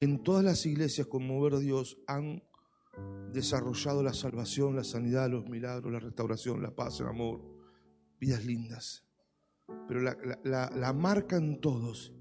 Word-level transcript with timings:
En 0.00 0.22
todas 0.22 0.42
las 0.42 0.64
iglesias 0.64 1.06
con 1.06 1.26
mover 1.26 1.58
Dios 1.58 1.98
han 2.06 2.42
desarrollado 3.32 4.02
la 4.02 4.14
salvación, 4.14 4.74
la 4.74 4.84
sanidad, 4.84 5.30
los 5.30 5.46
milagros, 5.48 5.92
la 5.92 6.00
restauración, 6.00 6.62
la 6.62 6.74
paz, 6.74 7.00
el 7.00 7.06
amor, 7.06 7.42
vidas 8.18 8.44
lindas. 8.44 9.04
Pero 9.86 10.00
la, 10.00 10.16
la, 10.42 10.70
la 10.74 10.92
marca 10.92 11.36
en 11.36 11.60
todos 11.60 12.14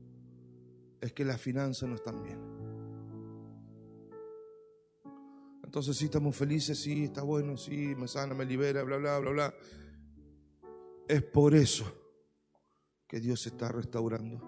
es 1.02 1.14
que 1.14 1.24
las 1.24 1.40
finanzas 1.40 1.88
no 1.88 1.96
están 1.96 2.22
bien. 2.22 2.40
Entonces 5.64 5.98
sí 5.98 6.06
estamos 6.06 6.36
felices, 6.36 6.80
sí, 6.82 7.06
está 7.06 7.22
bueno, 7.22 7.56
sí, 7.56 7.96
me 7.96 8.08
sana, 8.08 8.34
me 8.34 8.44
libera, 8.44 8.84
bla, 8.84 8.98
bla, 8.98 9.20
bla, 9.20 9.32
bla. 9.32 9.54
Es 11.08 11.24
por 11.24 11.56
eso 11.56 11.86
que 13.08 13.20
Dios 13.20 13.46
está 13.48 13.72
restaurando 13.72 14.42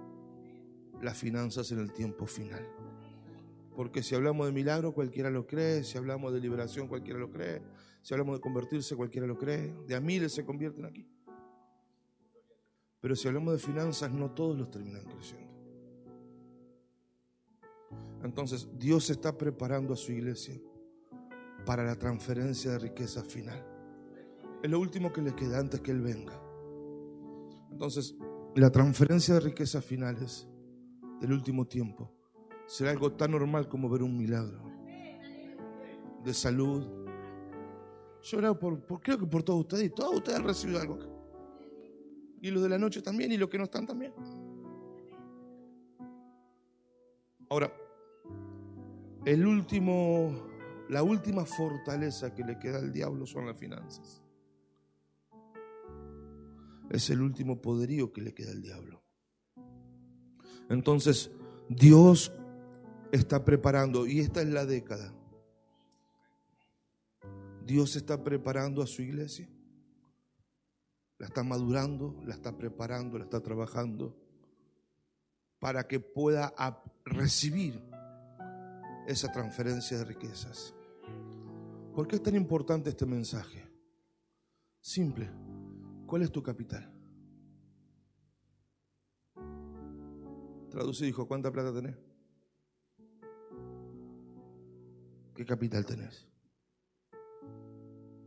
las 1.02 1.18
finanzas 1.18 1.71
en 1.71 1.79
el 1.79 1.93
tiempo 1.93 2.25
final. 2.25 2.91
Porque 3.75 4.03
si 4.03 4.15
hablamos 4.15 4.45
de 4.47 4.51
milagro, 4.51 4.93
cualquiera 4.93 5.29
lo 5.29 5.48
cree. 5.48 5.84
Si 5.84 5.98
hablamos 5.98 6.34
de 6.34 6.39
liberación, 6.39 6.88
cualquiera 6.88 7.20
lo 7.20 7.29
cree. 7.31 7.62
Si 8.02 8.13
hablamos 8.13 8.38
de 8.38 8.41
convertirse, 8.41 8.95
cualquiera 8.95 9.27
lo 9.27 9.38
cree. 9.38 9.73
De 9.88 9.95
a 9.95 10.02
miles 10.02 10.34
se 10.34 10.45
convierten 10.45 10.85
aquí. 10.85 11.07
Pero 12.99 13.15
si 13.15 13.27
hablamos 13.27 13.53
de 13.53 13.59
finanzas, 13.59 14.12
no 14.12 14.31
todos 14.31 14.57
los 14.57 14.70
terminan 14.70 15.05
creciendo. 15.05 15.52
Entonces, 18.23 18.67
Dios 18.77 19.09
está 19.09 19.35
preparando 19.38 19.93
a 19.93 19.98
su 19.98 20.12
iglesia 20.12 20.59
para 21.65 21.84
la 21.84 21.95
transferencia 21.95 22.71
de 22.71 22.79
riqueza 22.79 23.23
final. 23.23 23.65
Es 24.62 24.70
lo 24.70 24.79
último 24.79 25.12
que 25.12 25.21
le 25.21 25.34
queda 25.34 25.59
antes 25.59 25.81
que 25.81 25.91
Él 25.91 26.01
venga. 26.01 26.40
Entonces, 27.71 28.15
la 28.55 28.70
transferencia 28.70 29.34
de 29.35 29.40
riquezas 29.40 29.84
finales 29.84 30.48
del 31.20 31.34
último 31.34 31.65
tiempo 31.65 32.13
será 32.71 32.91
algo 32.91 33.11
tan 33.11 33.31
normal 33.31 33.67
como 33.67 33.89
ver 33.89 34.02
un 34.02 34.16
milagro 34.16 34.61
de 36.23 36.34
salud. 36.34 36.88
Yo 38.21 38.59
por, 38.59 38.79
por, 38.85 39.01
creo 39.01 39.18
que 39.18 39.26
por 39.26 39.43
todos 39.43 39.59
ustedes 39.59 39.87
y 39.87 39.90
todos 39.90 40.15
ustedes 40.15 40.40
han 40.40 40.46
recibido 40.46 40.79
algo. 40.79 40.98
Y 42.40 42.49
los 42.49 42.63
de 42.63 42.70
la 42.70 42.77
noche 42.77 43.01
también 43.01 43.29
y 43.34 43.37
los 43.37 43.49
que 43.49 43.57
no 43.57 43.65
están 43.65 43.85
también. 43.85 44.13
Ahora, 47.49 47.73
el 49.26 49.46
último, 49.46 50.48
la 50.87 51.03
última 51.03 51.43
fortaleza 51.43 52.34
que 52.34 52.46
le 52.46 52.57
queda 52.57 52.77
al 52.77 52.93
diablo 52.93 53.26
son 53.26 53.48
las 53.48 53.57
finanzas. 53.57 54.24
Es 56.90 57.09
el 57.09 57.21
último 57.21 57.62
poderío 57.62 58.13
que 58.13 58.21
le 58.21 58.34
queda 58.34 58.51
al 58.51 58.62
diablo. 58.62 59.03
Entonces, 60.70 61.31
Dios 61.68 62.31
está 63.12 63.43
preparando, 63.43 64.07
y 64.07 64.19
esta 64.19 64.41
es 64.41 64.47
la 64.50 64.66
década. 64.66 65.13
Dios 67.66 67.95
está 67.95 68.23
preparando 68.23 68.81
a 68.81 68.88
su 68.88 69.01
iglesia. 69.01 69.47
La 71.18 71.28
está 71.28 71.44
madurando, 71.44 72.19
la 72.25 72.34
está 72.34 72.57
preparando, 72.57 73.18
la 73.18 73.25
está 73.25 73.40
trabajando 73.41 74.18
para 75.59 75.88
que 75.88 76.00
pueda 76.00 76.53
recibir 77.06 77.79
esa 79.07 79.31
transferencia 79.31 80.00
de 80.00 80.06
riquezas. 80.06 80.73
¿Por 81.94 82.07
qué 82.07 82.16
es 82.16 82.23
tan 82.23 82.35
importante 82.35 82.90
este 82.90 83.06
mensaje? 83.06 83.68
Simple. 84.79 85.29
¿Cuál 86.07 86.23
es 86.23 86.31
tu 86.31 86.41
capital? 86.41 86.91
Traduce 90.72 91.03
y 91.03 91.07
dijo, 91.07 91.28
¿cuánta 91.28 91.51
plata 91.51 91.73
tenés? 91.73 91.96
¿Qué 95.35 95.46
capital 95.46 95.85
tenés? 95.85 96.28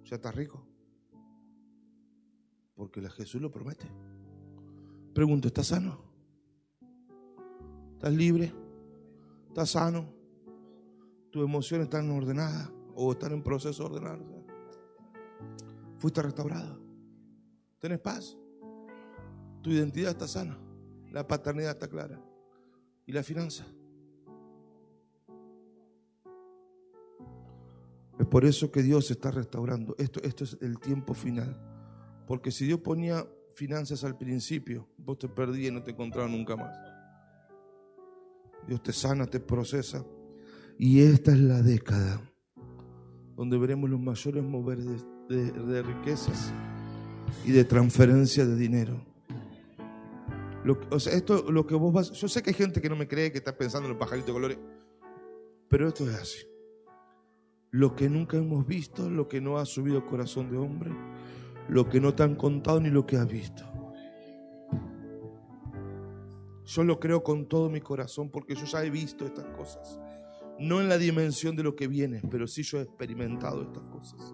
¿Ya 0.04 0.16
estás 0.16 0.34
rico? 0.34 0.66
Porque 2.74 3.00
la 3.00 3.10
Jesús 3.10 3.40
lo 3.40 3.50
promete. 3.50 3.86
Pregunto, 5.14 5.48
¿estás 5.48 5.68
sano? 5.68 5.98
¿Estás 7.92 8.12
libre? 8.12 8.52
¿Estás 9.48 9.70
sano? 9.70 10.12
¿Tus 11.30 11.44
emociones 11.44 11.86
están 11.86 12.10
ordenadas 12.10 12.70
o 12.94 13.12
están 13.12 13.32
en 13.32 13.42
proceso 13.42 13.88
de 13.88 13.94
ordenarse? 13.94 14.46
¿Fuiste 15.98 16.22
restaurado? 16.22 16.80
¿Tienes 17.78 18.00
paz? 18.00 18.36
¿Tu 19.62 19.70
identidad 19.70 20.10
está 20.10 20.26
sana? 20.26 20.58
¿La 21.10 21.26
paternidad 21.26 21.72
está 21.72 21.88
clara? 21.88 22.20
¿Y 23.06 23.12
la 23.12 23.22
finanza? 23.22 23.64
Por 28.34 28.44
eso 28.44 28.72
que 28.72 28.82
Dios 28.82 29.12
está 29.12 29.30
restaurando. 29.30 29.94
Esto, 29.96 30.20
esto 30.24 30.42
es 30.42 30.58
el 30.60 30.80
tiempo 30.80 31.14
final. 31.14 31.56
Porque 32.26 32.50
si 32.50 32.66
Dios 32.66 32.80
ponía 32.80 33.24
finanzas 33.52 34.02
al 34.02 34.18
principio, 34.18 34.88
vos 34.96 35.20
te 35.20 35.28
perdías 35.28 35.70
y 35.70 35.72
no 35.72 35.84
te 35.84 35.92
encontrabas 35.92 36.32
nunca 36.32 36.56
más. 36.56 36.76
Dios 38.66 38.82
te 38.82 38.92
sana, 38.92 39.28
te 39.28 39.38
procesa. 39.38 40.04
Y 40.80 41.02
esta 41.02 41.30
es 41.30 41.38
la 41.38 41.62
década 41.62 42.20
donde 43.36 43.56
veremos 43.56 43.88
los 43.88 44.00
mayores 44.00 44.42
moveres 44.42 44.84
de, 45.28 45.82
riquezas 45.82 46.52
y 47.44 47.52
de 47.52 47.64
transferencia 47.64 48.44
de 48.44 48.56
dinero. 48.56 49.00
O 50.90 50.98
sea, 50.98 51.12
esto 51.12 51.52
lo 51.52 51.64
que 51.68 51.76
vos 51.76 51.92
vas. 51.92 52.10
Yo 52.10 52.26
sé 52.26 52.42
que 52.42 52.50
hay 52.50 52.54
gente 52.54 52.82
que 52.82 52.88
no 52.88 52.96
me 52.96 53.06
cree 53.06 53.30
que 53.30 53.38
está 53.38 53.56
pensando 53.56 53.86
en 53.86 53.92
los 53.92 54.00
pajaritos 54.00 54.26
de 54.26 54.32
colores, 54.32 54.58
pero 55.68 55.86
esto 55.86 56.10
es 56.10 56.16
así 56.16 56.53
lo 57.74 57.96
que 57.96 58.08
nunca 58.08 58.36
hemos 58.36 58.64
visto, 58.64 59.10
lo 59.10 59.26
que 59.26 59.40
no 59.40 59.58
ha 59.58 59.66
subido 59.66 60.06
corazón 60.06 60.48
de 60.48 60.56
hombre, 60.56 60.92
lo 61.68 61.88
que 61.88 62.00
no 62.00 62.14
te 62.14 62.22
han 62.22 62.36
contado 62.36 62.78
ni 62.78 62.88
lo 62.88 63.04
que 63.04 63.16
has 63.16 63.26
visto. 63.26 63.64
Yo 66.64 66.84
lo 66.84 67.00
creo 67.00 67.24
con 67.24 67.48
todo 67.48 67.68
mi 67.68 67.80
corazón 67.80 68.30
porque 68.30 68.54
yo 68.54 68.64
ya 68.64 68.84
he 68.84 68.90
visto 68.90 69.26
estas 69.26 69.46
cosas. 69.46 69.98
No 70.60 70.80
en 70.80 70.88
la 70.88 70.98
dimensión 70.98 71.56
de 71.56 71.64
lo 71.64 71.74
que 71.74 71.88
viene, 71.88 72.22
pero 72.30 72.46
sí 72.46 72.62
yo 72.62 72.78
he 72.78 72.82
experimentado 72.82 73.62
estas 73.62 73.82
cosas. 73.86 74.32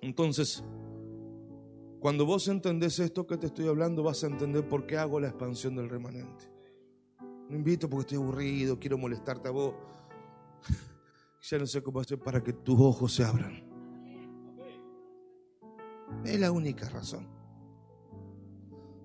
Entonces, 0.00 0.64
cuando 2.00 2.24
vos 2.24 2.48
entendés 2.48 2.98
esto 2.98 3.26
que 3.26 3.36
te 3.36 3.48
estoy 3.48 3.68
hablando, 3.68 4.02
vas 4.02 4.24
a 4.24 4.28
entender 4.28 4.66
por 4.66 4.86
qué 4.86 4.96
hago 4.96 5.20
la 5.20 5.28
expansión 5.28 5.76
del 5.76 5.90
remanente. 5.90 6.50
No 7.50 7.56
invito 7.56 7.90
porque 7.90 8.14
estoy 8.14 8.16
aburrido, 8.24 8.78
quiero 8.78 8.96
molestarte 8.96 9.48
a 9.48 9.50
vos. 9.50 9.74
Ya 11.48 11.58
no 11.58 11.66
sé 11.66 11.80
cómo 11.80 12.00
hacer 12.00 12.18
para 12.18 12.42
que 12.42 12.52
tus 12.52 12.80
ojos 12.80 13.14
se 13.14 13.24
abran. 13.24 13.62
Es 16.24 16.40
la 16.40 16.50
única 16.50 16.88
razón. 16.88 17.28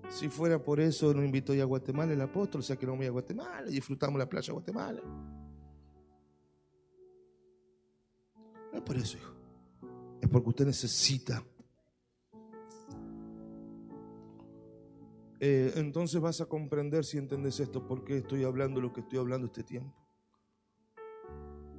Si 0.08 0.28
fuera 0.28 0.62
por 0.62 0.80
eso, 0.80 1.14
no 1.14 1.24
invitó 1.24 1.54
ya 1.54 1.62
a 1.62 1.66
Guatemala 1.66 2.12
el 2.12 2.20
apóstol, 2.20 2.60
o 2.60 2.64
sea 2.64 2.76
que 2.76 2.84
no 2.84 2.96
voy 2.96 3.06
a 3.06 3.10
Guatemala, 3.10 3.68
disfrutamos 3.68 4.18
la 4.18 4.28
playa 4.28 4.46
de 4.46 4.52
Guatemala. 4.54 5.00
No 8.72 8.78
es 8.78 8.82
por 8.82 8.96
eso, 8.96 9.18
hijo. 9.18 9.34
Es 10.20 10.28
porque 10.28 10.48
usted 10.48 10.66
necesita. 10.66 11.44
Eh, 15.38 15.72
entonces 15.76 16.20
vas 16.20 16.40
a 16.40 16.46
comprender 16.46 17.04
si 17.04 17.18
entiendes 17.18 17.60
esto, 17.60 17.86
por 17.86 18.04
qué 18.04 18.18
estoy 18.18 18.42
hablando 18.42 18.80
lo 18.80 18.92
que 18.92 19.00
estoy 19.00 19.18
hablando 19.20 19.46
este 19.46 19.62
tiempo 19.62 20.01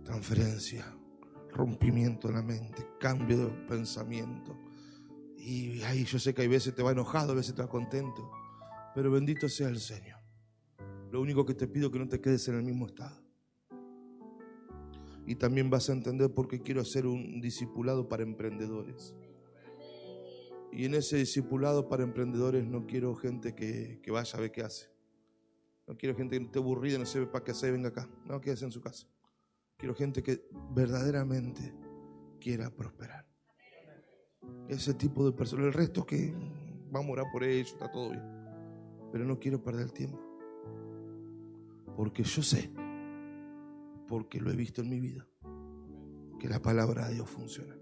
transferencia, 0.03 0.85
rompimiento 1.51 2.27
de 2.27 2.33
la 2.33 2.41
mente, 2.41 2.87
cambio 2.99 3.37
de 3.37 3.47
pensamiento. 3.67 4.57
Y 5.37 5.81
ahí 5.83 6.05
yo 6.05 6.19
sé 6.19 6.33
que 6.33 6.41
hay 6.41 6.47
veces 6.47 6.75
te 6.75 6.83
va 6.83 6.91
enojado, 6.91 7.33
a 7.33 7.35
veces 7.35 7.55
te 7.55 7.61
va 7.61 7.69
contento, 7.69 8.31
pero 8.95 9.11
bendito 9.11 9.49
sea 9.49 9.69
el 9.69 9.79
Señor. 9.79 10.19
Lo 11.11 11.21
único 11.21 11.45
que 11.45 11.53
te 11.53 11.67
pido 11.67 11.87
es 11.87 11.93
que 11.93 11.99
no 11.99 12.07
te 12.07 12.21
quedes 12.21 12.47
en 12.47 12.55
el 12.55 12.63
mismo 12.63 12.87
estado. 12.87 13.21
Y 15.25 15.35
también 15.35 15.69
vas 15.69 15.89
a 15.89 15.93
entender 15.93 16.33
por 16.33 16.47
qué 16.47 16.61
quiero 16.61 16.81
hacer 16.81 17.05
un 17.05 17.39
discipulado 17.39 18.09
para 18.09 18.23
emprendedores. 18.23 19.15
Y 20.71 20.85
en 20.85 20.95
ese 20.95 21.17
discipulado 21.17 21.87
para 21.87 22.03
emprendedores 22.03 22.65
no 22.65 22.87
quiero 22.87 23.15
gente 23.15 23.53
que, 23.53 23.99
que 24.01 24.11
vaya 24.11 24.37
a 24.37 24.41
ver 24.41 24.51
qué 24.51 24.63
hace. 24.63 24.87
No 25.87 25.95
quiero 25.95 26.15
gente 26.15 26.37
que 26.37 26.45
esté 26.45 26.59
aburrida, 26.59 26.97
no 26.97 27.05
sepa 27.05 27.31
para 27.31 27.45
qué 27.45 27.51
hacer, 27.51 27.71
venga 27.71 27.89
acá. 27.89 28.09
No, 28.25 28.41
quédese 28.41 28.65
en 28.65 28.71
su 28.71 28.81
casa. 28.81 29.07
Quiero 29.77 29.95
gente 29.95 30.23
que 30.23 30.47
verdaderamente 30.71 31.73
quiera 32.39 32.69
prosperar. 32.69 33.27
Ese 34.67 34.93
tipo 34.93 35.25
de 35.25 35.31
personas. 35.31 35.67
El 35.67 35.73
resto 35.73 36.05
que 36.05 36.33
vamos 36.91 37.09
a 37.09 37.21
orar 37.21 37.31
por 37.31 37.43
ellos, 37.43 37.71
está 37.71 37.91
todo 37.91 38.11
bien. 38.11 38.23
Pero 39.11 39.25
no 39.25 39.39
quiero 39.39 39.61
perder 39.61 39.83
el 39.83 39.93
tiempo. 39.93 40.19
Porque 41.95 42.23
yo 42.23 42.41
sé, 42.41 42.71
porque 44.07 44.39
lo 44.39 44.51
he 44.51 44.55
visto 44.55 44.81
en 44.81 44.89
mi 44.89 44.99
vida, 44.99 45.27
que 46.39 46.49
la 46.49 46.61
palabra 46.61 47.07
de 47.07 47.15
Dios 47.15 47.29
funciona. 47.29 47.75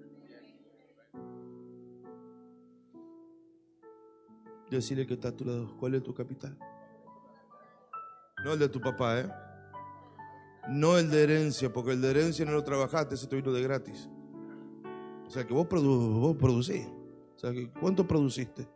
Decirle 4.70 5.06
que 5.06 5.16
está 5.16 5.30
a 5.30 5.36
tu 5.36 5.44
lado. 5.44 5.76
¿Cuál 5.78 5.96
es 5.96 6.04
tu 6.04 6.14
capital? 6.14 6.58
No 8.46 8.54
el 8.54 8.60
de 8.60 8.70
tu 8.70 8.80
papá, 8.80 9.20
¿eh? 9.20 9.30
No 10.70 10.98
el 10.98 11.10
de 11.10 11.24
herencia, 11.24 11.74
porque 11.74 11.92
el 11.92 12.02
de 12.02 12.12
herencia 12.12 12.46
no 12.46 12.52
lo 12.52 12.64
trabajaste, 12.64 13.16
ese 13.16 13.28
te 13.28 13.36
vino 13.36 13.52
de 13.52 13.64
gratis. 13.64 14.10
O 15.26 15.30
sea, 15.30 15.46
que 15.46 15.54
vos, 15.54 15.68
produ 15.68 16.20
vos 16.20 16.38
producís. 16.38 16.88
O 17.36 17.40
sea, 17.40 17.52
que 17.52 17.72
¿cuánto 17.72 18.08
produciste? 18.08 18.68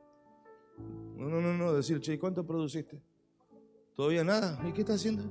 No, 1.15 1.29
no, 1.29 1.41
no, 1.41 1.53
no, 1.53 1.73
decir, 1.73 1.99
che, 1.99 2.17
¿cuánto 2.17 2.45
produciste? 2.45 3.01
Todavía 3.95 4.23
nada. 4.23 4.59
¿Y 4.67 4.73
qué 4.73 4.81
estás 4.81 4.97
haciendo? 4.97 5.23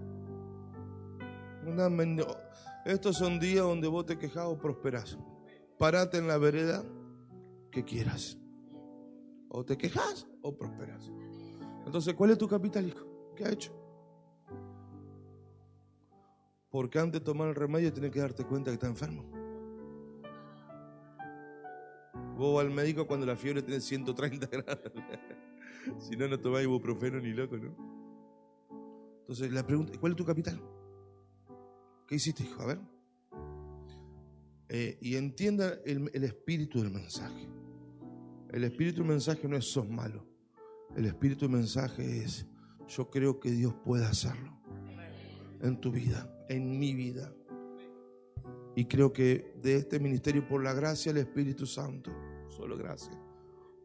Estos 2.84 3.16
son 3.16 3.40
días 3.40 3.64
donde 3.64 3.88
vos 3.88 4.06
te 4.06 4.18
quejas 4.18 4.44
o 4.46 4.58
prosperás. 4.58 5.18
Parate 5.78 6.18
en 6.18 6.28
la 6.28 6.38
vereda 6.38 6.84
que 7.70 7.84
quieras. 7.84 8.38
O 9.48 9.64
te 9.64 9.76
quejas 9.76 10.26
o 10.42 10.56
prosperas. 10.56 11.10
Entonces, 11.86 12.14
¿cuál 12.14 12.30
es 12.30 12.38
tu 12.38 12.48
capital, 12.48 12.86
hijo? 12.86 13.06
¿Qué 13.34 13.44
ha 13.44 13.50
hecho? 13.50 13.72
Porque 16.74 16.98
antes 16.98 17.20
de 17.20 17.24
tomar 17.24 17.46
el 17.50 17.54
remedio 17.54 17.92
tienes 17.92 18.10
que 18.10 18.18
darte 18.18 18.44
cuenta 18.44 18.72
que 18.72 18.74
está 18.74 18.88
enfermo. 18.88 19.22
Vos 22.36 22.60
al 22.60 22.72
médico 22.72 23.06
cuando 23.06 23.24
la 23.24 23.36
fiebre 23.36 23.62
tiene 23.62 23.80
130 23.80 24.48
grados. 24.48 24.92
si 26.00 26.16
no, 26.16 26.26
no 26.26 26.40
tomáis 26.40 26.64
ibuprofeno 26.64 27.20
ni 27.20 27.32
loco, 27.32 27.56
¿no? 27.58 27.76
Entonces, 29.20 29.52
la 29.52 29.64
pregunta, 29.64 29.96
¿cuál 30.00 30.14
es 30.14 30.16
tu 30.16 30.24
capital? 30.24 30.60
¿Qué 32.08 32.16
hiciste, 32.16 32.42
hijo? 32.42 32.60
A 32.62 32.66
ver. 32.66 32.80
Eh, 34.68 34.98
y 35.00 35.14
entienda 35.14 35.74
el, 35.86 36.10
el, 36.12 36.24
espíritu 36.24 36.82
del 36.82 36.90
mensaje. 36.90 37.48
El 38.50 38.64
espíritu 38.64 39.02
del 39.02 39.10
mensaje 39.10 39.46
no 39.46 39.56
es 39.56 39.66
sos 39.66 39.88
malo. 39.88 40.26
El 40.96 41.06
espíritu 41.06 41.44
del 41.46 41.54
mensaje 41.54 42.24
es 42.24 42.48
yo 42.88 43.08
creo 43.10 43.38
que 43.38 43.52
Dios 43.52 43.76
puede 43.84 44.06
hacerlo 44.06 44.58
en 45.62 45.80
tu 45.80 45.92
vida, 45.92 46.33
en 46.48 46.78
mi 46.78 46.94
vida. 46.94 47.32
Y 48.76 48.86
creo 48.86 49.12
que 49.12 49.54
de 49.62 49.76
este 49.76 50.00
ministerio, 50.00 50.46
por 50.46 50.62
la 50.62 50.72
gracia 50.72 51.12
del 51.12 51.22
Espíritu 51.22 51.66
Santo, 51.66 52.10
solo 52.48 52.76
gracia, 52.76 53.12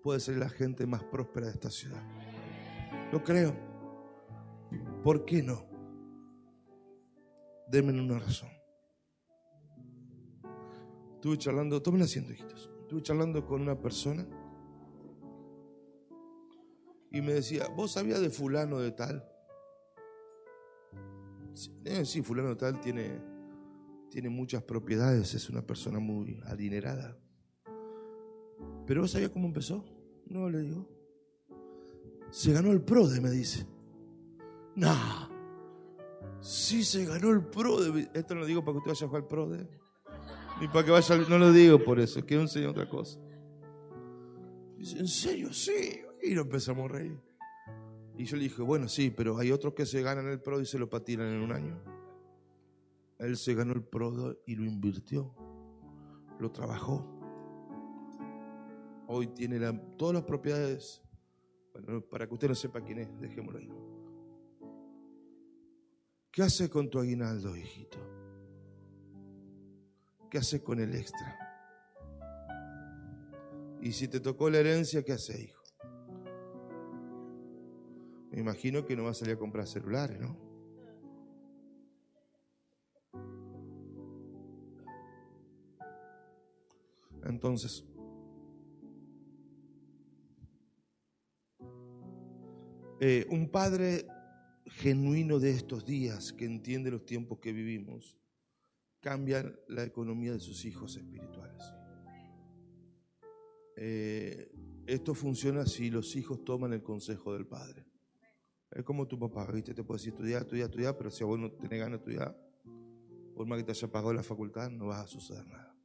puede 0.01 0.19
ser 0.19 0.38
la 0.38 0.50
gente 0.50 0.88
más 0.88 1.03
próspera 1.03 1.47
de 1.47 1.53
esta 1.53 1.69
ciudad. 1.69 2.01
Lo 3.11 3.23
creo. 3.23 3.56
¿Por 5.03 5.25
qué 5.25 5.44
no? 5.44 5.65
Denme 7.69 8.00
una 8.00 8.19
razón. 8.19 8.50
Estuve 11.15 11.38
charlando, 11.38 11.81
tomen 11.81 12.01
asiento, 12.01 12.33
hijitos. 12.33 12.71
Estuve 12.81 13.03
charlando 13.03 13.45
con 13.45 13.61
una 13.61 13.79
persona 13.79 14.25
y 17.11 17.21
me 17.21 17.33
decía, 17.33 17.67
¿vos 17.75 17.91
sabías 17.91 18.21
de 18.21 18.29
fulano 18.29 18.79
de 18.79 18.91
tal? 18.91 19.28
Eh, 21.85 22.05
sí, 22.05 22.21
fulano 22.21 22.55
tal 22.55 22.79
tiene, 22.79 23.21
tiene 24.09 24.29
muchas 24.29 24.63
propiedades, 24.63 25.33
es 25.33 25.49
una 25.49 25.61
persona 25.61 25.99
muy 25.99 26.39
adinerada. 26.45 27.17
Pero 28.85 29.01
vos 29.01 29.11
sabías 29.11 29.29
cómo 29.29 29.47
empezó? 29.47 29.85
No, 30.27 30.49
le 30.49 30.61
digo. 30.61 30.87
Se 32.31 32.53
ganó 32.53 32.71
el 32.71 32.81
PRODE, 32.81 33.21
me 33.21 33.31
dice. 33.31 33.65
No. 34.75 35.29
Sí 36.41 36.83
se 36.83 37.05
ganó 37.05 37.31
el 37.31 37.43
PRODE. 37.43 38.09
Esto 38.13 38.35
no 38.35 38.41
lo 38.41 38.45
digo 38.45 38.63
para 38.63 38.73
que 38.73 38.77
usted 38.77 38.91
vaya 38.91 39.05
a 39.05 39.09
jugar 39.09 39.21
al 39.23 39.27
PRODE. 39.27 39.67
Ni 40.61 40.67
para 40.67 40.85
que 40.85 40.91
vaya, 40.91 41.17
no 41.29 41.37
lo 41.37 41.51
digo 41.51 41.83
por 41.83 41.99
eso, 41.99 42.25
quiero 42.25 42.43
enseñar 42.43 42.69
otra 42.69 42.89
cosa. 42.89 43.19
Dice, 44.77 44.99
¿en 44.99 45.07
serio? 45.07 45.53
Sí. 45.53 46.01
Y 46.21 46.33
lo 46.33 46.41
empezamos 46.41 46.89
a 46.89 46.93
reír. 46.93 47.28
Y 48.19 48.25
yo 48.25 48.36
le 48.36 48.44
dije, 48.44 48.62
bueno, 48.62 48.89
sí, 48.89 49.12
pero 49.12 49.38
hay 49.38 49.50
otros 49.50 49.74
que 49.74 49.86
se 49.86 50.01
ganan 50.01 50.27
el 50.27 50.42
PRO 50.42 50.60
y 50.60 50.66
se 50.66 50.77
lo 50.77 50.89
patinan 50.89 51.27
en 51.27 51.39
un 51.39 51.54
año. 51.54 51.81
Él 53.18 53.38
se 53.38 53.56
ganó 53.56 53.71
el 53.71 53.81
PRO 53.81 54.42
y 54.45 54.56
lo 54.56 54.66
invirtió. 54.66 55.33
Lo 56.38 56.51
trabajó. 56.51 57.07
Hoy 59.07 59.27
tiene 59.27 59.57
todas 59.98 60.16
las 60.16 60.24
propiedades. 60.25 61.01
Bueno, 61.71 62.01
para 62.01 62.27
que 62.27 62.33
usted 62.33 62.50
no 62.50 62.56
sepa 62.56 62.81
quién 62.81 63.00
es, 63.00 63.21
dejémoslo 63.21 63.57
ahí. 63.57 63.71
¿Qué 66.30 66.44
hace 66.44 66.69
con 66.69 66.89
tu 66.89 67.00
aguinaldo, 67.00 67.56
hijito? 67.56 68.00
¿Qué 70.30 70.39
hace 70.39 70.62
con 70.62 70.81
el 70.81 70.94
extra? 70.94 71.38
Y 73.81 73.94
si 73.94 74.10
te 74.10 74.19
tocó 74.19 74.50
la 74.50 74.57
herencia, 74.57 75.04
¿qué 75.04 75.13
hace, 75.13 75.42
hijo? 75.42 75.58
Me 78.31 78.39
imagino 78.39 78.85
que 78.85 78.95
no 78.95 79.03
va 79.05 79.11
a 79.11 79.13
salir 79.13 79.35
a 79.35 79.39
comprar 79.39 79.67
celulares, 79.67 80.19
¿no? 80.19 80.49
Entonces, 87.23 87.85
eh, 92.99 93.25
un 93.29 93.49
padre 93.49 94.07
genuino 94.65 95.39
de 95.39 95.51
estos 95.51 95.85
días 95.85 96.33
que 96.33 96.45
entiende 96.45 96.91
los 96.91 97.05
tiempos 97.05 97.39
que 97.39 97.51
vivimos, 97.51 98.17
cambia 98.99 99.53
la 99.67 99.83
economía 99.83 100.33
de 100.33 100.39
sus 100.39 100.65
hijos 100.65 100.95
espirituales. 100.97 101.63
Eh, 103.77 104.51
esto 104.85 105.13
funciona 105.13 105.65
si 105.65 105.89
los 105.89 106.15
hijos 106.15 106.43
toman 106.43 106.73
el 106.73 106.83
consejo 106.83 107.33
del 107.33 107.47
padre. 107.47 107.88
Es 108.71 108.83
como 108.83 109.07
tu 109.07 109.18
papá, 109.18 109.51
¿viste? 109.51 109.74
Te 109.74 109.83
puede 109.83 110.00
decir 110.00 110.13
estudiar, 110.13 110.44
estudiar, 110.44 110.69
estudiar, 110.69 110.98
pero 110.98 111.10
si 111.10 111.24
a 111.24 111.27
vos 111.27 111.39
no 111.39 111.51
tenés 111.51 111.80
ganas 111.80 111.92
de 112.00 112.12
estudiar, 112.12 112.38
por 113.36 113.48
más 113.48 113.57
que 113.57 113.63
te 113.63 113.71
haya 113.71 113.92
pagado 113.92 114.13
la 114.13 114.24
facultad, 114.24 114.69
no 114.69 114.88
va 114.88 115.01
a 115.01 115.07
suceder 115.07 115.48
nada. 115.48 115.75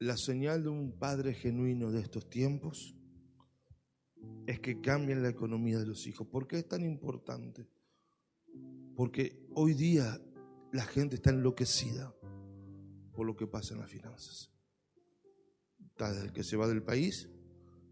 La 0.00 0.16
señal 0.16 0.62
de 0.62 0.68
un 0.68 0.98
padre 0.98 1.32
genuino 1.32 1.90
de 1.90 2.00
estos 2.00 2.28
tiempos 2.28 2.94
es 4.46 4.60
que 4.60 4.80
cambien 4.80 5.22
la 5.22 5.30
economía 5.30 5.78
de 5.78 5.86
los 5.86 6.06
hijos. 6.06 6.26
¿Por 6.26 6.46
qué 6.46 6.58
es 6.58 6.68
tan 6.68 6.84
importante? 6.84 7.66
Porque 8.94 9.48
hoy 9.54 9.72
día 9.72 10.20
la 10.72 10.84
gente 10.84 11.16
está 11.16 11.30
enloquecida 11.30 12.14
por 13.14 13.26
lo 13.26 13.34
que 13.34 13.46
pasa 13.46 13.72
en 13.72 13.80
las 13.80 13.90
finanzas. 13.90 14.50
Está 15.78 16.12
desde 16.12 16.26
el 16.26 16.32
que 16.32 16.44
se 16.44 16.56
va 16.56 16.68
del 16.68 16.82
país, 16.82 17.30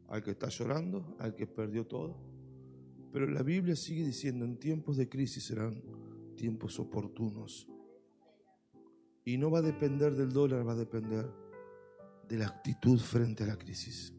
al 0.08 0.23
que 0.23 0.32
está 0.32 0.49
llorando, 0.49 1.17
al 1.19 1.34
que 1.34 1.46
perdió 1.46 1.87
todo 1.87 2.31
pero 3.12 3.26
la 3.26 3.42
Biblia 3.42 3.76
sigue 3.76 4.04
diciendo, 4.04 4.44
en 4.44 4.58
tiempos 4.58 4.96
de 4.96 5.08
crisis 5.08 5.44
serán 5.44 5.82
tiempos 6.34 6.80
oportunos. 6.80 7.68
Y 9.24 9.36
no 9.36 9.50
va 9.50 9.58
a 9.58 9.62
depender 9.62 10.14
del 10.14 10.32
dólar, 10.32 10.66
va 10.66 10.72
a 10.72 10.76
depender 10.76 11.31
de 12.26 12.38
la 12.38 12.46
actitud 12.46 12.98
frente 12.98 13.44
a 13.44 13.48
la 13.48 13.58
crisis. 13.58 14.14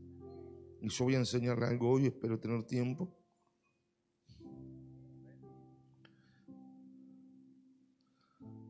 Y 0.80 0.90
yo 0.90 1.06
voy 1.06 1.16
a 1.16 1.20
enseñarle 1.20 1.66
algo 1.66 1.90
hoy, 1.90 2.06
espero 2.06 2.40
tener 2.40 2.64
tiempo. 2.66 3.12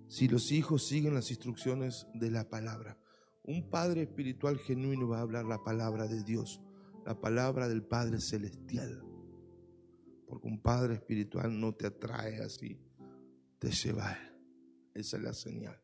Si 0.07 0.27
los 0.27 0.51
hijos 0.51 0.87
siguen 0.87 1.15
las 1.15 1.31
instrucciones 1.31 2.07
de 2.13 2.31
la 2.31 2.49
palabra, 2.49 2.97
un 3.43 3.69
padre 3.69 4.03
espiritual 4.03 4.57
genuino 4.57 5.07
va 5.07 5.17
a 5.17 5.21
hablar 5.21 5.45
la 5.45 5.63
palabra 5.63 6.07
de 6.07 6.23
Dios, 6.23 6.61
la 7.05 7.19
palabra 7.19 7.67
del 7.67 7.83
Padre 7.83 8.21
Celestial. 8.21 9.12
Porque 10.33 10.47
un 10.47 10.59
padre 10.59 10.95
espiritual 10.95 11.59
no 11.59 11.75
te 11.75 11.85
atrae 11.85 12.41
así, 12.41 12.81
te 13.59 13.69
lleva 13.69 14.13
Él. 14.13 14.35
Esa 14.95 15.17
es 15.17 15.23
la 15.23 15.31
señal. 15.31 15.79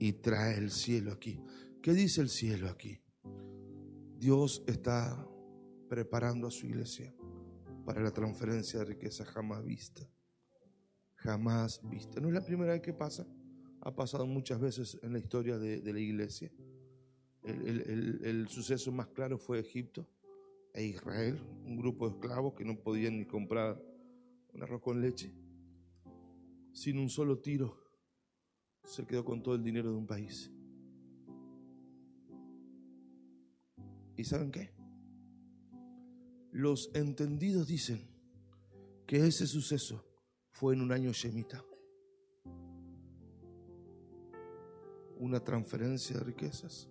Y 0.00 0.14
trae 0.14 0.58
el 0.58 0.72
cielo 0.72 1.12
aquí. 1.12 1.40
¿Qué 1.80 1.92
dice 1.92 2.20
el 2.20 2.28
cielo 2.28 2.68
aquí? 2.68 3.00
Dios 4.16 4.64
está 4.66 5.24
preparando 5.88 6.48
a 6.48 6.50
su 6.50 6.66
iglesia 6.66 7.14
para 7.86 8.02
la 8.02 8.10
transferencia 8.10 8.80
de 8.80 8.86
riqueza 8.86 9.24
jamás 9.24 9.64
vista. 9.64 10.10
Jamás 11.14 11.80
vista. 11.88 12.20
No 12.20 12.26
es 12.26 12.34
la 12.34 12.44
primera 12.44 12.72
vez 12.72 12.82
que 12.82 12.94
pasa. 12.94 13.28
Ha 13.82 13.94
pasado 13.94 14.26
muchas 14.26 14.58
veces 14.58 14.98
en 15.04 15.12
la 15.12 15.20
historia 15.20 15.56
de, 15.56 15.92
la 15.92 16.00
iglesia. 16.00 16.50
el 17.44 18.48
suceso 18.48 18.90
más 18.90 19.06
claro 19.06 19.38
fue 19.38 19.60
Egipto 19.60 20.04
e 20.78 20.86
Israel, 20.86 21.42
un 21.64 21.76
grupo 21.76 22.08
de 22.08 22.14
esclavos 22.14 22.54
que 22.54 22.64
no 22.64 22.78
podían 22.78 23.18
ni 23.18 23.26
comprar 23.26 23.82
un 24.52 24.62
arroz 24.62 24.80
con 24.80 25.00
leche. 25.00 25.34
Sin 26.72 27.00
un 27.00 27.10
solo 27.10 27.40
tiro 27.40 27.76
se 28.84 29.04
quedó 29.04 29.24
con 29.24 29.42
todo 29.42 29.56
el 29.56 29.64
dinero 29.64 29.90
de 29.90 29.96
un 29.96 30.06
país. 30.06 30.52
¿Y 34.16 34.22
saben 34.22 34.52
qué? 34.52 34.72
Los 36.52 36.90
entendidos 36.94 37.66
dicen 37.66 38.08
que 39.04 39.26
ese 39.26 39.48
suceso 39.48 40.04
fue 40.52 40.74
en 40.74 40.82
un 40.82 40.92
año 40.92 41.10
Shemita. 41.12 41.64
Una 45.16 45.40
transferencia 45.40 46.18
de 46.18 46.24
riquezas 46.24 46.88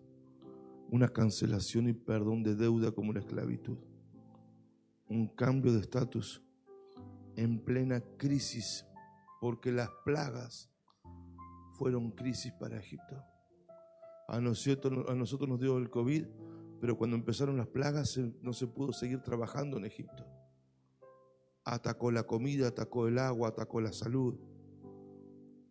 una 0.89 1.09
cancelación 1.09 1.89
y 1.89 1.93
perdón 1.93 2.43
de 2.43 2.55
deuda 2.55 2.91
como 2.91 3.13
la 3.13 3.19
esclavitud, 3.19 3.77
un 5.09 5.27
cambio 5.27 5.73
de 5.73 5.81
estatus 5.81 6.43
en 7.35 7.59
plena 7.59 8.01
crisis, 8.17 8.85
porque 9.39 9.71
las 9.71 9.89
plagas 10.03 10.69
fueron 11.77 12.11
crisis 12.11 12.51
para 12.53 12.79
Egipto. 12.79 13.23
A 14.27 14.41
nosotros, 14.41 15.09
a 15.09 15.15
nosotros 15.15 15.47
nos 15.47 15.59
dio 15.59 15.77
el 15.77 15.89
COVID, 15.89 16.25
pero 16.81 16.97
cuando 16.97 17.15
empezaron 17.15 17.57
las 17.57 17.67
plagas 17.67 18.17
no 18.41 18.53
se 18.53 18.67
pudo 18.67 18.91
seguir 18.91 19.21
trabajando 19.21 19.77
en 19.77 19.85
Egipto. 19.85 20.25
Atacó 21.63 22.11
la 22.11 22.23
comida, 22.23 22.67
atacó 22.67 23.07
el 23.07 23.19
agua, 23.19 23.49
atacó 23.49 23.81
la 23.81 23.91
salud. 23.91 24.39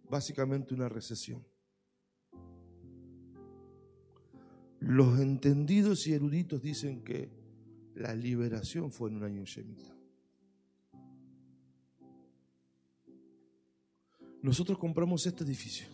Básicamente 0.09 0.75
una 0.75 0.89
recesión. 0.89 1.45
Los 4.87 5.19
entendidos 5.19 6.07
y 6.07 6.13
eruditos 6.13 6.63
dicen 6.63 7.03
que 7.03 7.29
la 7.97 8.15
liberación 8.15 8.93
fue 8.93 9.11
en 9.11 9.17
un 9.17 9.25
año 9.25 9.45
Shemita. 9.45 9.93
Nosotros 14.43 14.79
compramos 14.79 15.27
este 15.27 15.43
edificio 15.43 15.89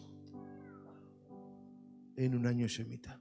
en 2.16 2.34
un 2.34 2.46
año 2.46 2.66
Shemita. 2.66 3.18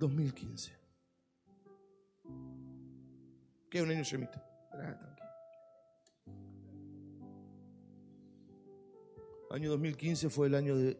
2015. 0.00 0.72
¿Qué 3.70 3.78
es 3.78 3.84
un 3.84 3.90
año 3.90 4.02
Shemita? 4.02 4.44
Año 9.50 9.70
2015 9.70 10.28
fue 10.28 10.48
el 10.48 10.56
año 10.56 10.76
de 10.76 10.98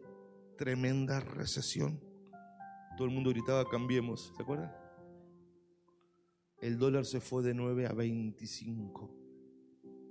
tremenda 0.57 1.19
recesión. 1.19 2.14
Todo 2.95 3.07
el 3.07 3.13
mundo 3.13 3.29
gritaba, 3.29 3.67
cambiemos. 3.67 4.31
¿Se 4.35 4.41
acuerdan? 4.41 4.71
El 6.61 6.77
dólar 6.77 7.05
se 7.05 7.19
fue 7.19 7.43
de 7.43 7.53
9 7.53 7.87
a 7.87 7.93
25. 7.93 9.13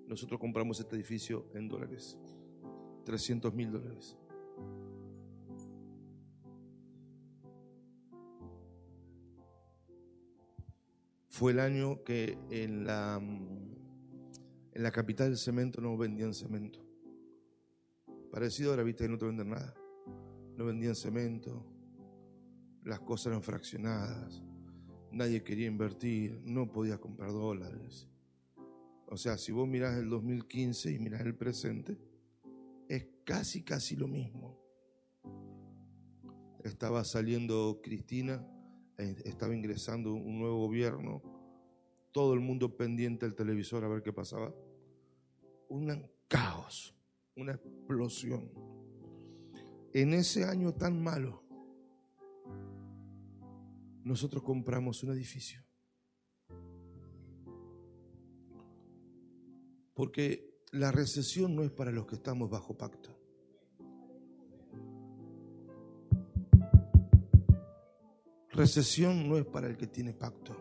Nosotros 0.06 0.38
compramos 0.38 0.78
este 0.80 0.96
edificio 0.96 1.46
en 1.54 1.68
dólares. 1.68 2.18
300 3.04 3.54
mil 3.54 3.72
dólares. 3.72 4.18
Fue 11.28 11.52
el 11.52 11.58
año 11.58 12.04
que 12.04 12.38
en 12.50 12.84
la, 12.84 13.16
en 13.16 14.82
la 14.82 14.92
capital 14.92 15.28
del 15.28 15.38
cemento 15.38 15.80
no 15.80 15.96
vendían 15.96 16.34
cemento. 16.34 16.78
Parecido 18.30 18.70
ahora, 18.70 18.82
viste, 18.84 19.08
no 19.08 19.18
te 19.18 19.26
venden 19.26 19.50
nada. 19.50 19.74
No 20.56 20.66
vendían 20.66 20.94
cemento, 20.94 21.66
las 22.84 23.00
cosas 23.00 23.28
eran 23.28 23.42
fraccionadas, 23.42 24.42
nadie 25.10 25.42
quería 25.42 25.66
invertir, 25.66 26.40
no 26.44 26.70
podía 26.70 26.98
comprar 26.98 27.32
dólares. 27.32 28.08
O 29.06 29.16
sea, 29.16 29.38
si 29.38 29.52
vos 29.52 29.66
mirás 29.68 29.96
el 29.96 30.08
2015 30.08 30.90
y 30.92 30.98
mirás 30.98 31.22
el 31.22 31.34
presente, 31.34 31.96
es 32.88 33.06
casi, 33.24 33.62
casi 33.62 33.96
lo 33.96 34.08
mismo. 34.08 34.58
Estaba 36.62 37.04
saliendo 37.04 37.80
Cristina, 37.82 38.46
eh, 38.98 39.16
estaba 39.24 39.54
ingresando 39.54 40.12
un 40.12 40.38
nuevo 40.38 40.66
gobierno, 40.66 41.22
todo 42.12 42.34
el 42.34 42.40
mundo 42.40 42.76
pendiente 42.76 43.26
del 43.26 43.34
televisor 43.34 43.84
a 43.84 43.88
ver 43.88 44.02
qué 44.02 44.12
pasaba. 44.12 44.54
Un 45.68 46.10
caos, 46.28 46.94
una 47.36 47.52
explosión. 47.52 48.50
En 49.92 50.14
ese 50.14 50.44
año 50.44 50.72
tan 50.72 51.02
malo, 51.02 51.43
nosotros 54.04 54.42
compramos 54.42 55.02
un 55.02 55.12
edificio. 55.12 55.60
Porque 59.94 60.60
la 60.72 60.92
recesión 60.92 61.56
no 61.56 61.62
es 61.62 61.70
para 61.70 61.90
los 61.90 62.06
que 62.06 62.16
estamos 62.16 62.50
bajo 62.50 62.76
pacto. 62.76 63.18
Recesión 68.50 69.28
no 69.28 69.38
es 69.38 69.46
para 69.46 69.66
el 69.66 69.76
que 69.76 69.86
tiene 69.86 70.12
pacto. 70.12 70.54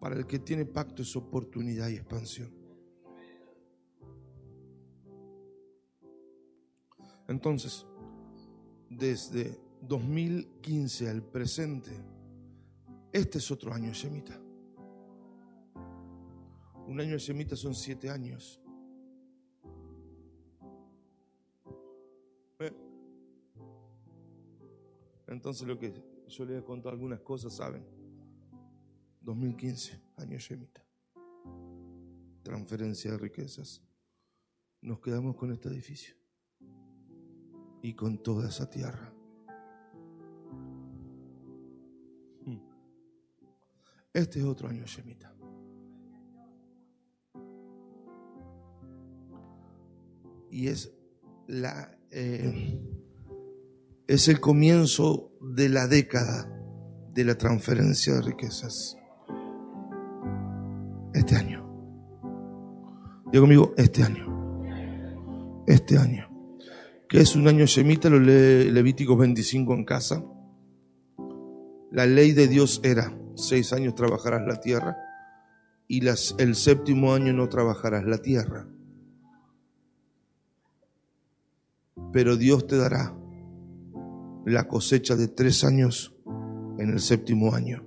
Para 0.00 0.16
el 0.16 0.26
que 0.26 0.38
tiene 0.38 0.64
pacto 0.64 1.02
es 1.02 1.16
oportunidad 1.16 1.88
y 1.88 1.96
expansión. 1.96 2.54
Entonces, 7.26 7.86
desde 8.90 9.63
2015 9.86 11.10
al 11.10 11.22
presente, 11.22 11.90
este 13.12 13.38
es 13.38 13.50
otro 13.50 13.72
año 13.72 13.92
Shemita. 13.92 14.40
Un 16.86 17.00
año 17.00 17.16
Shemita 17.16 17.54
son 17.54 17.74
siete 17.74 18.10
años. 18.10 18.60
Eh. 22.58 22.72
Entonces 25.28 25.66
lo 25.66 25.78
que 25.78 25.92
yo 26.28 26.44
les 26.44 26.60
he 26.60 26.64
contado 26.64 26.90
algunas 26.90 27.20
cosas, 27.20 27.54
¿saben? 27.54 27.84
2015, 29.20 30.00
año 30.16 30.38
Shemita. 30.38 30.84
Transferencia 32.42 33.12
de 33.12 33.18
riquezas. 33.18 33.82
Nos 34.80 35.00
quedamos 35.00 35.36
con 35.36 35.52
este 35.52 35.68
edificio 35.68 36.14
y 37.80 37.94
con 37.94 38.22
toda 38.22 38.48
esa 38.48 38.68
tierra. 38.68 39.13
Este 44.14 44.38
es 44.38 44.44
otro 44.44 44.68
año 44.68 44.84
Shemita. 44.86 45.34
Y 50.52 50.68
es 50.68 50.92
la 51.48 51.98
eh, 52.12 52.80
es 54.06 54.28
el 54.28 54.38
comienzo 54.38 55.32
de 55.40 55.68
la 55.68 55.88
década 55.88 56.48
de 57.12 57.24
la 57.24 57.36
transferencia 57.36 58.14
de 58.14 58.22
riquezas. 58.22 58.96
Este 61.12 61.34
año. 61.34 61.64
Digo 63.32 63.42
conmigo, 63.42 63.74
este 63.76 64.04
año. 64.04 64.62
Este 65.66 65.98
año. 65.98 66.28
Que 67.08 67.18
es 67.18 67.34
un 67.34 67.48
año 67.48 67.66
Shemita, 67.66 68.08
lo 68.10 68.20
lee 68.20 68.70
Levíticos 68.70 69.18
25 69.18 69.74
en 69.74 69.84
casa. 69.84 70.24
La 71.90 72.06
ley 72.06 72.30
de 72.30 72.46
Dios 72.46 72.80
era 72.84 73.12
seis 73.34 73.72
años 73.72 73.94
trabajarás 73.94 74.46
la 74.46 74.60
tierra 74.60 74.96
y 75.88 76.00
las, 76.00 76.34
el 76.38 76.54
séptimo 76.54 77.12
año 77.12 77.32
no 77.32 77.48
trabajarás 77.48 78.04
la 78.04 78.18
tierra. 78.18 78.66
Pero 82.12 82.36
Dios 82.36 82.66
te 82.66 82.76
dará 82.76 83.14
la 84.44 84.68
cosecha 84.68 85.16
de 85.16 85.28
tres 85.28 85.64
años 85.64 86.14
en 86.78 86.90
el 86.90 87.00
séptimo 87.00 87.54
año. 87.54 87.84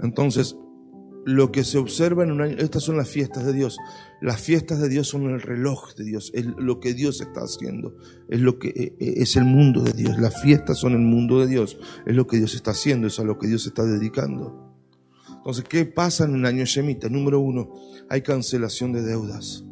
Entonces, 0.00 0.56
lo 1.26 1.50
que 1.50 1.64
se 1.64 1.76
observa 1.76 2.22
en 2.22 2.30
un 2.30 2.40
año, 2.40 2.54
estas 2.58 2.84
son 2.84 2.96
las 2.96 3.08
fiestas 3.08 3.44
de 3.44 3.52
Dios. 3.52 3.78
Las 4.20 4.40
fiestas 4.40 4.80
de 4.80 4.88
Dios 4.88 5.08
son 5.08 5.28
el 5.28 5.42
reloj 5.42 5.92
de 5.96 6.04
Dios, 6.04 6.30
es 6.32 6.46
lo 6.46 6.78
que 6.78 6.94
Dios 6.94 7.20
está 7.20 7.40
haciendo, 7.40 7.96
es 8.28 8.40
lo 8.40 8.60
que 8.60 8.68
eh, 8.68 8.96
eh, 9.00 9.14
es 9.16 9.34
el 9.34 9.44
mundo 9.44 9.82
de 9.82 9.92
Dios. 9.92 10.20
Las 10.20 10.40
fiestas 10.40 10.78
son 10.78 10.92
el 10.92 11.00
mundo 11.00 11.40
de 11.40 11.48
Dios, 11.48 11.78
es 12.06 12.14
lo 12.14 12.28
que 12.28 12.36
Dios 12.36 12.54
está 12.54 12.70
haciendo, 12.70 13.08
es 13.08 13.18
a 13.18 13.24
lo 13.24 13.38
que 13.38 13.48
Dios 13.48 13.66
está 13.66 13.82
dedicando. 13.82 14.72
Entonces, 15.38 15.64
¿qué 15.64 15.84
pasa 15.84 16.26
en 16.26 16.34
un 16.36 16.46
año 16.46 16.64
Shemita? 16.64 17.08
Número 17.08 17.40
uno, 17.40 17.74
hay 18.08 18.22
cancelación 18.22 18.92
de 18.92 19.02
deudas. 19.02 19.64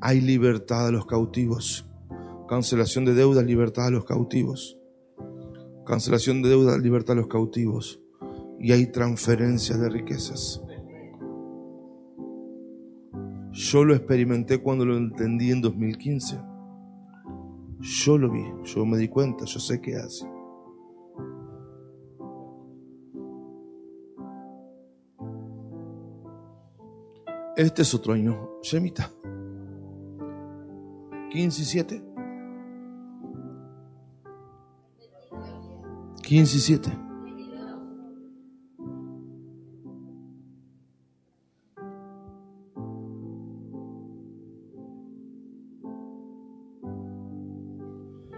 Hay 0.00 0.20
libertad 0.22 0.88
a 0.88 0.90
los 0.90 1.06
cautivos. 1.06 1.86
Cancelación 2.48 3.04
de 3.04 3.14
deudas, 3.14 3.44
libertad 3.44 3.86
a 3.86 3.90
los 3.92 4.04
cautivos. 4.04 4.76
Cancelación 5.86 6.42
de 6.42 6.48
deudas, 6.48 6.80
libertad 6.80 7.12
a 7.12 7.20
los 7.20 7.28
cautivos 7.28 8.00
y 8.60 8.72
hay 8.72 8.86
transferencia 8.86 9.76
de 9.78 9.88
riquezas. 9.88 10.62
Yo 13.52 13.84
lo 13.84 13.94
experimenté 13.94 14.58
cuando 14.58 14.84
lo 14.84 14.96
entendí 14.96 15.50
en 15.50 15.62
2015. 15.62 16.38
Yo 17.80 18.18
lo 18.18 18.30
vi, 18.30 18.44
yo 18.64 18.84
me 18.84 18.98
di 18.98 19.08
cuenta, 19.08 19.46
yo 19.46 19.58
sé 19.58 19.80
qué 19.80 19.96
hace. 19.96 20.30
Este 27.56 27.82
es 27.82 27.94
otro 27.94 28.12
año, 28.12 28.60
Shemita. 28.62 29.10
15 31.30 31.62
y 31.62 31.64
7. 31.64 32.04
15 36.22 36.56
y 36.56 36.60
7. 36.60 37.09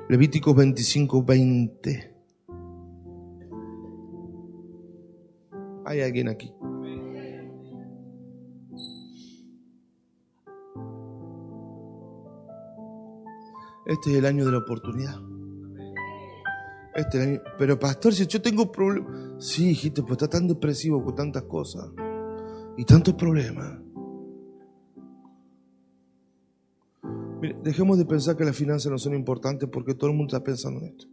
Levíticos 0.09 0.55
25, 0.55 1.25
20. 1.25 2.15
Hay 5.85 6.01
alguien 6.01 6.29
aquí. 6.29 6.53
Este 13.87 14.13
es 14.13 14.17
el 14.17 14.27
año 14.27 14.45
de 14.45 14.53
la 14.53 14.59
oportunidad. 14.59 15.17
Este 16.95 17.23
año. 17.23 17.41
Pero 17.59 17.79
pastor, 17.79 18.15
si 18.15 18.27
yo 18.27 18.41
tengo 18.41 18.71
problemas... 18.71 19.45
Sí, 19.45 19.71
hijito, 19.71 20.03
pues 20.03 20.13
está 20.13 20.29
tan 20.29 20.47
depresivo 20.47 21.03
con 21.05 21.15
tantas 21.15 21.43
cosas 21.45 21.91
y 22.77 22.85
tantos 22.85 23.15
problemas. 23.15 23.82
Mire, 27.43 27.57
dejemos 27.65 27.99
de 27.99 28.05
pensar 28.05 28.37
que 28.37 28.45
las 28.45 28.57
finanzas 28.57 28.93
no 28.93 28.99
son 28.99 29.15
importantes 29.15 29.69
porque 29.69 29.95
todo 29.95 30.09
el 30.11 30.17
mundo 30.17 30.37
está 30.37 30.45
pensando 30.45 30.79
en 30.79 30.87
esto. 30.87 31.07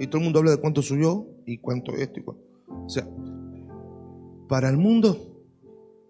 Y 0.00 0.06
todo 0.06 0.18
el 0.18 0.24
mundo 0.24 0.38
habla 0.38 0.52
de 0.52 0.56
cuánto 0.56 0.80
subió 0.80 1.26
y 1.44 1.58
cuánto 1.58 1.92
esto 1.92 2.20
y 2.20 2.22
cuánto. 2.22 2.42
O 2.86 2.88
sea, 2.88 3.06
para 4.48 4.70
el 4.70 4.78
mundo, 4.78 5.44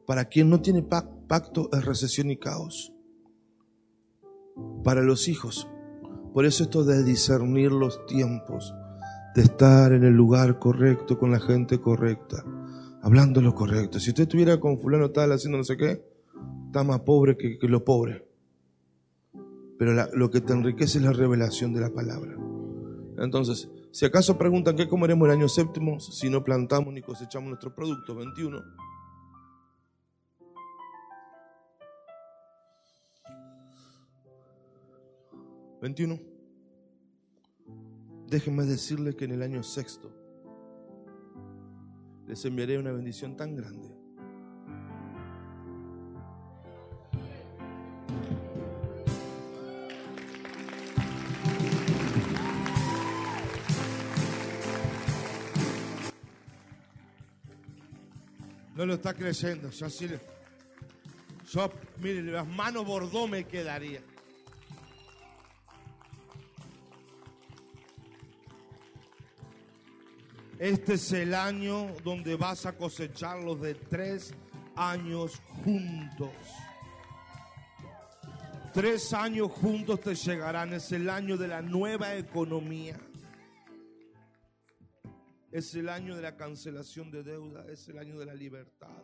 para 0.07 0.27
quien 0.27 0.49
no 0.49 0.61
tiene 0.63 0.83
pac- 0.89 1.27
pacto, 1.27 1.71
es 1.73 1.85
recesión 1.85 2.31
y 2.31 2.37
caos. 2.37 2.93
Para 4.85 5.03
los 5.03 5.27
hijos. 5.27 5.69
Por 6.33 6.47
eso 6.47 6.63
esto 6.63 6.85
de 6.85 7.03
discernir 7.03 7.73
los 7.73 8.07
tiempos, 8.07 8.73
de 9.35 9.43
estar 9.43 9.93
en 9.93 10.05
el 10.05 10.15
lugar 10.15 10.61
correcto, 10.61 11.19
con 11.19 11.33
la 11.33 11.41
gente 11.41 11.81
correcta, 11.81 12.45
hablando 13.03 13.43
lo 13.43 13.57
correcto. 13.57 13.99
Si 13.99 14.11
usted 14.11 14.23
estuviera 14.23 14.61
con 14.61 14.79
fulano 14.79 15.11
tal 15.11 15.33
haciendo 15.33 15.59
no 15.59 15.65
sé 15.65 15.77
qué, 15.77 16.01
está 16.67 16.85
más 16.85 17.01
pobre 17.01 17.37
que, 17.37 17.59
que 17.59 17.67
lo 17.69 17.85
pobre. 17.85 18.25
Pero 19.83 20.07
lo 20.15 20.31
que 20.31 20.41
te 20.41 20.53
enriquece 20.53 20.99
es 20.99 21.05
la 21.05 21.13
revelación 21.13 21.73
de 21.73 21.81
la 21.81 21.91
palabra. 21.91 22.37
Entonces, 23.19 23.69
si 23.91 24.07
acaso 24.07 24.39
preguntan 24.39 24.77
qué 24.77 24.87
comeremos 24.87 25.27
el 25.27 25.35
año 25.35 25.49
séptimo, 25.49 25.99
si 25.99 26.31
no 26.31 26.45
plantamos 26.45 26.95
ni 26.95 27.03
cosechamos 27.03 27.49
nuestro 27.49 27.75
producto, 27.75 28.15
21. 28.15 28.63
¿21? 35.81 36.23
Déjenme 38.29 38.65
decirles 38.67 39.17
que 39.17 39.25
en 39.25 39.33
el 39.33 39.43
año 39.43 39.65
sexto 39.65 40.13
les 42.29 42.45
enviaré 42.45 42.79
una 42.79 42.93
bendición 42.93 43.37
tan 43.37 43.57
grande. 43.57 44.02
No 58.83 58.87
lo 58.87 58.95
está 58.95 59.15
así 59.85 60.09
le- 60.09 60.19
yo, 61.53 61.71
mire, 61.99 62.21
las 62.21 62.45
manos 62.49 62.85
bordó 62.85 63.29
me 63.29 63.45
quedaría. 63.45 64.01
Este 70.59 70.95
es 70.95 71.13
el 71.13 71.35
año 71.35 71.89
donde 72.05 72.37
vas 72.37 72.67
a 72.67 72.73
cosechar 72.77 73.43
los 73.43 73.61
de 73.61 73.75
tres 73.75 74.35
años 74.77 75.41
juntos. 75.65 76.31
Tres 78.73 79.13
años 79.13 79.51
juntos 79.51 80.01
te 80.01 80.15
llegarán. 80.15 80.73
Es 80.73 80.93
el 80.93 81.11
año 81.11 81.37
de 81.37 81.49
la 81.49 81.63
nueva 81.63 82.15
economía. 82.15 82.97
Es 85.53 85.75
el 85.75 85.91
año 85.91 86.17
de 86.17 86.23
la 86.23 86.35
cancelación 86.35 87.11
de 87.11 87.23
deuda. 87.23 87.67
Es 87.69 87.87
el 87.89 87.99
año 87.99 88.19
de 88.19 88.25
la 88.25 88.35
libertad. 88.35 89.03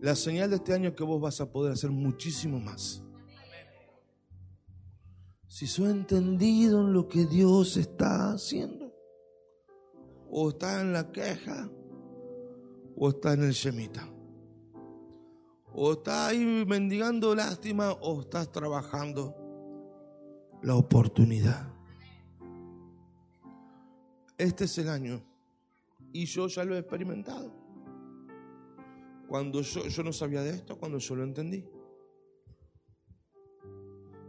La 0.00 0.16
señal 0.16 0.50
de 0.50 0.56
este 0.56 0.74
año 0.74 0.88
es 0.88 0.94
que 0.96 1.04
vos 1.04 1.20
vas 1.20 1.40
a 1.40 1.50
poder 1.50 1.72
hacer 1.72 1.90
muchísimo 1.90 2.58
más. 2.58 3.02
Si 5.46 5.68
sos 5.68 5.88
entendido 5.88 6.80
en 6.80 6.92
lo 6.92 7.08
que 7.08 7.24
Dios 7.24 7.76
está 7.76 8.32
haciendo, 8.32 8.92
o 10.28 10.50
está 10.50 10.80
en 10.80 10.92
la 10.92 11.10
queja, 11.12 11.70
o 12.96 13.08
está 13.10 13.34
en 13.34 13.44
el 13.44 13.52
shemita, 13.52 14.15
o 15.78 15.92
está 15.92 16.28
ahí 16.28 16.64
mendigando 16.66 17.34
lástima, 17.34 17.92
o 17.92 18.22
estás 18.22 18.50
trabajando 18.50 19.36
la 20.62 20.74
oportunidad. 20.74 21.70
Este 24.38 24.64
es 24.64 24.78
el 24.78 24.88
año, 24.88 25.22
y 26.14 26.24
yo 26.24 26.48
ya 26.48 26.64
lo 26.64 26.74
he 26.74 26.78
experimentado. 26.78 27.52
Cuando 29.28 29.60
yo, 29.60 29.86
yo 29.86 30.02
no 30.02 30.14
sabía 30.14 30.42
de 30.42 30.50
esto, 30.50 30.78
cuando 30.78 30.96
yo 30.96 31.14
lo 31.14 31.24
entendí. 31.24 31.68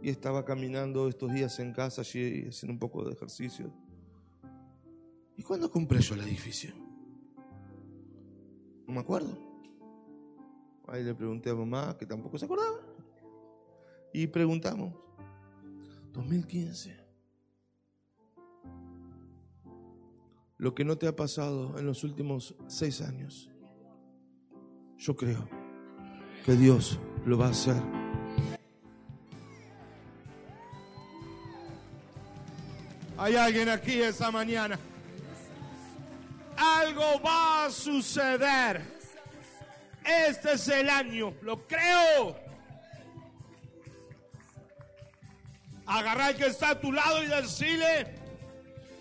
Y 0.02 0.10
estaba 0.10 0.44
caminando 0.44 1.08
estos 1.08 1.32
días 1.32 1.58
en 1.60 1.72
casa, 1.72 2.02
allí 2.02 2.46
haciendo 2.48 2.74
un 2.74 2.78
poco 2.78 3.04
de 3.04 3.14
ejercicio. 3.14 3.72
¿Y 5.34 5.42
cuándo 5.42 5.70
compré 5.70 6.00
yo 6.00 6.14
el 6.14 6.20
edificio? 6.20 6.74
No 8.86 8.92
me 8.92 9.00
acuerdo. 9.00 9.47
Ahí 10.88 11.04
le 11.04 11.14
pregunté 11.14 11.50
a 11.50 11.54
mamá, 11.54 11.96
que 11.98 12.06
tampoco 12.06 12.38
se 12.38 12.46
acordaba. 12.46 12.78
Y 14.12 14.26
preguntamos. 14.26 14.94
2015. 16.12 16.96
Lo 20.56 20.74
que 20.74 20.84
no 20.84 20.96
te 20.96 21.06
ha 21.06 21.14
pasado 21.14 21.78
en 21.78 21.86
los 21.86 22.02
últimos 22.04 22.56
seis 22.66 23.02
años. 23.02 23.50
Yo 24.96 25.14
creo 25.14 25.48
que 26.44 26.54
Dios 26.54 26.98
lo 27.24 27.38
va 27.38 27.46
a 27.46 27.50
hacer. 27.50 27.76
Hay 33.18 33.36
alguien 33.36 33.68
aquí 33.68 34.00
esa 34.00 34.30
mañana. 34.30 34.78
Algo 36.56 37.20
va 37.24 37.66
a 37.66 37.70
suceder. 37.70 38.97
Este 40.08 40.52
es 40.52 40.68
el 40.68 40.88
año, 40.88 41.34
lo 41.42 41.66
creo. 41.66 42.34
Agarrar 45.84 46.34
que 46.34 46.46
está 46.46 46.70
a 46.70 46.80
tu 46.80 46.92
lado 46.92 47.22
y 47.22 47.26
decirle 47.26 48.14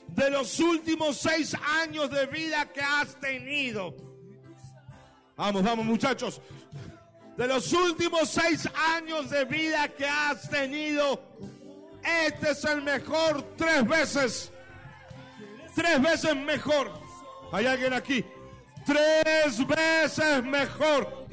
de 0.10 0.30
los 0.30 0.60
últimos 0.60 1.18
seis 1.18 1.56
años 1.82 2.10
de 2.12 2.26
vida 2.26 2.66
que 2.74 2.82
has 2.82 3.18
tenido. 3.22 3.96
Vamos, 5.38 5.64
vamos 5.64 5.86
muchachos. 5.86 6.42
De 7.38 7.48
los 7.48 7.72
últimos 7.72 8.30
seis 8.30 8.68
años 8.96 9.30
de 9.30 9.46
vida 9.46 9.88
que 9.90 10.08
has 10.08 10.50
tenido, 10.50 11.22
este 12.26 12.52
es 12.52 12.66
el 12.66 12.82
mejor 12.82 13.44
tres 13.56 13.88
veces. 13.88 14.52
Tres 15.74 16.02
veces 16.02 16.36
mejor. 16.36 16.92
Hay 17.54 17.66
alguien 17.66 17.94
aquí. 17.94 18.26
Tres 18.88 19.68
veces 19.68 20.44
mejor. 20.46 21.28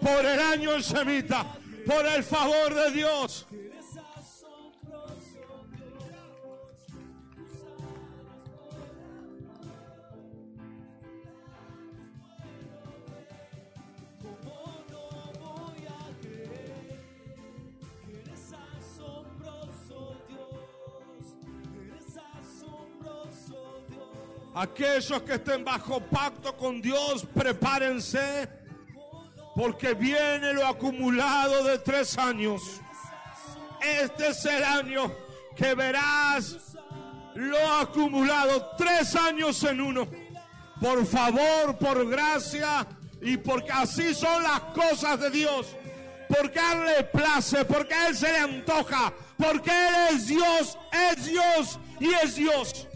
Por 0.00 0.24
el 0.24 0.38
año 0.38 0.80
semita. 0.80 1.44
Por 1.84 2.06
el 2.06 2.22
favor 2.22 2.72
de 2.72 2.90
Dios. 2.92 3.46
Aquellos 24.56 25.20
que 25.20 25.34
estén 25.34 25.66
bajo 25.66 26.00
pacto 26.00 26.56
con 26.56 26.80
Dios, 26.80 27.26
prepárense, 27.34 28.48
porque 29.54 29.92
viene 29.92 30.54
lo 30.54 30.66
acumulado 30.66 31.62
de 31.64 31.78
tres 31.78 32.16
años. 32.16 32.62
Este 33.82 34.28
es 34.28 34.42
el 34.46 34.64
año 34.64 35.12
que 35.54 35.74
verás 35.74 36.56
lo 37.34 37.70
acumulado, 37.72 38.70
tres 38.78 39.14
años 39.14 39.62
en 39.62 39.78
uno. 39.78 40.08
Por 40.80 41.04
favor, 41.04 41.76
por 41.78 42.08
gracia 42.08 42.86
y 43.20 43.36
porque 43.36 43.72
así 43.72 44.14
son 44.14 44.42
las 44.42 44.60
cosas 44.72 45.20
de 45.20 45.30
Dios. 45.32 45.66
Porque 46.30 46.58
a 46.58 46.72
Él 46.72 46.96
le 46.96 47.04
place, 47.04 47.62
porque 47.66 47.92
a 47.92 48.08
Él 48.08 48.16
se 48.16 48.32
le 48.32 48.38
antoja, 48.38 49.12
porque 49.36 49.70
Él 49.70 49.94
es 50.14 50.28
Dios, 50.28 50.78
es 51.10 51.26
Dios 51.26 51.78
y 52.00 52.08
es 52.24 52.36
Dios. 52.36 52.86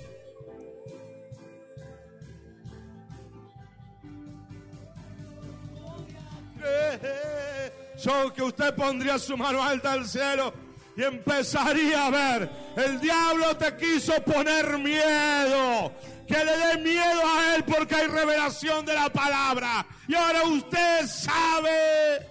Yo 8.03 8.33
que 8.33 8.43
usted 8.43 8.75
pondría 8.75 9.19
su 9.19 9.37
mano 9.37 9.63
alta 9.63 9.93
al 9.93 10.07
cielo 10.07 10.53
y 10.97 11.03
empezaría 11.03 12.07
a 12.07 12.11
ver. 12.11 12.51
El 12.77 13.01
diablo 13.01 13.57
te 13.57 13.77
quiso 13.77 14.23
poner 14.23 14.79
miedo. 14.79 15.93
Que 16.27 16.45
le 16.45 16.57
dé 16.57 16.79
miedo 16.79 17.23
a 17.27 17.57
él 17.57 17.65
porque 17.65 17.95
hay 17.95 18.07
revelación 18.07 18.87
de 18.87 18.95
la 18.95 19.11
palabra. 19.11 19.85
Y 20.07 20.15
ahora 20.15 20.45
usted 20.45 21.07
sabe 21.07 22.27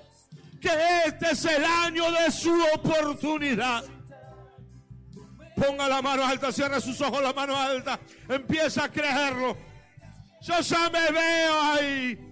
que 0.62 0.70
este 1.06 1.32
es 1.32 1.46
el 1.46 1.64
año 1.64 2.10
de 2.12 2.32
su 2.32 2.54
oportunidad. 2.74 3.84
Ponga 5.56 5.90
la 5.90 6.02
mano 6.02 6.26
alta, 6.26 6.52
cierre 6.52 6.80
sus 6.80 7.00
ojos, 7.02 7.22
la 7.22 7.34
mano 7.34 7.58
alta. 7.58 8.00
Empieza 8.30 8.86
a 8.86 8.90
creerlo. 8.90 9.58
Yo 10.42 10.60
ya 10.62 10.90
me 10.90 11.12
veo 11.12 11.62
ahí. 11.62 12.29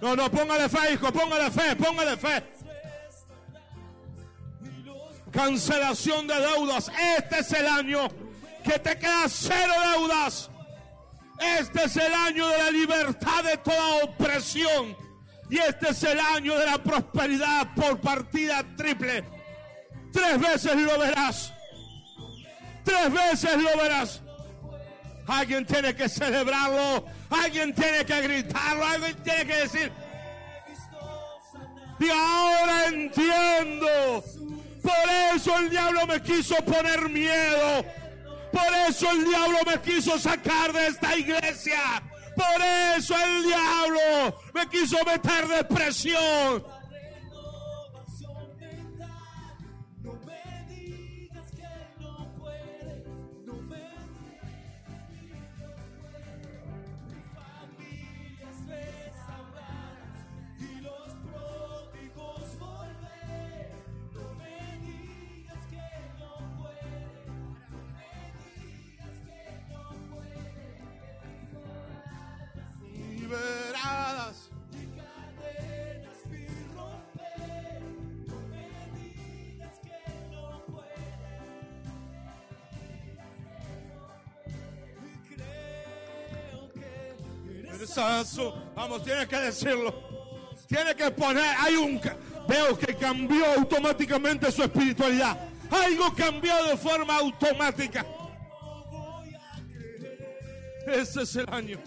No, 0.00 0.14
no, 0.14 0.30
póngale 0.30 0.68
fe, 0.68 0.92
hijo, 0.92 1.10
póngale 1.10 1.50
fe, 1.50 1.76
póngale 1.76 2.16
fe. 2.18 2.44
Cancelación 5.32 6.26
de 6.26 6.34
deudas. 6.34 6.92
Este 7.18 7.38
es 7.38 7.52
el 7.52 7.66
año 7.66 8.08
que 8.62 8.78
te 8.78 8.98
queda 8.98 9.24
cero 9.28 9.72
deudas. 9.92 10.50
Este 11.58 11.84
es 11.84 11.96
el 11.96 12.12
año 12.12 12.46
de 12.48 12.58
la 12.58 12.70
libertad 12.70 13.44
de 13.44 13.56
toda 13.56 14.04
opresión. 14.04 14.94
Y 15.48 15.56
este 15.56 15.90
es 15.90 16.02
el 16.02 16.20
año 16.20 16.58
de 16.58 16.66
la 16.66 16.76
prosperidad 16.76 17.74
por 17.74 17.98
partida 17.98 18.62
triple. 18.76 19.24
Tres 20.14 20.40
veces 20.40 20.76
lo 20.76 20.98
verás. 20.98 21.52
Tres 22.84 23.12
veces 23.12 23.56
lo 23.56 23.76
verás. 23.76 24.22
Alguien 25.26 25.66
tiene 25.66 25.94
que 25.94 26.08
celebrarlo. 26.08 27.04
Alguien 27.30 27.74
tiene 27.74 28.04
que 28.06 28.20
gritarlo. 28.22 28.86
Alguien 28.86 29.16
tiene 29.24 29.46
que 29.46 29.56
decir. 29.56 29.92
Y 31.98 32.08
ahora 32.08 32.86
entiendo. 32.86 34.24
Por 34.82 35.10
eso 35.34 35.58
el 35.58 35.70
diablo 35.70 36.06
me 36.06 36.22
quiso 36.22 36.54
poner 36.56 37.08
miedo. 37.08 37.84
Por 38.52 38.74
eso 38.88 39.10
el 39.10 39.24
diablo 39.24 39.58
me 39.66 39.80
quiso 39.80 40.16
sacar 40.18 40.72
de 40.72 40.86
esta 40.86 41.16
iglesia. 41.16 42.02
Por 42.36 42.62
eso 42.96 43.16
el 43.18 43.44
diablo 43.46 44.40
me 44.52 44.68
quiso 44.68 44.96
meter 45.04 45.48
depresión. 45.48 46.64
Vamos, 87.96 89.04
tienes 89.04 89.28
que 89.28 89.36
decirlo. 89.36 89.94
Tiene 90.66 90.94
que 90.94 91.10
poner, 91.10 91.44
hay 91.58 91.76
un, 91.76 92.00
veo 92.48 92.78
que 92.78 92.94
cambió 92.94 93.44
automáticamente 93.56 94.50
su 94.50 94.62
espiritualidad. 94.62 95.38
Algo 95.70 96.12
cambió 96.14 96.52
de 96.64 96.76
forma 96.76 97.16
automática. 97.16 98.04
Ese 100.86 101.22
es 101.22 101.36
el 101.36 101.46
año. 101.50 101.78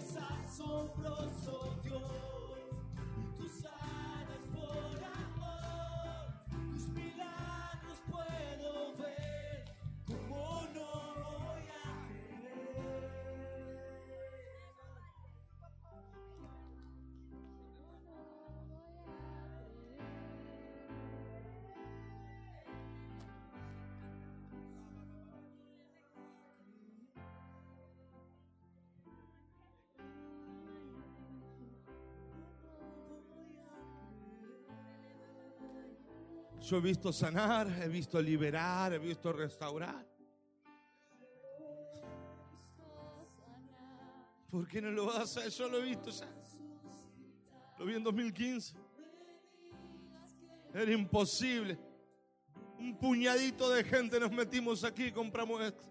Yo 36.68 36.76
he 36.76 36.80
visto 36.80 37.10
sanar, 37.14 37.66
he 37.82 37.88
visto 37.88 38.20
liberar, 38.20 38.92
he 38.92 38.98
visto 38.98 39.32
restaurar. 39.32 40.06
¿Por 44.50 44.68
qué 44.68 44.82
no 44.82 44.90
lo 44.90 45.06
vas 45.06 45.16
a 45.16 45.22
hacer? 45.22 45.48
Yo 45.48 45.66
lo 45.66 45.78
he 45.78 45.82
visto 45.82 46.10
ya. 46.10 46.28
Lo 47.78 47.86
vi 47.86 47.94
en 47.94 48.04
2015. 48.04 48.76
Era 50.74 50.92
imposible. 50.92 51.78
Un 52.78 52.98
puñadito 52.98 53.70
de 53.70 53.82
gente 53.82 54.20
nos 54.20 54.30
metimos 54.30 54.84
aquí 54.84 55.04
y 55.04 55.12
compramos 55.12 55.62
esto. 55.62 55.84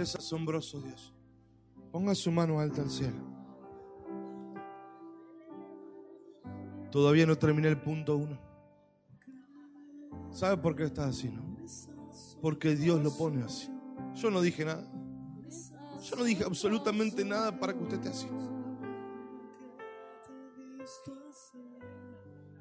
Eres 0.01 0.15
asombroso, 0.15 0.81
Dios. 0.81 1.13
Ponga 1.91 2.15
su 2.15 2.31
mano 2.31 2.59
alta 2.59 2.81
al 2.81 2.89
cielo. 2.89 3.23
Todavía 6.89 7.27
no 7.27 7.37
terminé 7.37 7.67
el 7.67 7.79
punto 7.79 8.17
uno. 8.17 8.35
¿Sabe 10.31 10.57
por 10.57 10.75
qué 10.75 10.85
está 10.85 11.05
así? 11.05 11.29
No? 11.29 11.55
Porque 12.41 12.75
Dios 12.75 13.03
lo 13.03 13.15
pone 13.15 13.43
así. 13.43 13.69
Yo 14.15 14.31
no 14.31 14.41
dije 14.41 14.65
nada. 14.65 14.91
Yo 16.01 16.15
no 16.15 16.23
dije 16.23 16.45
absolutamente 16.45 17.23
nada 17.23 17.59
para 17.59 17.71
que 17.71 17.83
usted 17.83 17.97
esté 17.97 18.09
así. 18.09 18.27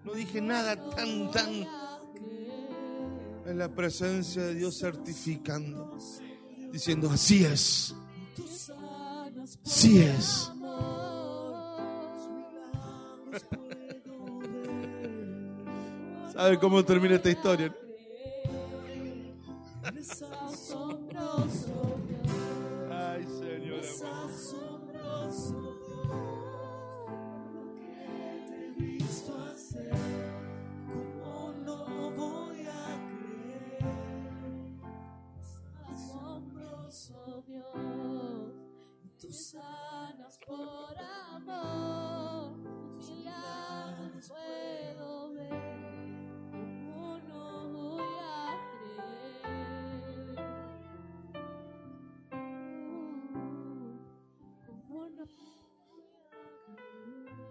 No 0.05 0.13
dije 0.13 0.43
nada 0.43 0.77
tan, 0.91 1.31
tan 1.31 1.67
en 3.47 3.59
la 3.59 3.75
presencia 3.75 4.43
de 4.43 4.57
Dios 4.57 4.79
certificando, 4.79 5.97
diciendo, 6.73 7.11
así 7.11 7.45
es, 7.45 7.95
sí 9.63 10.03
es. 10.03 10.51
¿Sabe 16.33 16.59
cómo 16.59 16.85
termina 16.85 17.17
esta 17.17 17.31
historia? 17.31 17.75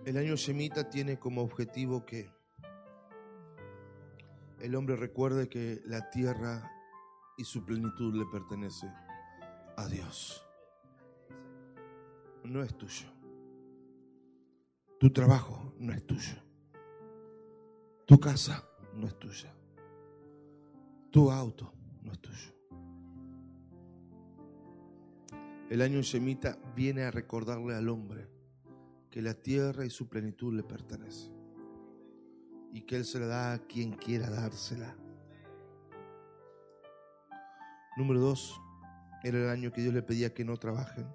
El 0.10 0.18
año 0.18 0.36
Shemita 0.36 0.90
tiene 0.90 1.20
como 1.20 1.44
objetivo 1.44 2.04
que 2.04 2.32
el 4.60 4.74
hombre 4.74 4.96
recuerde 4.96 5.48
que 5.48 5.84
la 5.86 6.10
tierra 6.10 6.68
y 7.38 7.44
su 7.44 7.64
plenitud 7.64 8.16
le 8.16 8.26
pertenece 8.26 8.92
a 9.78 9.86
Dios. 9.86 10.44
No 12.44 12.64
es 12.64 12.76
tuyo. 12.76 13.06
Tu 15.00 15.14
trabajo 15.14 15.76
no 15.78 15.94
es 15.94 16.04
tuyo. 16.08 16.38
Tu 18.08 18.20
casa 18.20 18.68
no 18.96 19.06
es 19.06 19.20
tuya. 19.20 19.54
Tu 21.12 21.30
auto 21.30 21.72
no 22.02 22.14
es 22.14 22.20
tuyo. 22.20 22.52
El 25.70 25.84
año 25.84 26.02
Shemita 26.02 26.58
viene 26.76 27.04
a 27.04 27.12
recordarle 27.12 27.76
al 27.76 27.90
hombre 27.90 28.39
que 29.10 29.22
la 29.22 29.34
tierra 29.34 29.86
y 29.86 29.90
su 29.90 30.08
plenitud 30.08 30.54
le 30.54 30.64
pertenece 30.64 31.32
y 32.72 32.82
que 32.82 32.96
Él 32.96 33.06
se 33.06 33.20
la 33.20 33.26
da 33.26 33.54
a 33.54 33.60
quien 33.60 33.94
quiera 33.94 34.30
dársela. 34.30 34.96
Número 37.98 38.20
dos, 38.20 38.62
era 39.24 39.40
el 39.40 39.50
año 39.50 39.72
que 39.72 39.82
Dios 39.82 39.94
le 39.94 40.04
pedía 40.04 40.34
que 40.34 40.46
no 40.46 40.58
trabajen 40.58 41.08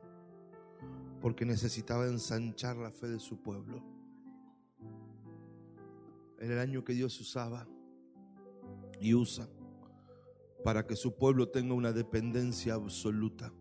porque 1.20 1.46
necesitaba 1.46 2.07
ensanchar 2.07 2.76
la 2.76 2.90
fe 2.90 3.09
de 3.09 3.18
su 3.18 3.40
pueblo. 3.40 3.83
Era 6.38 6.54
el 6.54 6.59
año 6.59 6.85
que 6.85 6.92
Dios 6.92 7.18
usaba 7.20 7.66
y 9.00 9.14
usa 9.14 9.48
para 10.62 10.87
que 10.87 10.96
su 10.96 11.14
pueblo 11.16 11.48
tenga 11.48 11.74
una 11.74 11.92
dependencia 11.92 12.74
absoluta. 12.74 13.52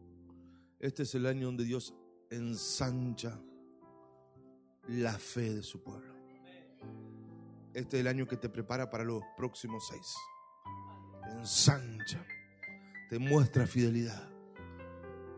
Este 0.79 1.03
es 1.03 1.15
el 1.15 1.25
año 1.25 1.45
donde 1.45 1.63
Dios 1.63 1.93
ensancha 2.29 3.39
la 4.87 5.17
fe 5.17 5.53
de 5.53 5.63
su 5.63 5.81
pueblo. 5.81 6.13
Este 7.73 7.97
es 7.97 8.01
el 8.01 8.07
año 8.07 8.27
que 8.27 8.37
te 8.37 8.49
prepara 8.49 8.89
para 8.89 9.03
los 9.03 9.23
próximos 9.35 9.87
seis. 9.87 10.15
Ensancha, 11.31 12.25
te 13.09 13.17
muestra 13.17 13.65
fidelidad. 13.65 14.29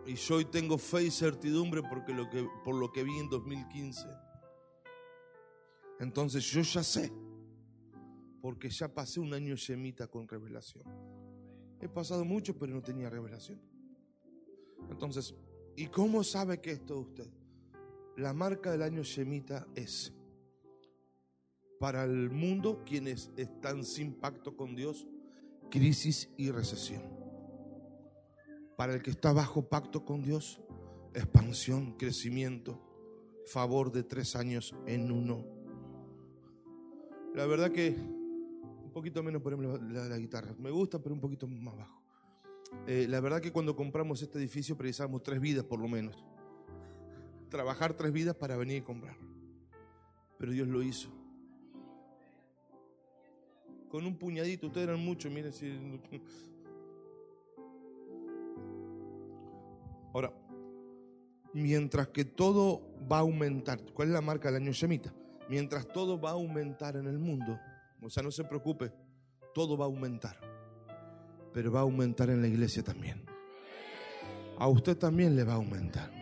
Y 0.05 0.15
yo 0.15 0.35
hoy 0.35 0.45
tengo 0.45 0.77
fe 0.77 1.03
y 1.03 1.11
certidumbre 1.11 1.81
porque 1.81 2.13
lo 2.13 2.29
que, 2.29 2.47
por 2.63 2.75
lo 2.75 2.91
que 2.91 3.03
vi 3.03 3.17
en 3.17 3.29
2015. 3.29 4.05
Entonces 5.99 6.43
yo 6.43 6.61
ya 6.61 6.83
sé, 6.83 7.11
porque 8.41 8.69
ya 8.69 8.93
pasé 8.93 9.19
un 9.19 9.33
año 9.33 9.55
yemita 9.55 10.07
con 10.07 10.27
revelación. 10.27 10.83
He 11.79 11.87
pasado 11.87 12.25
mucho, 12.25 12.57
pero 12.57 12.73
no 12.73 12.81
tenía 12.81 13.09
revelación. 13.09 13.59
Entonces, 14.89 15.33
¿y 15.75 15.87
cómo 15.87 16.23
sabe 16.23 16.59
que 16.59 16.71
esto 16.71 16.99
usted? 16.99 17.29
La 18.17 18.33
marca 18.33 18.71
del 18.71 18.81
año 18.81 19.03
Shemita 19.03 19.67
es 19.75 20.13
para 21.79 22.05
el 22.05 22.29
mundo 22.29 22.81
quienes 22.85 23.29
están 23.35 23.83
sin 23.83 24.13
pacto 24.13 24.55
con 24.55 24.73
Dios, 24.73 25.05
crisis 25.69 26.29
y 26.37 26.49
recesión. 26.49 27.01
Para 28.77 28.93
el 28.93 29.01
que 29.01 29.11
está 29.11 29.33
bajo 29.33 29.67
pacto 29.67 30.05
con 30.05 30.23
Dios, 30.23 30.61
expansión, 31.13 31.97
crecimiento, 31.97 32.81
favor 33.45 33.91
de 33.91 34.03
tres 34.03 34.37
años 34.37 34.73
en 34.85 35.11
uno. 35.11 35.45
La 37.33 37.45
verdad 37.45 37.71
que 37.71 37.89
un 37.89 38.91
poquito 38.93 39.21
menos 39.23 39.41
por 39.41 39.59
la, 39.59 40.07
la 40.07 40.17
guitarra. 40.17 40.55
Me 40.57 40.71
gusta, 40.71 40.99
pero 40.99 41.13
un 41.13 41.21
poquito 41.21 41.47
más 41.47 41.75
bajo. 41.75 42.01
Eh, 42.87 43.07
la 43.09 43.19
verdad 43.19 43.41
que 43.41 43.51
cuando 43.51 43.75
compramos 43.75 44.21
este 44.21 44.39
edificio 44.39 44.77
precisamos 44.77 45.21
tres 45.21 45.41
vidas 45.41 45.65
por 45.65 45.81
lo 45.81 45.89
menos. 45.89 46.23
Trabajar 47.49 47.93
tres 47.93 48.11
vidas 48.11 48.35
para 48.35 48.57
venir 48.57 48.77
y 48.77 48.81
comprar. 48.81 49.15
Pero 50.37 50.51
Dios 50.51 50.67
lo 50.67 50.83
hizo. 50.83 51.09
Con 53.89 54.05
un 54.05 54.17
puñadito, 54.17 54.67
ustedes 54.67 54.89
eran 54.89 54.99
muchos, 54.99 55.31
miren 55.31 55.53
si... 55.53 55.71
Ahora, 60.13 60.33
mientras 61.53 62.09
que 62.09 62.25
todo 62.25 62.81
va 63.11 63.17
a 63.17 63.21
aumentar, 63.21 63.79
¿cuál 63.93 64.09
es 64.09 64.13
la 64.13 64.21
marca 64.21 64.51
del 64.51 64.61
año 64.63 64.71
Shemita? 64.71 65.13
Mientras 65.49 65.87
todo 65.87 66.19
va 66.19 66.31
a 66.31 66.33
aumentar 66.33 66.95
en 66.95 67.07
el 67.07 67.19
mundo, 67.19 67.59
o 68.01 68.09
sea, 68.09 68.23
no 68.23 68.31
se 68.31 68.43
preocupe, 68.43 68.91
todo 69.53 69.77
va 69.77 69.85
a 69.85 69.87
aumentar, 69.87 70.37
pero 71.53 71.71
va 71.71 71.79
a 71.79 71.83
aumentar 71.83 72.29
en 72.29 72.41
la 72.41 72.47
iglesia 72.47 72.83
también. 72.83 73.23
A 74.57 74.67
usted 74.67 74.97
también 74.97 75.35
le 75.35 75.43
va 75.43 75.53
a 75.53 75.57
aumentar. 75.57 76.14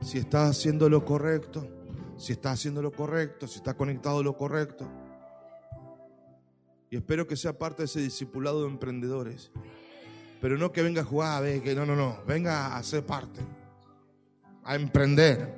Si 0.00 0.18
está 0.18 0.46
haciendo 0.46 0.88
lo 0.88 1.04
correcto, 1.04 1.66
si 2.16 2.32
está 2.32 2.52
haciendo 2.52 2.82
lo 2.82 2.92
correcto, 2.92 3.46
si 3.46 3.56
está 3.58 3.74
conectado 3.74 4.18
a 4.18 4.22
lo 4.22 4.36
correcto. 4.36 4.88
Y 6.90 6.96
espero 6.96 7.26
que 7.26 7.36
sea 7.36 7.58
parte 7.58 7.82
de 7.82 7.86
ese 7.86 8.00
discipulado 8.00 8.62
de 8.62 8.70
emprendedores. 8.70 9.50
Pero 10.40 10.56
no 10.56 10.72
que 10.72 10.82
venga 10.82 11.02
a 11.02 11.04
jugar, 11.04 11.36
a 11.36 11.40
ver, 11.40 11.62
que 11.62 11.74
no, 11.74 11.84
no, 11.84 11.96
no. 11.96 12.18
Venga 12.26 12.76
a 12.76 12.82
ser 12.82 13.04
parte. 13.04 13.40
A 14.64 14.76
emprender. 14.76 15.54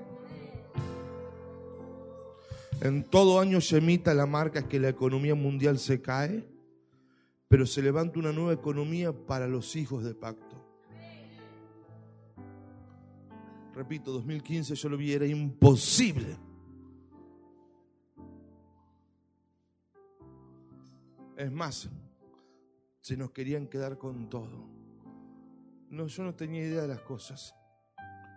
En 2.80 3.04
todo 3.04 3.40
año 3.40 3.60
Shemita 3.60 4.14
la 4.14 4.26
marca 4.26 4.66
que 4.66 4.80
la 4.80 4.88
economía 4.88 5.34
mundial 5.34 5.78
se 5.78 6.00
cae, 6.00 6.48
pero 7.46 7.66
se 7.66 7.82
levanta 7.82 8.18
una 8.18 8.32
nueva 8.32 8.54
economía 8.54 9.12
para 9.12 9.46
los 9.46 9.76
hijos 9.76 10.02
de 10.02 10.14
pacto. 10.14 10.49
Repito, 13.80 14.12
2015 14.12 14.74
yo 14.74 14.88
lo 14.90 14.98
vi, 14.98 15.10
era 15.14 15.24
imposible. 15.24 16.36
Es 21.34 21.50
más, 21.50 21.88
se 23.00 23.16
nos 23.16 23.30
querían 23.30 23.66
quedar 23.68 23.96
con 23.96 24.28
todo. 24.28 24.68
No, 25.88 26.06
yo 26.08 26.24
no 26.24 26.34
tenía 26.34 26.60
idea 26.60 26.82
de 26.82 26.88
las 26.88 27.00
cosas. 27.00 27.54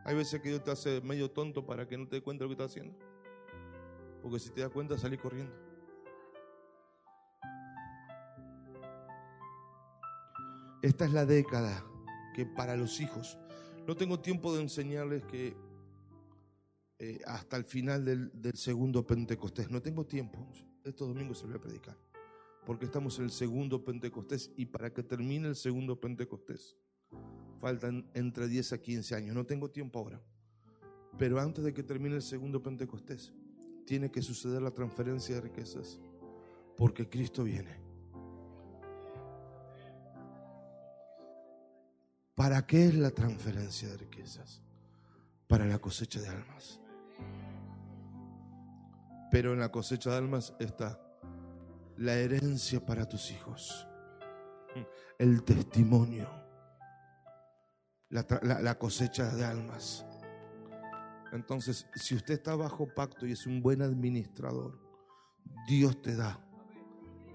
Hay 0.05 0.15
veces 0.15 0.41
que 0.41 0.47
Dios 0.47 0.63
te 0.63 0.71
hace 0.71 1.01
medio 1.01 1.29
tonto 1.29 1.65
para 1.65 1.89
que 1.89 1.97
no 1.97 2.07
te 2.07 2.15
dé 2.15 2.21
cuenta 2.21 2.45
de 2.45 2.49
lo 2.49 2.55
que 2.55 2.63
está 2.63 2.71
haciendo. 2.71 2.97
Porque 4.21 4.39
si 4.39 4.49
te 4.49 4.61
das 4.61 4.69
cuenta, 4.69 4.97
salí 4.97 5.17
corriendo. 5.17 5.53
Esta 10.81 11.03
es 11.03 11.11
la 11.11 11.25
década 11.25 11.83
que 12.33 12.45
para 12.45 12.77
los 12.77 13.01
hijos, 13.01 13.37
no 13.87 13.95
tengo 13.95 14.19
tiempo 14.19 14.53
de 14.55 14.61
enseñarles 14.61 15.23
que 15.25 15.55
eh, 16.99 17.19
hasta 17.25 17.57
el 17.57 17.65
final 17.65 18.05
del, 18.05 18.31
del 18.41 18.55
segundo 18.55 19.05
Pentecostés, 19.05 19.69
no 19.69 19.81
tengo 19.81 20.05
tiempo, 20.05 20.47
estos 20.83 21.07
domingos 21.07 21.39
se 21.39 21.45
voy 21.45 21.55
a 21.55 21.61
predicar 21.61 21.97
porque 22.65 22.85
estamos 22.85 23.19
en 23.19 23.25
el 23.25 23.31
segundo 23.31 23.83
Pentecostés 23.83 24.51
y 24.55 24.65
para 24.65 24.93
que 24.93 25.03
termine 25.03 25.49
el 25.49 25.55
segundo 25.55 25.99
Pentecostés 25.99 26.77
Faltan 27.63 28.05
entre 28.13 28.49
10 28.49 28.73
a 28.73 28.77
15 28.77 29.15
años. 29.15 29.33
No 29.33 29.45
tengo 29.45 29.69
tiempo 29.69 29.99
ahora. 29.99 30.21
Pero 31.17 31.39
antes 31.39 31.63
de 31.63 31.73
que 31.73 31.81
termine 31.81 32.15
el 32.15 32.21
segundo 32.21 32.61
Pentecostés, 32.61 33.31
tiene 33.85 34.11
que 34.11 34.21
suceder 34.21 34.61
la 34.61 34.71
transferencia 34.71 35.35
de 35.35 35.41
riquezas. 35.41 36.01
Porque 36.75 37.07
Cristo 37.07 37.45
viene. 37.45 37.82
¿Para 42.35 42.65
qué 42.65 42.87
es 42.87 42.95
la 42.95 43.11
transferencia 43.11 43.89
de 43.89 43.97
riquezas? 43.97 44.61
Para 45.47 45.65
la 45.65 45.79
cosecha 45.79 46.19
de 46.19 46.29
almas. 46.29 46.79
Pero 49.31 49.53
en 49.53 49.59
la 49.59 49.71
cosecha 49.71 50.11
de 50.11 50.17
almas 50.17 50.53
está 50.59 50.99
la 51.97 52.13
herencia 52.13 52.85
para 52.85 53.07
tus 53.07 53.31
hijos, 53.31 53.87
el 55.17 55.43
testimonio, 55.43 56.29
la, 58.09 58.77
cosecha 58.77 59.33
de 59.35 59.43
almas. 59.43 60.05
Entonces, 61.31 61.87
si 61.95 62.13
usted 62.13 62.35
está 62.35 62.55
bajo 62.55 62.87
pacto 62.93 63.25
y 63.25 63.31
es 63.31 63.47
un 63.47 63.61
buen 63.61 63.81
administrador, 63.81 64.79
Dios 65.67 65.99
te 66.01 66.15
da. 66.15 66.39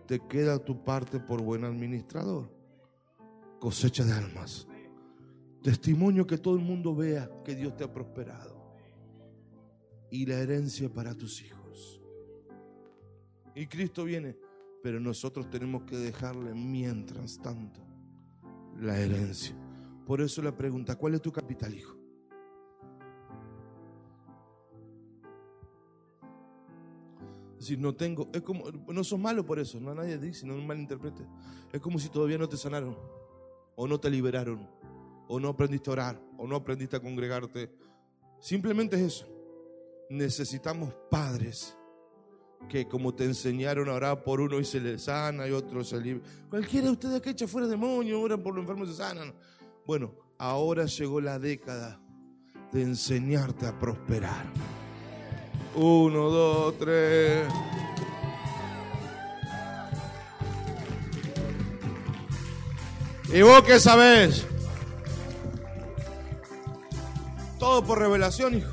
Te 0.07 0.21
queda 0.21 0.59
tu 0.59 0.85
parte 0.85 1.19
por 1.19 1.43
buen 1.43 1.65
administrador. 1.65 2.49
Cosecha 3.59 4.05
de 4.05 4.13
almas. 4.13 4.68
Testimonio 5.63 6.27
que 6.27 6.39
todo 6.39 6.55
el 6.55 6.63
mundo 6.63 6.95
vea 6.95 7.31
que 7.45 7.55
Dios 7.55 7.77
te 7.77 7.85
ha 7.85 7.93
prosperado. 7.93 8.57
Y 10.11 10.27
la 10.27 10.37
herencia 10.39 10.89
para 10.89 11.15
tus 11.15 11.43
hijos. 11.43 12.01
Y 13.55 13.67
Cristo 13.67 14.05
viene, 14.05 14.37
pero 14.83 15.01
nosotros 15.01 15.51
tenemos 15.51 15.83
que 15.83 15.97
dejarle 15.97 16.55
mientras 16.55 17.39
tanto 17.39 17.81
la 18.81 18.99
herencia. 18.99 19.55
Por 20.07 20.21
eso 20.21 20.41
la 20.41 20.57
pregunta, 20.57 20.97
¿cuál 20.97 21.15
es 21.15 21.23
tu 21.23 21.33
capital, 21.33 21.75
hijo? 21.75 21.99
Decir, 27.59 27.79
no 27.81 27.95
tengo, 27.95 28.29
es 28.33 28.43
como, 28.43 28.71
no 28.71 29.03
sos 29.03 29.19
malo 29.19 29.45
por 29.45 29.59
eso, 29.59 29.81
no 29.81 29.93
nadie 29.93 30.17
dice, 30.17 30.47
no 30.47 30.57
malinterprete. 30.57 31.27
Es 31.73 31.81
como 31.81 31.99
si 31.99 32.09
todavía 32.09 32.39
no 32.39 32.49
te 32.49 32.57
sanaron, 32.57 32.97
o 33.75 33.89
no 33.89 33.99
te 33.99 34.09
liberaron, 34.09 34.69
o 35.29 35.39
no 35.39 35.49
aprendiste 35.49 35.91
a 35.91 35.93
orar, 35.93 36.21
o 36.37 36.47
no 36.47 36.57
aprendiste 36.57 36.97
a 36.97 37.01
congregarte. 37.01 37.71
Simplemente 38.41 38.97
es 38.97 39.03
eso. 39.03 39.29
Necesitamos 40.11 40.95
padres 41.11 41.77
que 42.69 42.89
como 42.89 43.15
te 43.15 43.25
enseñaron 43.25 43.89
a 43.89 43.95
orar 43.95 44.25
por 44.25 44.41
uno 44.41 44.59
y 44.59 44.65
se 44.65 44.81
le 44.81 44.99
sana 44.99 45.47
y 45.47 45.53
otro 45.53 45.85
se 45.85 46.01
libra. 46.01 46.27
Cualquiera 46.49 46.87
de 46.87 46.93
ustedes 46.93 47.21
que 47.21 47.31
echa 47.31 47.47
fuera 47.47 47.69
demonio, 47.69 48.21
oran 48.21 48.43
por 48.43 48.55
los 48.55 48.63
enfermos 48.63 48.89
y 48.89 48.93
se 48.93 48.99
sanan. 48.99 49.35
Bueno, 49.87 50.15
ahora 50.39 50.87
llegó 50.87 51.21
la 51.21 51.39
década 51.39 52.01
de 52.73 52.83
enseñarte 52.83 53.67
a 53.67 53.79
prosperar. 53.79 54.47
Uno, 55.77 56.31
dos, 56.31 56.79
tres. 56.79 57.47
¿Y 63.33 63.43
vos 63.43 63.63
qué 63.63 63.79
sabés? 63.79 64.47
Todo 67.59 67.85
por 67.85 67.99
revelación, 67.99 68.55
hijo. 68.55 68.73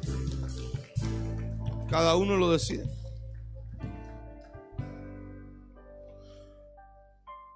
Cada 1.90 2.16
uno 2.16 2.38
lo 2.38 2.52
decide. 2.52 2.86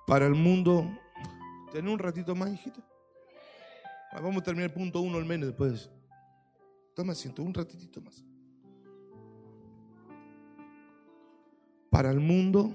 Para 0.07 0.25
el 0.25 0.34
mundo, 0.34 0.89
¿tenés 1.71 1.93
un 1.93 1.99
ratito 1.99 2.36
más, 2.36 2.51
hijita? 2.51 2.82
Ah, 4.11 4.21
Vamos 4.21 4.41
a 4.41 4.43
terminar 4.43 4.71
el 4.71 4.73
punto 4.73 5.01
uno 5.01 5.19
al 5.19 5.25
menos 5.25 5.49
después. 5.49 5.91
Toma 6.95 7.13
asiento, 7.13 7.43
un 7.43 7.53
ratitito 7.53 8.01
más. 8.01 8.25
Para 11.91 12.09
el 12.09 12.19
mundo, 12.19 12.73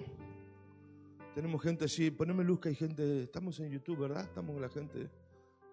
tenemos 1.34 1.60
gente 1.60 1.84
allí, 1.84 2.12
poneme 2.12 2.44
luz 2.44 2.60
que 2.60 2.68
hay 2.68 2.76
gente, 2.76 3.24
estamos 3.24 3.58
en 3.58 3.70
YouTube, 3.70 3.98
¿verdad? 3.98 4.22
Estamos 4.22 4.52
con 4.52 4.62
la 4.62 4.68
gente, 4.68 5.10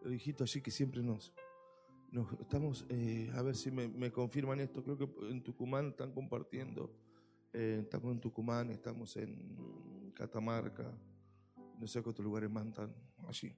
los 0.02 0.14
hijitos 0.14 0.50
allí 0.50 0.62
que 0.62 0.72
siempre 0.72 1.04
nos, 1.04 1.32
nos 2.12 2.32
estamos, 2.34 2.86
eh, 2.90 3.32
a 3.34 3.42
ver 3.42 3.56
si 3.56 3.72
me, 3.72 3.88
me 3.88 4.12
confirman 4.12 4.60
esto, 4.60 4.84
creo 4.84 4.98
que 4.98 5.10
en 5.30 5.42
Tucumán 5.42 5.90
están 5.90 6.12
compartiendo, 6.12 6.94
eh, 7.54 7.80
estamos 7.84 8.12
en 8.12 8.20
Tucumán, 8.20 8.70
estamos 8.70 9.16
en 9.16 10.12
Catamarca, 10.14 10.92
no 11.80 11.88
sé 11.88 12.04
qué 12.04 12.10
otros 12.10 12.26
lugares 12.26 12.50
más 12.50 12.68
están 12.68 12.94
allí. 13.28 13.56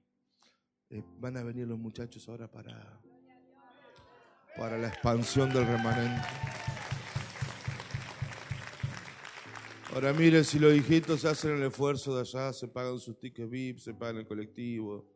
Eh, 0.88 1.02
van 1.18 1.36
a 1.36 1.42
venir 1.42 1.66
los 1.66 1.78
muchachos 1.78 2.28
ahora 2.28 2.48
para, 2.48 3.00
para 4.56 4.78
la 4.78 4.88
expansión 4.88 5.52
del 5.52 5.66
remanente. 5.66 6.22
Ahora 9.92 10.12
mire, 10.12 10.44
si 10.44 10.58
los 10.58 10.74
hijitos 10.74 11.24
hacen 11.24 11.56
el 11.56 11.62
esfuerzo 11.64 12.14
de 12.14 12.20
allá, 12.20 12.52
se 12.52 12.68
pagan 12.68 12.98
sus 12.98 13.18
tickets 13.18 13.50
VIP, 13.50 13.78
se 13.78 13.94
pagan 13.94 14.18
el 14.18 14.26
colectivo. 14.26 15.08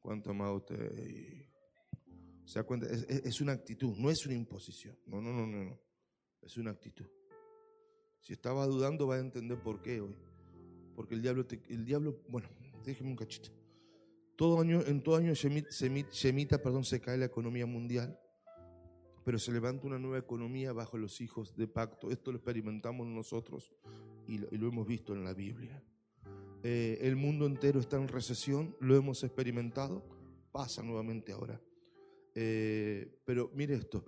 ¿Cuánto 0.00 0.34
más 0.34 0.50
usted? 0.52 1.53
¿Se 2.44 2.58
da 2.58 2.64
cuenta? 2.64 2.86
Es, 2.86 3.02
es- 3.08 3.40
una 3.40 3.52
actitud, 3.52 3.96
no 3.96 4.10
es 4.10 4.24
una 4.26 4.34
imposición. 4.34 4.96
No, 5.06 5.20
no, 5.20 5.32
no, 5.32 5.46
no, 5.46 5.64
no. 5.64 5.80
Es 6.42 6.56
una 6.56 6.70
actitud. 6.70 7.06
Si 8.20 8.32
estaba 8.32 8.66
dudando, 8.66 9.06
va 9.06 9.16
a 9.16 9.20
entender 9.20 9.58
por 9.60 9.82
qué 9.82 10.00
hoy. 10.00 10.14
Porque 10.94 11.14
el 11.14 11.22
diablo, 11.22 11.46
el 11.68 11.84
diablo, 11.84 12.22
bueno, 12.28 12.48
déjeme 12.84 13.10
un 13.10 13.16
cachito. 13.16 13.50
Todo 14.36 14.60
año, 14.60 14.82
en 14.86 15.02
todo 15.02 15.16
año 15.16 15.32
Shemita, 15.34 16.62
perdón, 16.62 16.84
se 16.84 17.00
cae 17.00 17.16
la 17.16 17.26
economía 17.26 17.66
mundial, 17.66 18.18
pero 19.24 19.38
se 19.38 19.52
levanta 19.52 19.86
una 19.86 19.98
nueva 19.98 20.18
economía 20.18 20.72
bajo 20.72 20.98
los 20.98 21.20
hijos 21.20 21.56
de 21.56 21.66
pacto. 21.68 22.10
Esto 22.10 22.30
lo 22.32 22.38
experimentamos 22.38 23.06
nosotros 23.06 23.72
y 24.26 24.38
lo, 24.38 24.48
y 24.50 24.58
lo 24.58 24.68
hemos 24.68 24.86
visto 24.86 25.12
en 25.14 25.24
la 25.24 25.34
Biblia. 25.34 25.82
Eh, 26.62 26.98
el 27.02 27.16
mundo 27.16 27.46
entero 27.46 27.78
está 27.80 27.96
en 27.96 28.08
recesión, 28.08 28.76
lo 28.80 28.96
hemos 28.96 29.22
experimentado, 29.22 30.02
pasa 30.50 30.82
nuevamente 30.82 31.32
ahora. 31.32 31.60
Eh, 32.34 33.20
pero 33.24 33.50
mire 33.54 33.74
esto, 33.74 34.04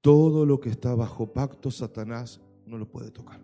todo 0.00 0.44
lo 0.44 0.58
que 0.58 0.70
está 0.70 0.94
bajo 0.94 1.32
pacto, 1.32 1.70
Satanás 1.70 2.40
no 2.66 2.78
lo 2.78 2.90
puede 2.90 3.10
tocar. 3.10 3.40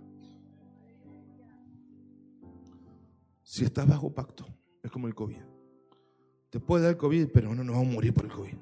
Si 3.43 3.64
estás 3.64 3.87
bajo 3.87 4.12
pacto, 4.12 4.45
es 4.83 4.91
como 4.91 5.07
el 5.07 5.14
COVID. 5.14 5.43
Te 6.51 6.61
puede 6.61 6.85
dar 6.85 6.97
COVID, 6.97 7.29
pero 7.33 7.55
no 7.55 7.62
nos 7.62 7.77
vamos 7.77 7.91
a 7.91 7.95
morir 7.95 8.12
por 8.12 8.24
el 8.24 8.33
COVID. 8.33 8.57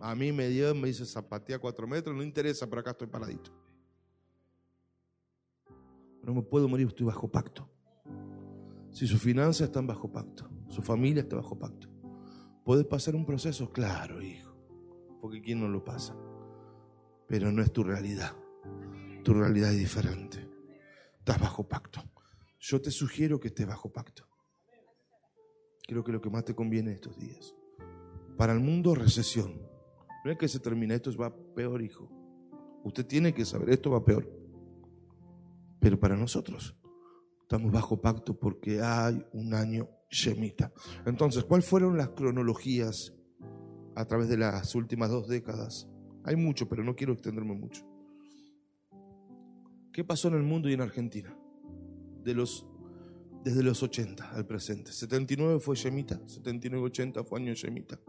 A 0.00 0.14
mí 0.14 0.32
me 0.32 0.48
dio, 0.48 0.74
me 0.74 0.88
dice 0.88 1.06
zapatea 1.06 1.58
cuatro 1.58 1.86
metros, 1.86 2.16
no 2.16 2.22
interesa, 2.22 2.68
pero 2.68 2.80
acá 2.80 2.90
estoy 2.90 3.06
paradito. 3.06 3.50
No 6.22 6.34
me 6.34 6.42
puedo 6.42 6.68
morir, 6.68 6.88
estoy 6.88 7.06
bajo 7.06 7.28
pacto. 7.28 7.68
Si 8.90 9.06
sus 9.06 9.20
finanzas 9.20 9.68
están 9.68 9.86
bajo 9.86 10.10
pacto, 10.10 10.48
su 10.68 10.82
familia 10.82 11.22
está 11.22 11.36
bajo 11.36 11.58
pacto. 11.58 11.93
¿Puedes 12.64 12.86
pasar 12.86 13.14
un 13.14 13.26
proceso? 13.26 13.70
Claro, 13.70 14.22
hijo. 14.22 14.56
Porque 15.20 15.42
¿quién 15.42 15.60
no 15.60 15.68
lo 15.68 15.84
pasa? 15.84 16.16
Pero 17.28 17.52
no 17.52 17.62
es 17.62 17.72
tu 17.72 17.84
realidad. 17.84 18.34
Tu 19.22 19.34
realidad 19.34 19.70
es 19.72 19.78
diferente. 19.78 20.48
Estás 21.18 21.40
bajo 21.40 21.68
pacto. 21.68 22.00
Yo 22.58 22.80
te 22.80 22.90
sugiero 22.90 23.38
que 23.38 23.48
estés 23.48 23.66
bajo 23.66 23.92
pacto. 23.92 24.26
Creo 25.86 26.02
que 26.02 26.12
lo 26.12 26.20
que 26.20 26.30
más 26.30 26.44
te 26.44 26.54
conviene 26.54 26.92
estos 26.92 27.18
días. 27.18 27.54
Para 28.38 28.54
el 28.54 28.60
mundo, 28.60 28.94
recesión. 28.94 29.60
No 30.24 30.30
es 30.30 30.38
que 30.38 30.48
se 30.48 30.58
termine, 30.58 30.94
esto 30.94 31.14
va 31.16 31.34
peor, 31.54 31.82
hijo. 31.82 32.10
Usted 32.82 33.06
tiene 33.06 33.34
que 33.34 33.44
saber, 33.44 33.68
esto 33.70 33.90
va 33.90 34.04
peor. 34.04 34.26
Pero 35.80 36.00
para 36.00 36.16
nosotros, 36.16 36.74
estamos 37.54 37.70
bajo 37.70 38.00
pacto 38.00 38.36
porque 38.36 38.80
hay 38.80 39.24
un 39.32 39.54
año 39.54 39.88
Shemita. 40.10 40.72
Entonces, 41.06 41.44
¿cuáles 41.44 41.64
fueron 41.64 41.96
las 41.96 42.08
cronologías 42.08 43.14
a 43.94 44.04
través 44.06 44.28
de 44.28 44.36
las 44.36 44.74
últimas 44.74 45.08
dos 45.08 45.28
décadas? 45.28 45.88
Hay 46.24 46.34
mucho, 46.34 46.68
pero 46.68 46.82
no 46.82 46.96
quiero 46.96 47.12
extenderme 47.12 47.54
mucho. 47.54 47.86
¿Qué 49.92 50.02
pasó 50.02 50.26
en 50.26 50.34
el 50.34 50.42
mundo 50.42 50.68
y 50.68 50.72
en 50.72 50.80
Argentina? 50.80 51.32
De 52.24 52.34
los, 52.34 52.66
desde 53.44 53.62
los 53.62 53.80
80 53.84 54.32
al 54.32 54.46
presente. 54.46 54.90
79 54.90 55.60
fue 55.60 55.76
Shemita, 55.76 56.20
79-80 56.26 57.24
fue 57.24 57.38
año 57.38 57.54
Shemita. 57.54 58.00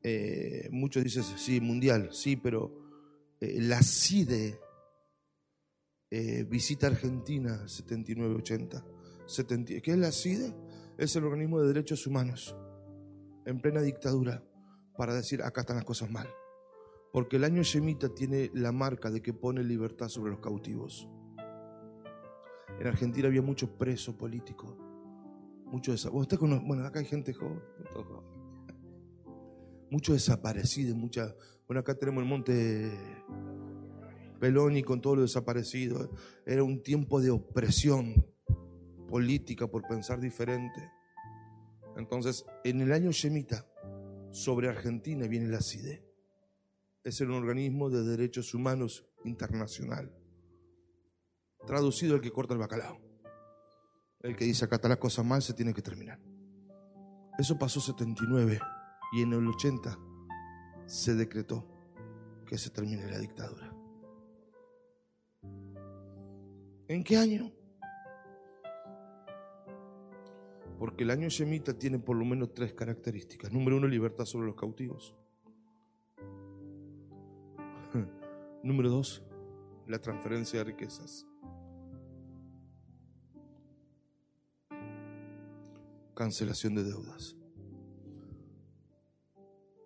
Eh, 0.00 0.68
muchos 0.70 1.02
dicen, 1.02 1.24
sí, 1.24 1.60
mundial, 1.60 2.10
sí, 2.12 2.36
pero 2.36 2.72
eh, 3.40 3.58
la 3.60 3.82
CIDE 3.82 4.60
eh, 6.14 6.44
visita 6.44 6.88
Argentina 6.88 7.62
79-80. 7.64 8.84
70 9.24 9.80
¿Qué 9.80 9.92
es 9.92 9.96
la 9.98 10.12
CIDE? 10.12 10.54
Es 10.98 11.16
el 11.16 11.24
organismo 11.24 11.58
de 11.60 11.68
derechos 11.68 12.06
humanos 12.06 12.54
en 13.46 13.60
plena 13.62 13.80
dictadura 13.80 14.44
para 14.96 15.14
decir 15.14 15.42
acá 15.42 15.62
están 15.62 15.76
las 15.76 15.86
cosas 15.86 16.10
mal. 16.10 16.28
Porque 17.14 17.36
el 17.36 17.44
año 17.44 17.62
Shemita 17.62 18.10
tiene 18.14 18.50
la 18.52 18.72
marca 18.72 19.10
de 19.10 19.22
que 19.22 19.32
pone 19.32 19.62
libertad 19.64 20.08
sobre 20.08 20.32
los 20.32 20.40
cautivos. 20.40 21.08
En 22.78 22.86
Argentina 22.86 23.28
había 23.28 23.42
mucho 23.42 23.76
preso 23.78 24.16
político 24.16 24.76
Mucho 25.66 25.92
desa- 25.92 26.10
Usted 26.12 26.36
conoce, 26.36 26.62
bueno, 26.66 26.84
acá 26.84 26.98
hay 26.98 27.06
gente 27.06 27.32
joven. 27.32 27.60
jóvenes. 27.94 28.30
Mucho 29.90 30.12
desaparecido. 30.12 30.94
Bueno, 31.66 31.80
acá 31.80 31.94
tenemos 31.94 32.22
el 32.22 32.28
monte 32.28 32.90
Peloni 34.42 34.82
con 34.82 35.00
todo 35.00 35.14
lo 35.14 35.22
desaparecido. 35.22 36.10
Era 36.44 36.64
un 36.64 36.82
tiempo 36.82 37.20
de 37.20 37.30
opresión 37.30 38.26
política 39.06 39.68
por 39.68 39.86
pensar 39.86 40.18
diferente. 40.18 40.90
Entonces, 41.96 42.44
en 42.64 42.80
el 42.80 42.92
año 42.92 43.12
Yemita, 43.12 43.64
sobre 44.32 44.68
Argentina 44.68 45.28
viene 45.28 45.46
la 45.46 45.60
CIDE. 45.60 46.04
Es 47.04 47.20
el 47.20 47.30
organismo 47.30 47.88
de 47.88 48.02
derechos 48.02 48.52
humanos 48.52 49.06
internacional. 49.22 50.12
Traducido 51.64 52.16
el 52.16 52.20
que 52.20 52.32
corta 52.32 52.54
el 52.54 52.58
bacalao. 52.58 53.00
El 54.22 54.34
que 54.34 54.44
dice 54.44 54.64
acá 54.64 54.74
está 54.74 54.88
la 54.88 54.98
cosa 54.98 55.22
mal, 55.22 55.40
se 55.40 55.54
tiene 55.54 55.72
que 55.72 55.82
terminar. 55.82 56.18
Eso 57.38 57.56
pasó 57.60 57.80
79 57.80 58.58
y 59.12 59.22
en 59.22 59.34
el 59.34 59.46
80 59.46 59.96
se 60.86 61.14
decretó 61.14 61.64
que 62.44 62.58
se 62.58 62.70
termine 62.70 63.08
la 63.08 63.20
dictadura. 63.20 63.71
¿En 66.92 67.02
qué 67.02 67.16
año? 67.16 67.50
Porque 70.78 71.04
el 71.04 71.10
año 71.10 71.30
Shemita 71.30 71.72
tiene 71.72 71.98
por 71.98 72.18
lo 72.18 72.24
menos 72.26 72.52
tres 72.52 72.74
características. 72.74 73.50
Número 73.50 73.78
uno, 73.78 73.88
libertad 73.88 74.26
sobre 74.26 74.48
los 74.48 74.56
cautivos. 74.56 75.14
Número 78.62 78.90
dos, 78.90 79.22
la 79.86 80.00
transferencia 80.00 80.58
de 80.58 80.64
riquezas. 80.66 81.26
Cancelación 86.14 86.74
de 86.74 86.84
deudas. 86.84 87.38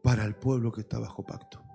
Para 0.02 0.24
el 0.24 0.34
pueblo 0.34 0.72
que 0.72 0.80
está 0.80 0.98
bajo 0.98 1.24
pacto. 1.24 1.65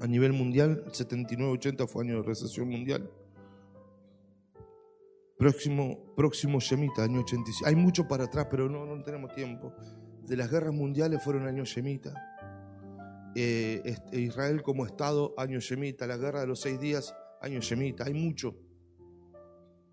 A 0.00 0.06
nivel 0.06 0.32
mundial, 0.32 0.82
el 0.84 0.92
79-80 0.92 1.86
fue 1.88 2.04
año 2.04 2.20
de 2.20 2.22
recesión 2.22 2.68
mundial. 2.68 3.10
Próximo, 5.38 6.14
próximo 6.14 6.60
Shemita, 6.60 7.04
año 7.04 7.20
85. 7.20 7.68
Hay 7.68 7.76
mucho 7.76 8.08
para 8.08 8.24
atrás, 8.24 8.46
pero 8.50 8.68
no, 8.68 8.86
no 8.86 9.02
tenemos 9.02 9.34
tiempo. 9.34 9.72
De 10.24 10.36
las 10.36 10.50
guerras 10.50 10.74
mundiales 10.74 11.22
fueron 11.22 11.46
año 11.46 11.64
Shemita. 11.64 12.14
Eh, 13.34 13.82
este, 13.84 14.20
Israel 14.20 14.62
como 14.62 14.86
Estado, 14.86 15.34
año 15.36 15.60
Shemita. 15.60 16.06
La 16.06 16.16
guerra 16.16 16.40
de 16.40 16.46
los 16.46 16.60
seis 16.60 16.80
días, 16.80 17.14
año 17.40 17.60
Shemita. 17.60 18.04
Hay 18.04 18.14
mucho. 18.14 18.56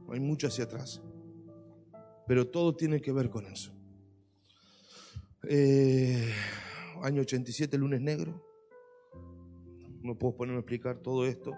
Hay 0.09 0.19
mucho 0.19 0.47
hacia 0.47 0.63
atrás. 0.65 1.01
Pero 2.27 2.47
todo 2.47 2.75
tiene 2.75 3.01
que 3.01 3.11
ver 3.11 3.29
con 3.29 3.45
eso. 3.45 3.73
Eh, 5.47 6.31
año 7.01 7.21
87, 7.21 7.77
lunes 7.77 8.01
negro. 8.01 8.52
No 10.03 10.15
puedo 10.15 10.35
ponerme 10.35 10.57
a 10.57 10.59
explicar 10.59 10.97
todo 10.97 11.25
esto. 11.25 11.53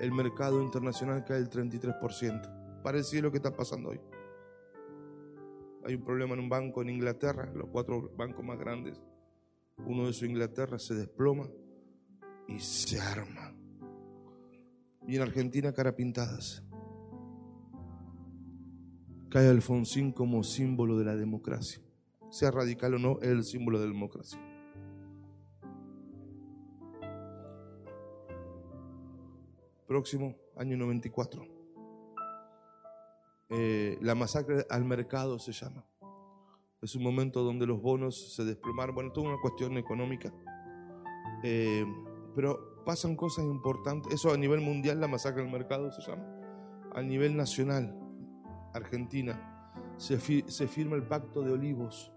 El, 0.00 0.10
mercado 0.12 0.60
internacional 0.62 1.24
cae 1.24 1.38
el 1.38 1.48
33%. 1.48 2.82
Parecido 2.82 3.20
a 3.20 3.22
lo 3.24 3.30
que 3.30 3.36
está 3.36 3.54
pasando 3.54 3.90
hoy. 3.90 4.00
Hay 5.84 5.94
un 5.94 6.02
problema 6.02 6.34
en 6.34 6.40
un 6.40 6.48
banco 6.48 6.82
en 6.82 6.90
Inglaterra, 6.90 7.50
los 7.54 7.68
cuatro 7.68 8.10
bancos 8.16 8.44
más 8.44 8.58
grandes. 8.58 9.00
Uno 9.86 10.04
de 10.04 10.10
esos 10.10 10.28
Inglaterra 10.28 10.78
se 10.78 10.94
desploma 10.94 11.48
y 12.48 12.58
se 12.58 13.00
arma. 13.00 13.54
Y 15.06 15.14
en 15.14 15.22
Argentina, 15.22 15.72
cara 15.72 15.94
pintadas. 15.94 16.64
Cae 19.30 19.48
Alfonsín 19.48 20.10
como 20.10 20.42
símbolo 20.42 20.98
de 20.98 21.04
la 21.04 21.14
democracia. 21.14 21.80
Sea 22.30 22.50
radical 22.50 22.94
o 22.94 22.98
no, 22.98 23.18
es 23.22 23.28
el 23.28 23.44
símbolo 23.44 23.78
de 23.78 23.86
la 23.86 23.92
democracia. 23.92 24.47
Próximo, 29.88 30.36
año 30.54 30.76
94. 30.76 31.46
Eh, 33.48 33.96
la 34.02 34.14
masacre 34.14 34.66
al 34.68 34.84
mercado 34.84 35.38
se 35.38 35.52
llama. 35.52 35.82
Es 36.82 36.94
un 36.94 37.02
momento 37.02 37.42
donde 37.42 37.66
los 37.66 37.80
bonos 37.80 38.34
se 38.34 38.44
desplomaron. 38.44 38.94
Bueno, 38.94 39.12
toda 39.12 39.30
una 39.30 39.40
cuestión 39.40 39.78
económica. 39.78 40.30
Eh, 41.42 41.86
pero 42.36 42.84
pasan 42.84 43.16
cosas 43.16 43.46
importantes. 43.46 44.12
Eso 44.12 44.30
a 44.30 44.36
nivel 44.36 44.60
mundial, 44.60 45.00
la 45.00 45.08
masacre 45.08 45.42
al 45.42 45.50
mercado 45.50 45.90
se 45.90 46.02
llama. 46.02 46.22
A 46.94 47.00
nivel 47.00 47.34
nacional, 47.34 47.98
Argentina, 48.74 49.72
se, 49.96 50.20
se 50.20 50.68
firma 50.68 50.96
el 50.96 51.02
Pacto 51.02 51.42
de 51.42 51.52
Olivos. 51.52 52.12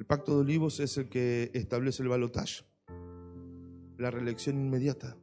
El 0.00 0.06
Pacto 0.06 0.34
de 0.34 0.40
Olivos 0.40 0.80
es 0.80 0.98
el 0.98 1.08
que 1.08 1.52
establece 1.54 2.02
el 2.02 2.08
balotaje, 2.08 2.64
la 3.98 4.10
reelección 4.10 4.56
inmediata. 4.56 5.16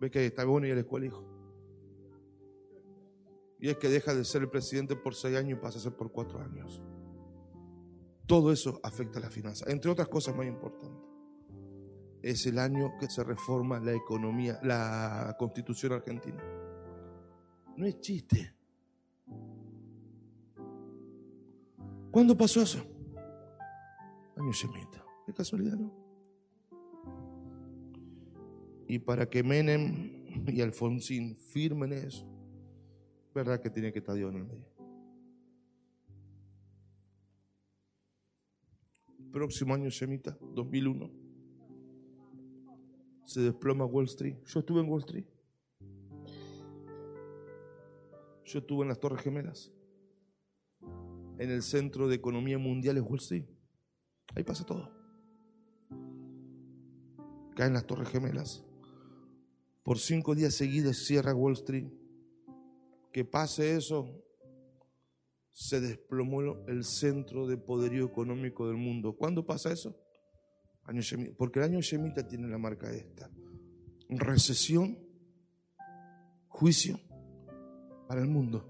Ve 0.00 0.10
que 0.10 0.26
está 0.26 0.44
bueno 0.44 0.66
y 0.66 0.74
la 0.74 0.80
escuela, 0.80 1.06
hijo. 1.06 1.24
Y 3.60 3.68
es 3.68 3.76
que 3.76 3.88
deja 3.88 4.14
de 4.14 4.24
ser 4.24 4.42
el 4.42 4.50
presidente 4.50 4.96
por 4.96 5.14
seis 5.14 5.36
años 5.36 5.58
y 5.58 5.62
pasa 5.62 5.78
a 5.78 5.82
ser 5.82 5.94
por 5.94 6.10
cuatro 6.10 6.40
años. 6.40 6.82
Todo 8.26 8.52
eso 8.52 8.80
afecta 8.82 9.18
a 9.18 9.22
la 9.22 9.30
finanza. 9.30 9.70
Entre 9.70 9.90
otras 9.90 10.08
cosas 10.08 10.34
más 10.34 10.46
importantes. 10.46 10.98
Es 12.22 12.46
el 12.46 12.58
año 12.58 12.92
que 12.98 13.08
se 13.08 13.24
reforma 13.24 13.80
la 13.80 13.92
economía, 13.92 14.58
la 14.62 15.36
constitución 15.38 15.92
argentina. 15.92 16.42
No 17.76 17.86
es 17.86 18.00
chiste. 18.00 18.54
¿Cuándo 22.10 22.36
pasó 22.36 22.62
eso? 22.62 22.80
Año 24.36 24.52
Semita. 24.52 25.04
Qué 25.26 25.32
casualidad, 25.32 25.76
¿no? 25.76 25.99
Y 28.90 28.98
para 28.98 29.30
que 29.30 29.44
Menem 29.44 30.48
y 30.48 30.60
Alfonsín 30.60 31.36
firmen 31.36 31.92
eso, 31.92 32.26
¿verdad 33.32 33.60
que 33.60 33.70
tiene 33.70 33.92
que 33.92 34.00
estar 34.00 34.16
Dios 34.16 34.32
en 34.32 34.38
el 34.38 34.44
medio? 34.44 34.66
Próximo 39.30 39.74
año 39.74 39.92
Semita, 39.92 40.36
2001. 40.40 41.08
Se 43.26 43.42
desploma 43.42 43.84
Wall 43.84 44.06
Street. 44.06 44.38
Yo 44.44 44.58
estuve 44.58 44.80
en 44.80 44.88
Wall 44.88 45.02
Street. 45.02 45.26
Yo 48.44 48.58
estuve 48.58 48.82
en 48.82 48.88
las 48.88 48.98
Torres 48.98 49.22
Gemelas. 49.22 49.72
En 51.38 51.48
el 51.48 51.62
centro 51.62 52.08
de 52.08 52.16
economía 52.16 52.58
mundial 52.58 52.96
es 52.96 53.04
Wall 53.04 53.20
Street. 53.20 53.46
Ahí 54.34 54.42
pasa 54.42 54.66
todo. 54.66 54.90
Caen 57.54 57.74
las 57.74 57.86
Torres 57.86 58.08
Gemelas. 58.08 58.66
Por 59.90 59.98
cinco 59.98 60.36
días 60.36 60.54
seguidos 60.54 61.04
cierra 61.04 61.34
Wall 61.34 61.54
Street. 61.54 61.88
Que 63.12 63.24
pase 63.24 63.74
eso, 63.74 64.22
se 65.50 65.80
desplomó 65.80 66.64
el 66.68 66.84
centro 66.84 67.48
de 67.48 67.56
poderío 67.56 68.06
económico 68.06 68.68
del 68.68 68.76
mundo. 68.76 69.16
¿Cuándo 69.16 69.44
pasa 69.44 69.72
eso? 69.72 69.96
Año 70.84 71.00
Shemita. 71.00 71.34
Porque 71.36 71.58
el 71.58 71.64
año 71.64 71.80
Shemita 71.80 72.24
tiene 72.28 72.46
la 72.46 72.56
marca 72.56 72.88
esta. 72.92 73.32
Recesión, 74.10 74.96
juicio 76.46 77.00
para 78.06 78.20
el 78.20 78.28
mundo. 78.28 78.64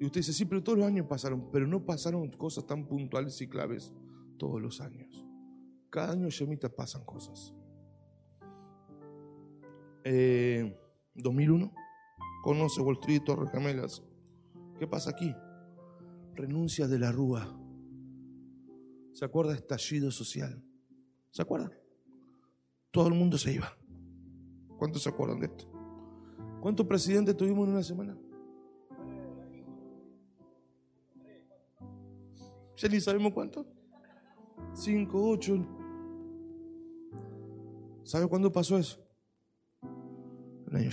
Y 0.00 0.04
usted 0.04 0.20
dice, 0.20 0.34
sí, 0.34 0.44
pero 0.44 0.62
todos 0.62 0.76
los 0.76 0.86
años 0.86 1.06
pasaron, 1.06 1.50
pero 1.50 1.66
no 1.66 1.82
pasaron 1.86 2.30
cosas 2.32 2.66
tan 2.66 2.86
puntuales 2.86 3.40
y 3.40 3.48
claves 3.48 3.90
todos 4.36 4.60
los 4.60 4.82
años. 4.82 5.26
Cada 5.88 6.12
año 6.12 6.28
Shemita 6.28 6.68
pasan 6.68 7.06
cosas. 7.06 7.54
Eh, 10.04 10.76
2001, 11.14 11.72
conoce 12.42 12.80
Wall 12.82 12.98
Street, 13.00 13.22
Torres 13.24 13.50
Gemelas. 13.50 14.02
¿Qué 14.78 14.86
pasa 14.86 15.10
aquí? 15.10 15.34
Renuncia 16.34 16.86
de 16.86 16.98
la 16.98 17.10
Rúa. 17.10 17.58
¿Se 19.12 19.24
acuerda? 19.24 19.54
Estallido 19.54 20.10
social. 20.10 20.62
¿Se 21.30 21.40
acuerdan? 21.40 21.72
Todo 22.90 23.08
el 23.08 23.14
mundo 23.14 23.38
se 23.38 23.54
iba. 23.54 23.76
¿Cuántos 24.78 25.02
se 25.02 25.08
acuerdan 25.08 25.40
de 25.40 25.46
esto? 25.46 25.70
¿Cuántos 26.60 26.86
presidentes 26.86 27.36
tuvimos 27.36 27.66
en 27.66 27.72
una 27.72 27.82
semana? 27.82 28.16
Ya 32.76 32.88
ni 32.88 33.00
sabemos 33.00 33.32
cuántos. 33.32 33.66
Cinco, 34.74 35.30
ocho. 35.30 35.64
¿Sabe 38.02 38.26
cuándo 38.26 38.52
pasó 38.52 38.76
eso? 38.76 39.03
el 40.76 40.86
año 40.86 40.90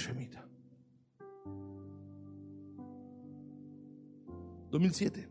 2007. 4.69 5.27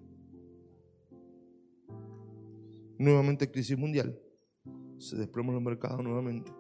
Nuevamente 2.98 3.51
crisis 3.51 3.78
mundial. 3.78 4.20
Se 4.98 5.16
desploma 5.16 5.53
los 5.53 5.62
mercados 5.62 6.03
nuevamente. 6.05 6.53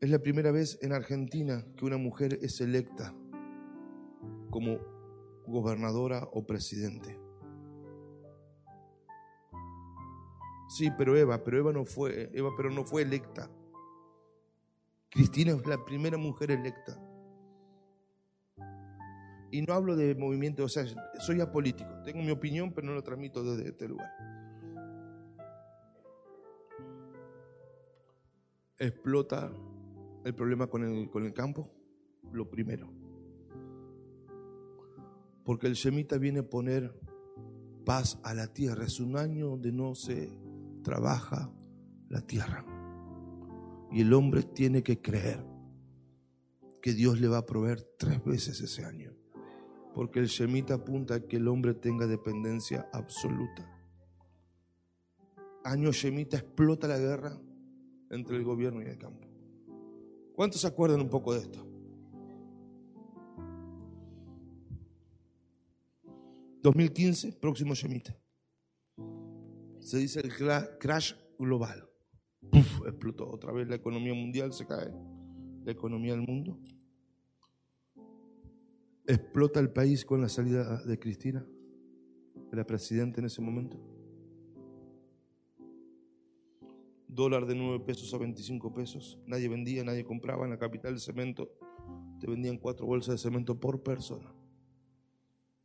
Es 0.00 0.08
la 0.08 0.18
primera 0.18 0.50
vez 0.50 0.78
en 0.80 0.92
Argentina 0.94 1.66
que 1.76 1.84
una 1.84 1.98
mujer 1.98 2.38
es 2.40 2.62
electa 2.62 3.14
como 4.48 4.78
gobernadora 5.46 6.26
o 6.32 6.46
presidente. 6.46 7.19
Sí, 10.70 10.88
pero 10.96 11.16
Eva, 11.16 11.42
pero 11.42 11.58
Eva 11.58 11.72
no 11.72 11.84
fue, 11.84 12.30
Eva 12.32 12.50
pero 12.56 12.70
no 12.70 12.84
fue 12.84 13.02
electa. 13.02 13.50
Cristina 15.10 15.50
es 15.50 15.66
la 15.66 15.84
primera 15.84 16.16
mujer 16.16 16.52
electa. 16.52 16.96
Y 19.50 19.62
no 19.62 19.72
hablo 19.74 19.96
de 19.96 20.14
movimiento, 20.14 20.62
o 20.62 20.68
sea, 20.68 20.84
soy 21.18 21.40
apolítico. 21.40 21.90
Tengo 22.04 22.22
mi 22.22 22.30
opinión, 22.30 22.72
pero 22.72 22.86
no 22.86 22.94
lo 22.94 23.02
transmito 23.02 23.42
desde 23.42 23.70
este 23.70 23.88
lugar. 23.88 24.08
Explota 28.78 29.52
el 30.24 30.34
problema 30.36 30.68
con 30.68 30.84
el, 30.84 31.10
con 31.10 31.26
el 31.26 31.32
campo, 31.32 31.68
lo 32.30 32.48
primero. 32.48 32.92
Porque 35.44 35.66
el 35.66 35.72
Shemita 35.72 36.16
viene 36.16 36.38
a 36.38 36.48
poner 36.48 36.94
paz 37.84 38.20
a 38.22 38.34
la 38.34 38.52
tierra. 38.52 38.84
Es 38.84 39.00
un 39.00 39.16
año 39.16 39.48
donde 39.48 39.72
no 39.72 39.96
se 39.96 40.30
trabaja 40.82 41.52
la 42.08 42.20
tierra. 42.20 42.64
Y 43.90 44.02
el 44.02 44.12
hombre 44.12 44.42
tiene 44.42 44.82
que 44.82 45.00
creer 45.00 45.44
que 46.80 46.92
Dios 46.94 47.20
le 47.20 47.28
va 47.28 47.38
a 47.38 47.46
proveer 47.46 47.82
tres 47.98 48.24
veces 48.24 48.60
ese 48.60 48.84
año. 48.84 49.12
Porque 49.94 50.20
el 50.20 50.26
Shemita 50.26 50.74
apunta 50.74 51.14
a 51.16 51.20
que 51.20 51.36
el 51.36 51.48
hombre 51.48 51.74
tenga 51.74 52.06
dependencia 52.06 52.88
absoluta. 52.92 53.68
Año 55.64 55.92
Shemita 55.92 56.38
explota 56.38 56.88
la 56.88 56.98
guerra 56.98 57.38
entre 58.10 58.36
el 58.36 58.44
gobierno 58.44 58.82
y 58.82 58.86
el 58.86 58.98
campo. 58.98 59.28
¿Cuántos 60.34 60.60
se 60.62 60.66
acuerdan 60.66 61.00
un 61.00 61.10
poco 61.10 61.34
de 61.34 61.40
esto? 61.40 61.66
2015, 66.62 67.32
próximo 67.32 67.74
Shemita. 67.74 68.16
Se 69.90 69.98
dice 69.98 70.20
el 70.20 70.32
crash 70.78 71.14
global. 71.36 71.84
explotó 72.86 73.28
otra 73.28 73.50
vez 73.50 73.66
la 73.66 73.74
economía 73.74 74.14
mundial, 74.14 74.52
se 74.52 74.64
cae. 74.64 74.94
La 75.64 75.72
economía 75.72 76.12
del 76.12 76.22
mundo. 76.22 76.60
Explota 79.04 79.58
el 79.58 79.72
país 79.72 80.04
con 80.04 80.20
la 80.20 80.28
salida 80.28 80.80
de 80.84 80.96
Cristina, 80.96 81.44
era 82.52 82.64
presidenta 82.64 83.18
en 83.18 83.26
ese 83.26 83.42
momento. 83.42 83.80
Dólar 87.08 87.44
de 87.46 87.56
9 87.56 87.84
pesos 87.84 88.14
a 88.14 88.18
25 88.18 88.72
pesos. 88.72 89.18
Nadie 89.26 89.48
vendía, 89.48 89.82
nadie 89.82 90.04
compraba. 90.04 90.44
En 90.44 90.50
la 90.50 90.58
capital 90.60 90.94
de 90.94 91.00
cemento 91.00 91.50
te 92.20 92.28
vendían 92.28 92.58
cuatro 92.58 92.86
bolsas 92.86 93.16
de 93.16 93.18
cemento 93.18 93.58
por 93.58 93.82
persona. 93.82 94.32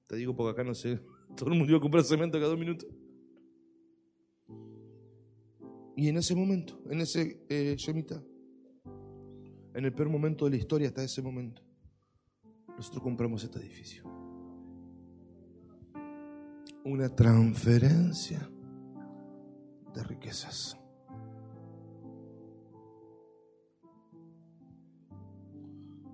Te 0.07 0.15
digo 0.15 0.35
porque 0.35 0.49
acá 0.49 0.63
no 0.63 0.73
sé, 0.73 0.99
todo 1.37 1.51
el 1.51 1.59
mundo 1.59 1.73
iba 1.73 1.77
a 1.77 1.81
comprar 1.81 2.03
cemento 2.03 2.39
cada 2.39 2.49
dos 2.49 2.59
minutos. 2.59 2.89
Y 5.95 6.09
en 6.09 6.17
ese 6.17 6.35
momento, 6.35 6.81
en 6.89 7.01
ese 7.01 7.45
eh, 7.49 7.77
en 9.73 9.85
el 9.85 9.93
peor 9.93 10.09
momento 10.09 10.45
de 10.45 10.51
la 10.51 10.57
historia 10.57 10.87
hasta 10.87 11.03
ese 11.03 11.21
momento, 11.21 11.61
nosotros 12.75 13.01
compramos 13.01 13.43
este 13.43 13.59
edificio. 13.59 14.03
Una 16.83 17.09
transferencia 17.09 18.49
de 19.93 20.03
riquezas. 20.03 20.77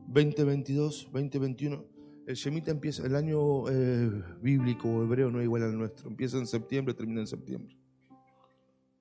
¿2022, 0.08 1.10
2021? 1.12 1.86
El 2.28 2.36
Shemita 2.36 2.72
empieza, 2.72 3.06
el 3.06 3.16
año 3.16 3.68
eh, 3.70 4.12
bíblico 4.42 5.04
hebreo 5.04 5.32
no 5.32 5.40
es 5.40 5.46
igual 5.46 5.64
al 5.64 5.78
nuestro. 5.78 6.10
Empieza 6.10 6.38
en 6.38 6.46
septiembre, 6.46 6.94
termina 6.94 7.22
en 7.22 7.28
septiembre. 7.28 7.81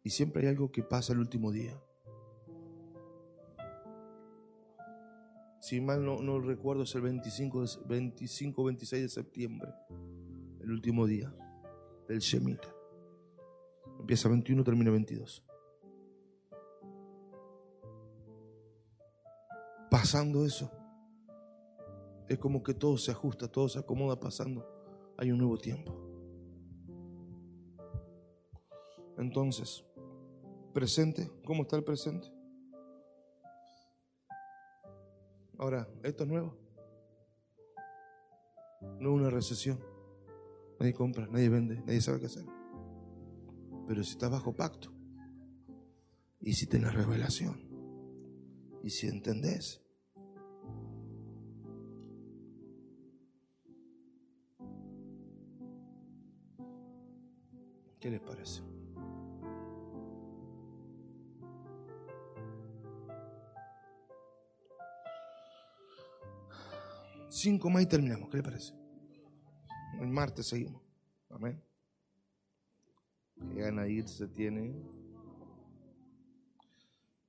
Y 0.02 0.10
siempre 0.10 0.42
hay 0.42 0.48
algo 0.48 0.72
que 0.72 0.82
pasa 0.82 1.12
el 1.12 1.18
último 1.18 1.52
día. 1.52 1.78
Si 5.60 5.80
mal 5.80 6.04
no, 6.04 6.40
recuerdo, 6.40 6.84
es 6.84 6.94
el 6.94 7.02
25, 7.02 7.64
25, 7.86 8.64
26 8.64 9.02
de 9.02 9.08
septiembre, 9.08 9.72
el 10.60 10.70
último 10.70 11.06
día 11.06 11.32
del 12.08 12.18
Shemita. 12.20 12.68
Empieza 13.98 14.30
21, 14.30 14.64
termina 14.64 14.90
22. 14.90 15.44
Pasando 19.90 20.46
eso, 20.46 20.72
es 22.26 22.38
como 22.38 22.62
que 22.62 22.72
todo 22.72 22.96
se 22.96 23.10
ajusta, 23.10 23.46
todo 23.46 23.68
se 23.68 23.78
acomoda 23.80 24.18
pasando. 24.18 24.66
Hay 25.18 25.30
un 25.30 25.38
nuevo 25.38 25.58
tiempo. 25.58 25.94
Entonces, 29.18 29.84
presente, 30.70 31.30
¿cómo 31.44 31.62
está 31.62 31.76
el 31.76 31.84
presente? 31.84 32.28
Ahora, 35.58 35.88
esto 36.02 36.24
es 36.24 36.28
nuevo. 36.28 36.56
No 38.98 39.10
es 39.10 39.20
una 39.20 39.30
recesión. 39.30 39.78
Nadie 40.78 40.94
compra, 40.94 41.26
nadie 41.26 41.48
vende, 41.48 41.80
nadie 41.80 42.00
sabe 42.00 42.20
qué 42.20 42.26
hacer. 42.26 42.46
Pero 43.86 44.02
si 44.02 44.12
estás 44.12 44.30
bajo 44.30 44.54
pacto, 44.54 44.92
y 46.40 46.54
si 46.54 46.66
tienes 46.66 46.94
revelación, 46.94 47.68
y 48.82 48.90
si 48.90 49.06
entendés, 49.06 49.82
¿Qué 58.00 58.10
les 58.10 58.20
parece? 58.20 58.62
Cinco 67.40 67.70
más 67.70 67.84
y 67.84 67.86
terminamos. 67.86 68.28
¿Qué 68.28 68.36
les 68.36 68.44
parece? 68.44 68.74
El 69.98 70.08
martes 70.08 70.46
seguimos. 70.46 70.82
Amén. 71.30 71.58
Qué 73.34 73.62
gana 73.62 73.88
irse 73.88 74.28
tiene. 74.28 74.74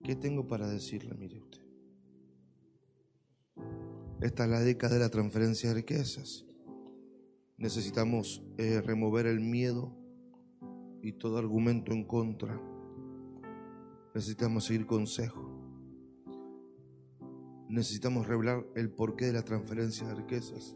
¿Qué 0.04 0.18
tengo 0.18 0.46
para 0.46 0.68
decirle? 0.68 1.16
Mire 1.16 1.40
usted. 1.40 1.62
Esta 4.20 4.44
es 4.44 4.50
la 4.50 4.60
década 4.60 4.96
de 4.96 5.00
la 5.00 5.10
transferencia 5.10 5.70
de 5.70 5.76
riquezas. 5.76 6.46
Necesitamos 7.56 8.44
eh, 8.58 8.82
remover 8.82 9.28
el 9.28 9.40
miedo 9.40 9.96
y 11.02 11.14
todo 11.14 11.38
argumento 11.38 11.94
en 11.94 12.04
contra. 12.04 12.60
Necesitamos 14.14 14.66
seguir 14.66 14.86
consejo. 14.86 15.51
Necesitamos 17.72 18.28
revelar 18.28 18.66
el 18.76 18.90
porqué 18.90 19.28
de 19.28 19.32
la 19.32 19.46
transferencia 19.46 20.06
de 20.06 20.16
riquezas. 20.16 20.76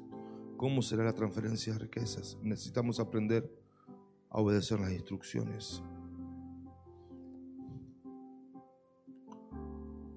¿Cómo 0.55 0.81
será 0.81 1.03
la 1.03 1.11
transferencia 1.11 1.73
de 1.73 1.79
riquezas? 1.79 2.37
Necesitamos 2.41 3.01
aprender 3.01 3.51
a 4.29 4.39
obedecer 4.39 4.79
las 4.79 4.93
instrucciones. 4.93 5.83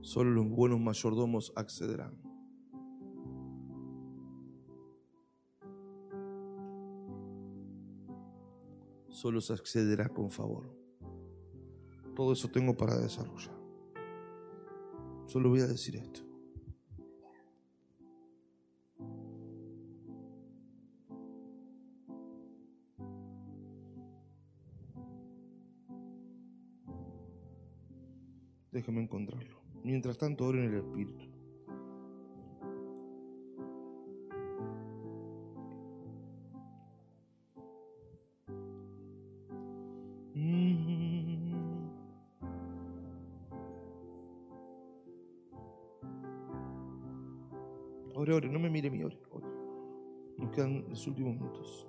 Solo 0.03 0.31
los 0.31 0.49
buenos 0.49 0.79
mayordomos 0.79 1.53
accederán. 1.57 2.17
solo 9.11 9.41
se 9.41 9.53
accederá 9.53 10.09
con 10.09 10.31
favor. 10.31 10.73
Todo 12.15 12.35
eso 12.35 12.49
tengo 12.49 12.77
para 12.77 12.97
desarrollar. 12.97 13.59
Solo 15.27 15.49
voy 15.49 15.61
a 15.61 15.67
decir 15.67 15.97
esto. 15.97 16.28
Déjame 28.79 29.03
encontrarlo. 29.03 29.61
Mientras 29.83 30.17
tanto, 30.17 30.47
oro 30.47 30.59
en 30.59 30.73
el 30.73 30.75
Espíritu. 30.79 31.25
no 48.47 48.59
me 48.61 48.71
mire 48.71 48.91
mi 48.91 49.03
ore, 49.03 49.19
Nos 50.37 50.51
quedan 50.53 50.85
los 50.89 51.05
últimos 51.09 51.35
minutos. 51.35 51.87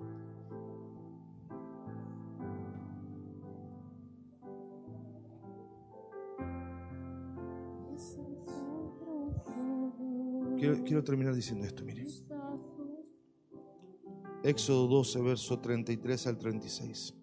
Quiero, 10.60 10.84
quiero 10.84 11.04
terminar 11.06 11.34
diciendo 11.34 11.66
esto, 11.66 11.86
brazos. 11.86 12.26
Éxodo 14.44 14.88
12, 14.88 15.22
verso 15.22 15.58
33 15.58 16.28
al 16.28 16.38
36. 16.38 17.14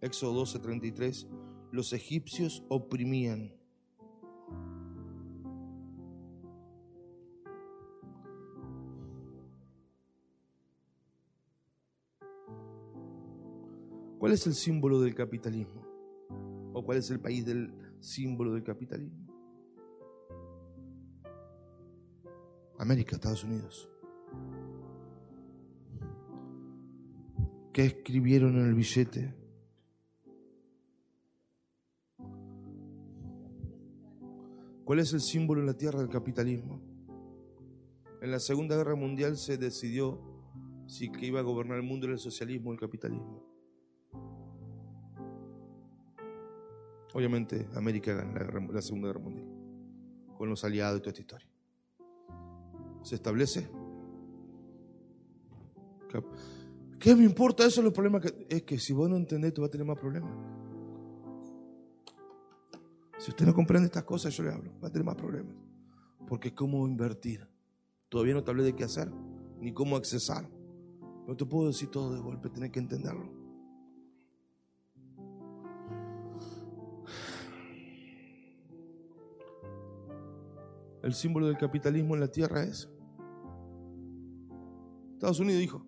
Éxodo 0.00 0.32
12, 0.32 0.58
33. 0.58 1.28
Los 1.70 1.92
egipcios 1.92 2.64
oprimían. 2.68 3.54
¿Cuál 14.18 14.32
es 14.32 14.44
el 14.48 14.54
símbolo 14.54 15.00
del 15.00 15.14
capitalismo? 15.14 15.86
¿O 16.72 16.84
cuál 16.84 16.98
es 16.98 17.08
el 17.10 17.20
país 17.20 17.46
del 17.46 17.72
símbolo 18.00 18.52
del 18.52 18.64
capitalismo? 18.64 19.27
América, 22.78 23.16
Estados 23.16 23.44
Unidos. 23.44 23.88
¿Qué 27.72 27.84
escribieron 27.86 28.56
en 28.56 28.66
el 28.66 28.74
billete? 28.74 29.34
¿Cuál 34.84 35.00
es 35.00 35.12
el 35.12 35.20
símbolo 35.20 35.60
en 35.60 35.66
la 35.66 35.74
tierra 35.74 35.98
del 35.98 36.08
capitalismo? 36.08 36.80
En 38.22 38.30
la 38.30 38.40
Segunda 38.40 38.76
Guerra 38.76 38.94
Mundial 38.94 39.36
se 39.36 39.58
decidió 39.58 40.18
si 40.86 41.12
que 41.12 41.26
iba 41.26 41.40
a 41.40 41.42
gobernar 41.42 41.76
el 41.76 41.84
mundo 41.84 42.06
era 42.06 42.14
el 42.14 42.20
socialismo 42.20 42.70
o 42.70 42.72
el 42.72 42.80
capitalismo. 42.80 43.44
Obviamente 47.12 47.68
América 47.74 48.14
gana 48.14 48.32
la, 48.32 48.60
la 48.72 48.82
Segunda 48.82 49.08
Guerra 49.08 49.20
Mundial 49.20 49.48
con 50.36 50.48
los 50.48 50.64
aliados 50.64 50.98
y 50.98 51.00
toda 51.00 51.10
esta 51.10 51.20
historia. 51.20 51.57
Se 53.08 53.14
establece. 53.14 53.66
¿Qué 56.98 57.16
me 57.16 57.24
importa 57.24 57.64
eso? 57.64 57.80
Los 57.80 57.94
problemas 57.94 58.20
que. 58.20 58.46
Es 58.50 58.64
que 58.64 58.78
si 58.78 58.92
vos 58.92 59.08
no 59.08 59.16
entendés, 59.16 59.54
tú 59.54 59.62
vas 59.62 59.68
a 59.68 59.70
tener 59.70 59.86
más 59.86 59.98
problemas. 59.98 60.30
Si 63.16 63.30
usted 63.30 63.46
no 63.46 63.54
comprende 63.54 63.86
estas 63.86 64.04
cosas, 64.04 64.36
yo 64.36 64.42
le 64.42 64.52
hablo, 64.52 64.72
va 64.84 64.88
a 64.88 64.90
tener 64.90 65.06
más 65.06 65.14
problemas. 65.14 65.56
Porque 66.26 66.54
cómo 66.54 66.86
invertir. 66.86 67.48
Todavía 68.10 68.34
no 68.34 68.44
te 68.44 68.50
hablé 68.50 68.62
de 68.62 68.76
qué 68.76 68.84
hacer, 68.84 69.10
ni 69.58 69.72
cómo 69.72 69.96
accesar. 69.96 70.46
No 71.26 71.34
te 71.34 71.46
puedo 71.46 71.68
decir 71.68 71.88
todo 71.88 72.12
de 72.12 72.20
golpe, 72.20 72.50
tenés 72.50 72.72
que 72.72 72.78
entenderlo. 72.78 73.32
El 81.02 81.14
símbolo 81.14 81.46
del 81.46 81.56
capitalismo 81.56 82.12
en 82.12 82.20
la 82.20 82.28
tierra 82.28 82.64
es. 82.64 82.86
Estados 85.18 85.40
Unidos 85.40 85.60
dijo, 85.60 85.84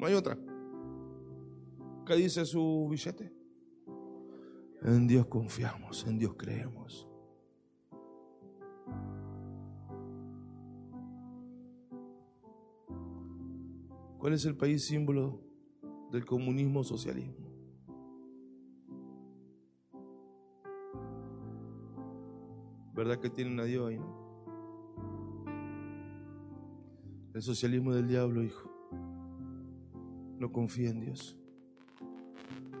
no 0.00 0.04
hay 0.04 0.14
otra. 0.14 0.36
¿Qué 2.04 2.16
dice 2.16 2.44
su 2.44 2.88
billete? 2.90 3.32
En 4.82 5.06
Dios 5.06 5.26
confiamos, 5.26 6.04
en 6.08 6.18
Dios 6.18 6.34
creemos. 6.36 7.08
¿Cuál 14.18 14.32
es 14.32 14.44
el 14.44 14.56
país 14.56 14.84
símbolo 14.86 15.40
del 16.10 16.26
comunismo 16.26 16.82
socialismo? 16.82 17.48
¿Verdad 22.92 23.20
que 23.20 23.30
tienen 23.30 23.60
a 23.60 23.64
Dios 23.64 23.88
ahí, 23.88 23.98
no? 23.98 24.21
El 27.34 27.40
socialismo 27.40 27.94
del 27.94 28.08
diablo, 28.08 28.42
hijo. 28.42 28.70
No 30.38 30.52
confía 30.52 30.90
en 30.90 31.00
Dios. 31.00 31.38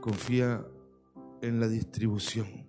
Confía 0.00 0.66
en 1.40 1.58
la 1.58 1.68
distribución. 1.68 2.66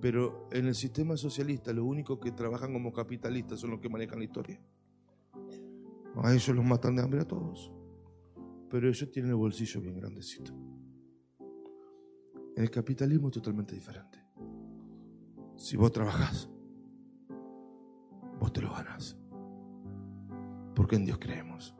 Pero 0.00 0.48
en 0.50 0.66
el 0.66 0.74
sistema 0.74 1.16
socialista, 1.16 1.72
los 1.72 1.84
únicos 1.84 2.18
que 2.18 2.32
trabajan 2.32 2.72
como 2.72 2.92
capitalistas 2.92 3.60
son 3.60 3.70
los 3.70 3.80
que 3.80 3.88
manejan 3.88 4.18
la 4.18 4.24
historia. 4.24 4.60
A 6.16 6.32
ellos 6.32 6.56
los 6.56 6.64
matan 6.64 6.96
de 6.96 7.02
hambre 7.02 7.20
a 7.20 7.28
todos. 7.28 7.70
Pero 8.70 8.88
ellos 8.88 9.10
tienen 9.10 9.30
el 9.30 9.36
bolsillo 9.36 9.80
bien 9.80 9.96
grandecito. 9.96 10.52
En 12.56 12.62
el 12.62 12.70
capitalismo 12.70 13.28
es 13.28 13.34
totalmente 13.34 13.74
diferente. 13.74 14.18
Si 15.56 15.76
vos 15.76 15.92
trabajás, 15.92 16.48
te 18.54 18.62
lo 18.62 18.72
ganás. 18.72 19.18
Porque 20.74 20.96
en 20.96 21.04
Dios 21.04 21.18
creemos. 21.18 21.74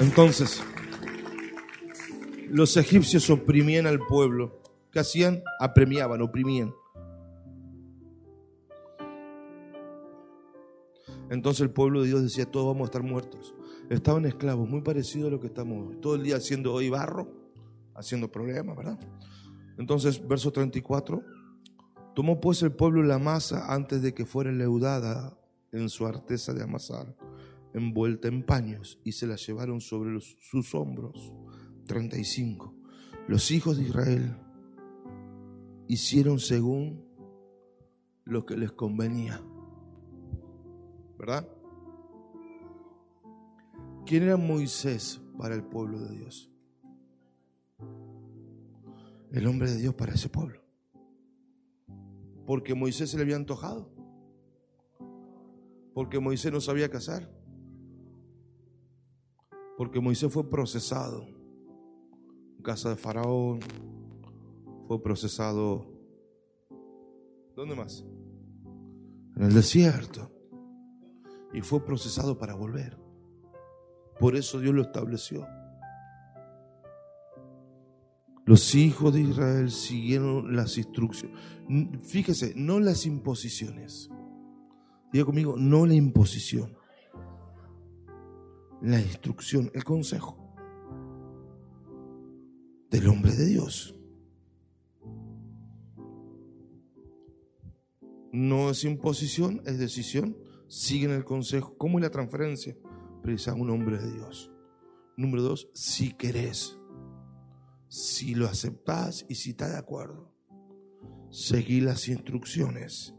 Entonces, 0.00 0.62
los 2.48 2.76
egipcios 2.76 3.30
oprimían 3.30 3.86
al 3.86 4.00
pueblo. 4.00 4.60
¿Qué 4.90 4.98
hacían? 4.98 5.42
Apremiaban, 5.60 6.20
oprimían. 6.20 6.74
Entonces 11.30 11.62
el 11.62 11.70
pueblo 11.70 12.02
de 12.02 12.08
Dios 12.08 12.22
decía, 12.22 12.44
todos 12.44 12.66
vamos 12.66 12.82
a 12.82 12.90
estar 12.90 13.02
muertos. 13.02 13.54
Estaban 13.88 14.26
esclavos, 14.26 14.68
muy 14.68 14.82
parecido 14.82 15.28
a 15.28 15.30
lo 15.30 15.40
que 15.40 15.46
estamos. 15.46 15.98
Todo 16.02 16.16
el 16.16 16.22
día 16.22 16.36
haciendo 16.36 16.74
hoy 16.74 16.90
barro, 16.90 17.41
haciendo 17.94 18.30
problemas, 18.30 18.76
¿verdad? 18.76 18.98
Entonces, 19.78 20.26
verso 20.26 20.52
34. 20.52 21.22
Tomó 22.14 22.40
pues 22.40 22.62
el 22.62 22.72
pueblo 22.72 23.02
la 23.02 23.18
masa 23.18 23.72
antes 23.72 24.02
de 24.02 24.12
que 24.12 24.26
fuera 24.26 24.52
leudada 24.52 25.38
en 25.72 25.88
su 25.88 26.06
arteza 26.06 26.52
de 26.52 26.62
amasar, 26.62 27.16
envuelta 27.72 28.28
en 28.28 28.44
paños, 28.44 28.98
y 29.02 29.12
se 29.12 29.26
la 29.26 29.36
llevaron 29.36 29.80
sobre 29.80 30.20
sus 30.20 30.74
hombros. 30.74 31.32
35. 31.86 32.74
Los 33.28 33.50
hijos 33.50 33.78
de 33.78 33.84
Israel 33.84 34.36
hicieron 35.88 36.38
según 36.38 37.04
lo 38.24 38.44
que 38.44 38.56
les 38.56 38.72
convenía. 38.72 39.42
¿Verdad? 41.18 41.48
¿Quién 44.04 44.24
era 44.24 44.36
Moisés 44.36 45.20
para 45.38 45.54
el 45.54 45.64
pueblo 45.64 46.00
de 46.00 46.16
Dios? 46.16 46.51
El 49.32 49.46
hombre 49.46 49.70
de 49.70 49.78
Dios 49.78 49.94
para 49.94 50.12
ese 50.12 50.28
pueblo. 50.28 50.60
Porque 52.46 52.74
Moisés 52.74 53.10
se 53.10 53.16
le 53.16 53.22
había 53.22 53.36
antojado. 53.36 53.90
Porque 55.94 56.20
Moisés 56.20 56.52
no 56.52 56.60
sabía 56.60 56.90
casar. 56.90 57.30
Porque 59.78 60.00
Moisés 60.00 60.30
fue 60.30 60.48
procesado 60.48 61.26
en 62.58 62.62
casa 62.62 62.90
de 62.90 62.96
Faraón. 62.96 63.60
Fue 64.86 65.02
procesado. 65.02 65.86
¿Dónde 67.56 67.74
más? 67.74 68.04
En 69.36 69.44
el 69.44 69.54
desierto. 69.54 70.30
Y 71.54 71.62
fue 71.62 71.82
procesado 71.82 72.38
para 72.38 72.54
volver. 72.54 72.98
Por 74.20 74.36
eso 74.36 74.60
Dios 74.60 74.74
lo 74.74 74.82
estableció. 74.82 75.46
Los 78.44 78.74
hijos 78.74 79.14
de 79.14 79.20
Israel 79.20 79.70
siguieron 79.70 80.56
las 80.56 80.76
instrucciones. 80.76 81.38
Fíjese, 82.02 82.54
no 82.56 82.80
las 82.80 83.06
imposiciones. 83.06 84.10
Diga 85.12 85.24
conmigo, 85.24 85.56
no 85.56 85.86
la 85.86 85.94
imposición. 85.94 86.76
La 88.80 89.00
instrucción, 89.00 89.70
el 89.74 89.84
consejo 89.84 90.36
del 92.90 93.08
hombre 93.08 93.32
de 93.32 93.46
Dios. 93.46 93.94
No 98.32 98.70
es 98.70 98.82
imposición, 98.84 99.62
es 99.66 99.78
decisión. 99.78 100.36
Siguen 100.66 101.10
el 101.10 101.24
consejo. 101.24 101.76
¿Cómo 101.76 101.98
es 101.98 102.02
la 102.02 102.10
transferencia? 102.10 102.76
Precisa 103.22 103.54
un 103.54 103.70
hombre 103.70 103.98
de 103.98 104.10
Dios. 104.10 104.50
Número 105.16 105.42
dos, 105.42 105.68
si 105.74 106.12
querés, 106.12 106.78
si 107.92 108.34
lo 108.34 108.46
aceptás 108.46 109.26
y 109.28 109.34
si 109.34 109.50
estás 109.50 109.72
de 109.72 109.76
acuerdo, 109.76 110.32
seguí 111.28 111.82
las 111.82 112.08
instrucciones. 112.08 113.14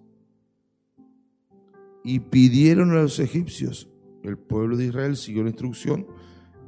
Y 2.04 2.20
pidieron 2.20 2.90
a 2.90 3.04
los 3.04 3.20
egipcios, 3.20 3.88
el 4.24 4.36
pueblo 4.36 4.76
de 4.76 4.88
Israel 4.88 5.16
siguió 5.16 5.44
la 5.44 5.52
instrucción 5.52 6.08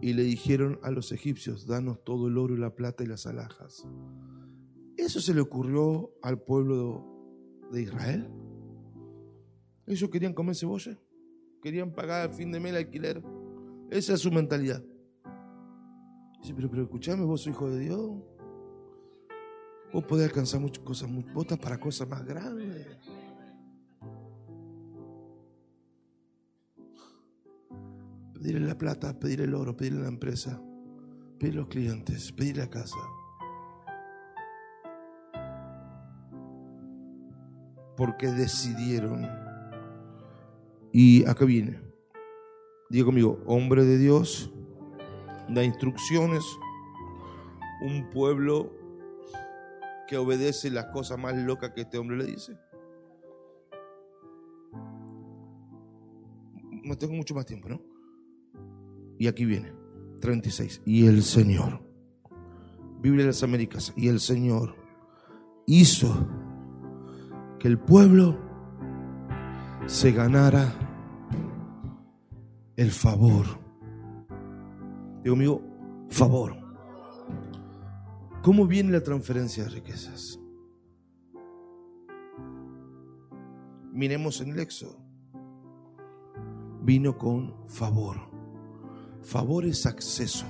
y 0.01 0.13
le 0.13 0.21
dijeron 0.21 0.79
a 0.83 0.91
los 0.91 1.11
egipcios, 1.11 1.65
danos 1.65 2.03
todo 2.03 2.27
el 2.27 2.37
oro 2.37 2.53
y 2.53 2.59
la 2.59 2.75
plata 2.75 3.03
y 3.03 3.07
las 3.07 3.25
alhajas. 3.25 3.87
Eso 4.97 5.19
se 5.19 5.33
le 5.33 5.41
ocurrió 5.41 6.13
al 6.21 6.39
pueblo 6.39 7.03
de 7.71 7.81
Israel. 7.81 8.29
Ellos 9.87 10.11
querían 10.11 10.35
comer 10.35 10.55
cebolla, 10.55 10.95
querían 11.59 11.91
pagar 11.91 12.29
al 12.29 12.35
fin 12.35 12.51
de 12.51 12.59
mes 12.59 12.73
el 12.73 12.77
alquiler. 12.77 13.23
Esa 13.89 14.13
es 14.13 14.19
su 14.19 14.31
mentalidad. 14.31 14.83
Dice, 16.45 16.53
pero, 16.53 16.69
pero 16.69 16.83
escuchame, 16.83 17.25
vos 17.25 17.41
sos 17.41 17.53
hijo 17.53 17.67
de 17.71 17.79
Dios. 17.79 18.11
Vos 19.91 20.03
podés 20.03 20.27
alcanzar 20.27 20.61
muchas 20.61 20.83
cosas, 20.83 21.09
vos 21.33 21.43
estás 21.43 21.57
para 21.57 21.79
cosas 21.79 22.07
más 22.07 22.23
grandes. 22.23 22.85
Pedirle 28.35 28.67
la 28.67 28.77
plata, 28.77 29.17
pedir 29.17 29.41
el 29.41 29.55
oro, 29.55 29.75
pedirle 29.75 30.03
la 30.03 30.07
empresa, 30.07 30.61
pedir 31.39 31.55
los 31.55 31.67
clientes, 31.67 32.31
pedir 32.31 32.57
la 32.57 32.69
casa. 32.69 32.95
Porque 37.97 38.27
decidieron. 38.27 39.27
Y 40.93 41.25
acá 41.25 41.43
viene. 41.43 41.81
Diga 42.91 43.05
conmigo, 43.05 43.41
hombre 43.47 43.83
de 43.83 43.97
Dios, 43.97 44.51
da 45.49 45.63
instrucciones, 45.63 46.43
un 47.81 48.09
pueblo 48.09 48.71
que 50.07 50.17
obedece 50.17 50.69
las 50.69 50.85
cosas 50.87 51.17
más 51.17 51.35
locas 51.35 51.71
que 51.71 51.81
este 51.81 51.97
hombre 51.97 52.17
le 52.17 52.25
dice. 52.25 52.57
No 56.83 56.97
tengo 56.97 57.13
mucho 57.13 57.33
más 57.33 57.45
tiempo, 57.45 57.69
¿no? 57.69 57.81
Y 59.17 59.27
aquí 59.27 59.45
viene, 59.45 59.73
36. 60.21 60.81
Y 60.85 61.07
el 61.07 61.23
Señor, 61.23 61.81
Biblia 63.01 63.23
de 63.23 63.31
las 63.31 63.43
Américas, 63.43 63.93
y 63.95 64.07
el 64.07 64.19
Señor 64.19 64.75
hizo 65.65 66.27
que 67.59 67.67
el 67.67 67.79
pueblo 67.79 68.37
se 69.87 70.11
ganara 70.11 70.73
el 72.75 72.91
favor. 72.91 73.64
Digo, 75.25 75.35
amigo, 75.35 75.61
favor. 76.07 76.55
¿Cómo 78.43 78.67
viene 78.67 78.91
la 78.91 79.01
transferencia 79.01 79.63
de 79.63 79.71
riquezas? 79.71 80.39
Miremos 83.91 84.39
en 84.41 84.49
el 84.49 84.59
Éxodo. 84.59 84.99
Vino 86.83 87.17
con 87.17 87.65
favor. 87.65 88.17
Favor 89.23 89.65
es 89.65 89.87
acceso. 89.87 90.45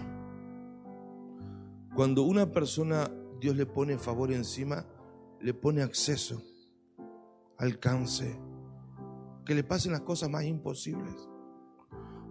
Cuando 1.95 2.23
una 2.23 2.51
persona, 2.51 3.09
Dios 3.39 3.55
le 3.55 3.65
pone 3.65 3.97
favor 3.97 4.33
encima, 4.33 4.85
le 5.39 5.53
pone 5.53 5.83
acceso, 5.83 6.43
alcance, 7.57 8.37
que 9.45 9.55
le 9.55 9.63
pasen 9.63 9.93
las 9.93 10.01
cosas 10.01 10.29
más 10.29 10.43
imposibles. 10.43 11.29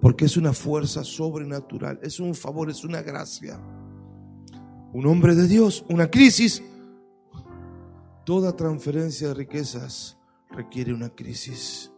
Porque 0.04 0.26
es 0.26 0.36
una 0.36 0.52
fuerza 0.52 1.02
sobrenatural, 1.02 1.98
es 2.02 2.20
un 2.20 2.34
favor, 2.34 2.68
es 2.68 2.84
una 2.84 3.00
gracia. 3.00 3.58
Un 4.92 5.06
hombre 5.06 5.34
de 5.34 5.48
Dios, 5.48 5.82
una 5.88 6.10
crisis. 6.10 6.62
Toda 8.26 8.54
transferencia 8.54 9.28
de 9.28 9.32
riquezas 9.32 10.18
requiere 10.50 10.92
una 10.92 11.08
crisis. 11.08 11.90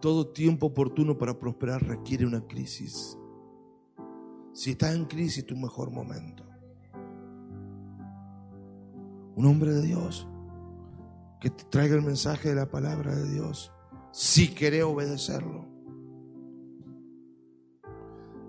Todo 0.00 0.28
tiempo 0.28 0.66
oportuno 0.66 1.18
para 1.18 1.36
prosperar 1.36 1.82
requiere 1.82 2.24
una 2.24 2.46
crisis. 2.46 3.18
Si 4.52 4.70
estás 4.70 4.94
en 4.94 5.06
crisis, 5.06 5.44
tu 5.44 5.56
mejor 5.56 5.90
momento. 5.90 6.46
Un 9.34 9.46
hombre 9.46 9.72
de 9.72 9.82
Dios 9.82 10.28
que 11.40 11.50
te 11.50 11.64
traiga 11.64 11.96
el 11.96 12.02
mensaje 12.02 12.50
de 12.50 12.54
la 12.54 12.70
palabra 12.70 13.16
de 13.16 13.32
Dios, 13.32 13.72
si 14.12 14.54
querés 14.54 14.84
obedecerlo. 14.84 15.65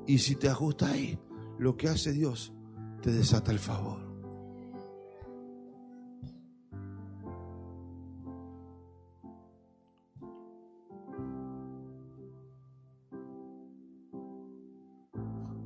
Y 0.07 0.19
si 0.19 0.37
te 0.37 0.47
ajusta 0.47 0.87
ahí, 0.87 1.19
lo 1.59 1.75
que 1.75 1.89
hace 1.89 2.13
Dios 2.13 2.53
te 3.01 3.11
desata 3.11 3.51
el 3.51 3.59
favor. 3.59 3.99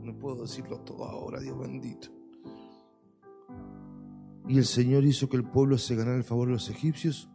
No 0.03 0.17
puedo 0.17 0.41
decirlo 0.41 0.79
todo 0.79 1.05
ahora, 1.05 1.39
Dios 1.39 1.57
bendito. 1.59 2.09
Y 4.47 4.57
el 4.57 4.65
Señor 4.65 5.05
hizo 5.05 5.29
que 5.29 5.37
el 5.37 5.43
pueblo 5.43 5.77
se 5.77 5.95
ganara 5.95 6.17
el 6.17 6.23
favor 6.23 6.47
de 6.47 6.53
los 6.53 6.69
egipcios 6.69 7.29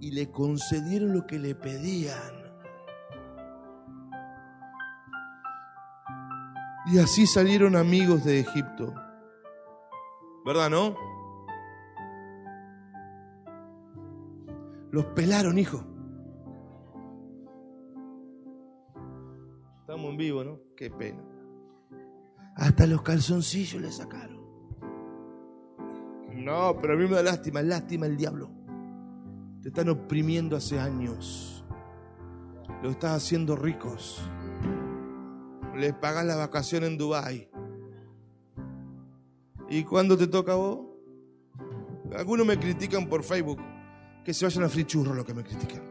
y 0.00 0.12
le 0.12 0.30
concedieron 0.30 1.12
lo 1.12 1.26
que 1.26 1.40
le 1.40 1.56
pedían. 1.56 2.45
Y 6.86 6.98
así 6.98 7.26
salieron 7.26 7.74
amigos 7.74 8.24
de 8.24 8.40
Egipto. 8.40 8.94
¿Verdad, 10.44 10.70
no? 10.70 10.96
Los 14.92 15.04
pelaron, 15.06 15.58
hijo. 15.58 15.82
Estamos 19.80 20.10
en 20.12 20.16
vivo, 20.16 20.44
¿no? 20.44 20.60
Qué 20.76 20.90
pena. 20.90 21.22
Hasta 22.54 22.86
los 22.86 23.02
calzoncillos 23.02 23.82
le 23.82 23.90
sacaron. 23.90 24.40
No, 26.32 26.78
pero 26.80 26.94
a 26.94 26.96
mí 26.96 27.04
me 27.04 27.16
da 27.16 27.22
lástima, 27.22 27.62
lástima 27.62 28.06
el 28.06 28.16
diablo. 28.16 28.48
Te 29.62 29.68
están 29.68 29.88
oprimiendo 29.88 30.56
hace 30.56 30.78
años. 30.78 31.64
Lo 32.82 32.90
estás 32.90 33.16
haciendo 33.16 33.56
ricos. 33.56 34.22
Les 35.76 35.92
pagas 35.92 36.24
la 36.24 36.36
vacación 36.36 36.84
en 36.84 36.96
Dubai. 36.96 37.50
¿Y 39.68 39.84
cuándo 39.84 40.16
te 40.16 40.26
toca 40.26 40.52
a 40.52 40.56
vos? 40.56 40.86
Algunos 42.16 42.46
me 42.46 42.58
critican 42.58 43.08
por 43.08 43.22
Facebook. 43.22 43.60
Que 44.24 44.32
se 44.32 44.44
vayan 44.46 44.64
a 44.64 44.68
Free 44.68 44.84
Churro 44.84 45.14
lo 45.14 45.24
que 45.24 45.34
me 45.34 45.44
critican. 45.44 45.82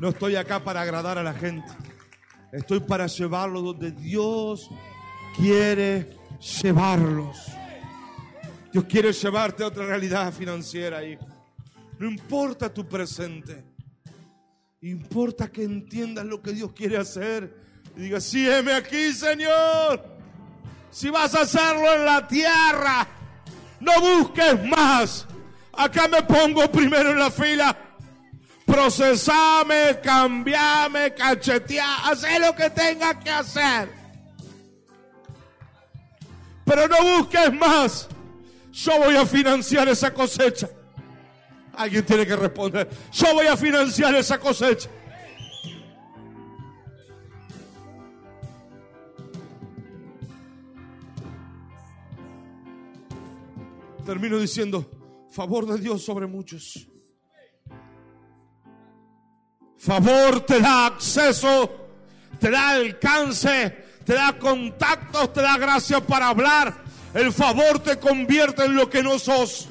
No 0.00 0.08
estoy 0.08 0.34
acá 0.34 0.64
para 0.64 0.80
agradar 0.80 1.18
a 1.18 1.22
la 1.22 1.32
gente. 1.34 1.68
Estoy 2.52 2.80
para 2.80 3.06
llevarlo 3.06 3.62
donde 3.62 3.92
Dios 3.92 4.68
quiere 5.36 6.18
llevarlos. 6.62 7.61
Dios 8.72 8.84
quiere 8.88 9.12
llevarte 9.12 9.62
a 9.62 9.66
otra 9.66 9.84
realidad 9.84 10.32
financiera, 10.32 11.04
hijo. 11.04 11.26
No 11.98 12.08
importa 12.08 12.72
tu 12.72 12.88
presente. 12.88 13.62
Importa 14.80 15.48
que 15.52 15.62
entiendas 15.62 16.24
lo 16.24 16.40
que 16.40 16.52
Dios 16.52 16.72
quiere 16.72 16.96
hacer. 16.96 17.54
Y 17.96 18.00
digas, 18.02 18.24
sí, 18.24 18.48
heme 18.48 18.72
aquí, 18.72 19.12
Señor. 19.12 20.02
Si 20.90 21.10
vas 21.10 21.34
a 21.34 21.42
hacerlo 21.42 21.94
en 21.94 22.04
la 22.06 22.26
tierra, 22.26 23.06
no 23.78 23.92
busques 24.00 24.64
más. 24.64 25.26
Acá 25.74 26.08
me 26.08 26.22
pongo 26.22 26.70
primero 26.72 27.10
en 27.10 27.18
la 27.18 27.30
fila. 27.30 27.76
Procesame, 28.64 30.00
cambiame, 30.02 31.12
cachetear, 31.14 32.10
haz 32.10 32.24
lo 32.40 32.54
que 32.56 32.70
tenga 32.70 33.18
que 33.20 33.30
hacer. 33.30 33.90
Pero 36.64 36.88
no 36.88 37.18
busques 37.18 37.52
más. 37.52 38.08
Yo 38.72 38.98
voy 38.98 39.16
a 39.16 39.26
financiar 39.26 39.86
esa 39.88 40.12
cosecha. 40.12 40.68
Alguien 41.74 42.04
tiene 42.04 42.26
que 42.26 42.36
responder. 42.36 42.88
Yo 43.12 43.34
voy 43.34 43.46
a 43.46 43.56
financiar 43.56 44.14
esa 44.14 44.38
cosecha. 44.38 44.88
Termino 54.06 54.38
diciendo, 54.38 54.90
favor 55.30 55.66
de 55.66 55.78
Dios 55.78 56.02
sobre 56.02 56.26
muchos. 56.26 56.88
Favor 59.76 60.40
te 60.40 60.60
da 60.60 60.86
acceso, 60.86 61.70
te 62.38 62.50
da 62.50 62.70
alcance, 62.70 63.70
te 64.04 64.14
da 64.14 64.38
contactos, 64.38 65.32
te 65.32 65.42
da 65.42 65.58
gracia 65.58 66.00
para 66.00 66.28
hablar. 66.28 66.81
El 67.14 67.32
favor 67.32 67.78
te 67.80 67.98
convierte 67.98 68.64
en 68.64 68.74
lo 68.74 68.88
que 68.88 69.02
no 69.02 69.18
sos. 69.18 69.68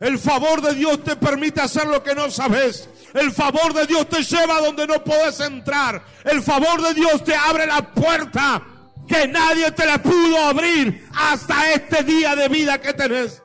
El 0.00 0.18
favor 0.18 0.60
de 0.60 0.74
Dios 0.74 1.02
te 1.04 1.16
permite 1.16 1.60
hacer 1.60 1.86
lo 1.86 2.02
que 2.02 2.14
no 2.14 2.30
sabes. 2.30 2.88
El 3.12 3.32
favor 3.32 3.72
de 3.72 3.86
Dios 3.86 4.08
te 4.08 4.22
lleva 4.22 4.60
donde 4.60 4.86
no 4.86 5.02
puedes 5.04 5.40
entrar. 5.40 6.04
El 6.24 6.42
favor 6.42 6.82
de 6.82 6.94
Dios 6.94 7.22
te 7.22 7.34
abre 7.34 7.66
la 7.66 7.82
puerta 7.92 8.62
que 9.06 9.28
nadie 9.28 9.70
te 9.70 9.86
la 9.86 10.02
pudo 10.02 10.38
abrir 10.38 11.08
hasta 11.14 11.72
este 11.72 12.02
día 12.02 12.34
de 12.34 12.48
vida 12.48 12.80
que 12.80 12.92
tenés. 12.92 13.42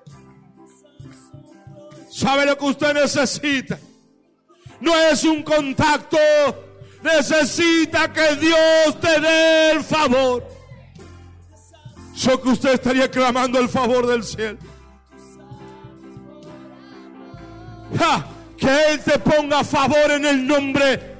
¿Sabe 2.09 2.45
lo 2.45 2.57
que 2.57 2.65
usted 2.65 2.93
necesita? 2.93 3.77
No 4.81 4.95
es 4.95 5.23
un 5.23 5.43
contacto. 5.43 6.17
Necesita 7.03 8.11
que 8.11 8.35
Dios 8.35 8.99
te 8.99 9.19
dé 9.21 9.71
el 9.71 9.83
favor. 9.83 10.58
Yo 12.19 12.41
que 12.41 12.49
usted 12.49 12.73
estaría 12.73 13.09
clamando 13.09 13.59
el 13.59 13.69
favor 13.69 14.05
del 14.05 14.23
cielo. 14.23 14.57
Que 18.57 18.91
Él 18.91 18.99
te 19.05 19.17
ponga 19.19 19.63
favor 19.63 20.11
en 20.11 20.25
el 20.25 20.45
nombre. 20.45 21.17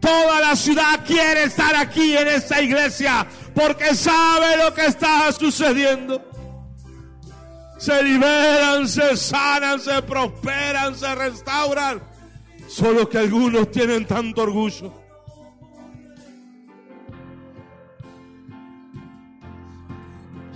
Toda 0.00 0.40
la 0.40 0.56
ciudad 0.56 1.04
quiere 1.06 1.44
estar 1.44 1.76
aquí 1.76 2.16
en 2.16 2.26
esta 2.26 2.60
iglesia 2.60 3.24
porque 3.54 3.94
sabe 3.94 4.56
lo 4.56 4.74
que 4.74 4.86
está 4.86 5.30
sucediendo. 5.30 6.20
Se 7.78 8.02
liberan, 8.02 8.88
se 8.88 9.16
sanan, 9.16 9.78
se 9.78 10.02
prosperan, 10.02 10.96
se 10.96 11.14
restauran. 11.14 12.02
Solo 12.66 13.08
que 13.08 13.18
algunos 13.18 13.70
tienen 13.70 14.06
tanto 14.06 14.42
orgullo. 14.42 15.01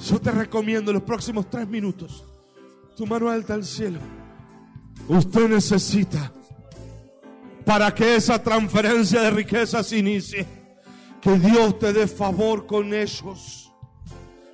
Yo 0.08 0.20
te 0.20 0.30
recomiendo 0.30 0.92
los 0.92 1.02
próximos 1.02 1.50
tres 1.50 1.66
minutos, 1.66 2.24
tu 2.96 3.06
mano 3.06 3.28
alta 3.28 3.54
al 3.54 3.64
cielo. 3.64 3.98
Usted 5.08 5.48
necesita 5.48 6.32
para 7.64 7.92
que 7.92 8.14
esa 8.14 8.40
transferencia 8.40 9.20
de 9.22 9.30
riquezas 9.32 9.92
inicie. 9.92 10.46
Que 11.20 11.36
Dios 11.38 11.76
te 11.80 11.92
dé 11.92 12.06
favor 12.06 12.66
con 12.66 12.94
ellos. 12.94 13.72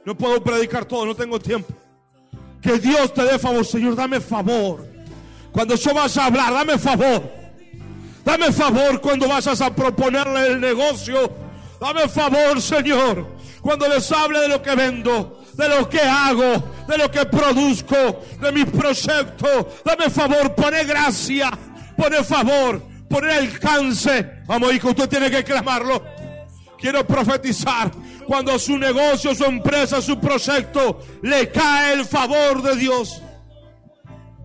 No 0.07 0.17
puedo 0.17 0.43
predicar 0.43 0.87
todo, 0.87 1.05
no 1.05 1.15
tengo 1.15 1.39
tiempo. 1.39 1.75
Que 2.63 2.79
Dios 2.79 3.13
te 3.13 3.23
dé 3.23 3.39
favor, 3.39 3.67
Señor, 3.67 3.95
dame 3.95 4.21
favor. 4.21 4.91
Cuando 5.53 5.75
yo 5.75 5.93
vaya 5.93 6.23
a 6.23 6.27
hablar, 6.27 6.53
dame 6.55 6.79
favor. 6.79 7.31
Dame 8.25 8.53
favor 8.53 9.01
cuando 9.03 9.29
vayas 9.29 9.61
a 9.61 9.75
proponerle 9.75 10.47
el 10.47 10.61
negocio. 10.61 11.31
Dame 11.79 12.09
favor, 12.09 12.59
Señor, 12.63 13.27
cuando 13.61 13.87
les 13.89 14.11
hable 14.13 14.39
de 14.41 14.49
lo 14.49 14.63
que 14.63 14.75
vendo, 14.75 15.42
de 15.55 15.69
lo 15.69 15.89
que 15.89 16.01
hago, 16.01 16.65
de 16.89 16.99
lo 16.99 17.11
que 17.11 17.25
produzco, 17.27 18.23
de 18.41 18.53
mis 18.53 18.67
proyectos. 18.67 19.67
Dame 19.85 20.11
favor, 20.11 20.55
pone 20.55 20.85
gracia, 20.85 21.51
pone 21.97 22.23
favor, 22.25 22.83
pone 23.09 23.33
alcance. 23.33 24.43
Vamos, 24.47 24.75
hijo, 24.75 24.91
usted 24.91 25.09
tiene 25.09 25.31
que 25.31 25.45
clamarlo. 25.45 26.03
Quiero 26.79 27.07
profetizar. 27.07 27.91
Cuando 28.27 28.59
su 28.59 28.79
negocio, 28.79 29.35
su 29.35 29.45
empresa, 29.45 30.01
su 30.01 30.19
proyecto 30.19 31.01
le 31.23 31.51
cae 31.51 31.95
el 31.95 32.05
favor 32.05 32.63
de 32.63 32.77
Dios. 32.77 33.21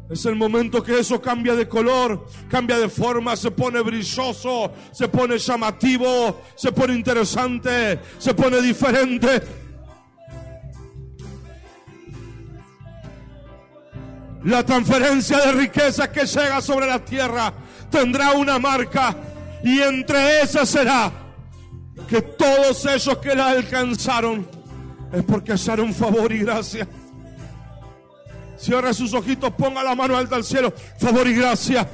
Es 0.10 0.26
el 0.26 0.36
momento 0.36 0.82
que 0.82 1.00
eso 1.00 1.22
cambia 1.22 1.54
de 1.54 1.68
color, 1.68 2.28
cambia 2.50 2.80
de 2.80 2.88
forma, 2.88 3.36
se 3.36 3.52
pone 3.52 3.82
brilloso, 3.82 4.72
se 4.92 5.10
pone 5.10 5.38
llamativo, 5.38 6.42
se 6.56 6.72
pone 6.72 6.94
interesante, 6.94 8.00
se 8.18 8.34
pone 8.34 8.62
diferente. 8.62 9.67
La 14.48 14.64
transferencia 14.64 15.40
de 15.40 15.52
riqueza 15.52 16.10
que 16.10 16.26
llega 16.26 16.62
sobre 16.62 16.88
la 16.88 17.04
tierra 17.04 17.52
tendrá 17.92 18.32
una 18.32 18.58
marca 18.58 19.14
y 19.62 19.82
entre 19.82 20.40
esas 20.42 20.70
será 20.70 21.12
que 22.08 22.22
todos 22.22 22.86
esos 22.86 23.18
que 23.18 23.36
la 23.36 23.50
alcanzaron 23.50 24.48
es 25.12 25.22
porque 25.24 25.52
hallaron 25.52 25.94
favor 25.94 26.32
y 26.32 26.40
gracia. 26.40 26.88
Cierra 28.58 28.94
sus 28.94 29.14
ojitos, 29.14 29.52
ponga 29.52 29.84
la 29.84 29.96
mano 29.96 30.16
alta 30.16 30.38
al 30.38 30.46
cielo. 30.46 30.74
Favor 30.98 31.28
y 31.28 31.36
gracia. 31.36 31.86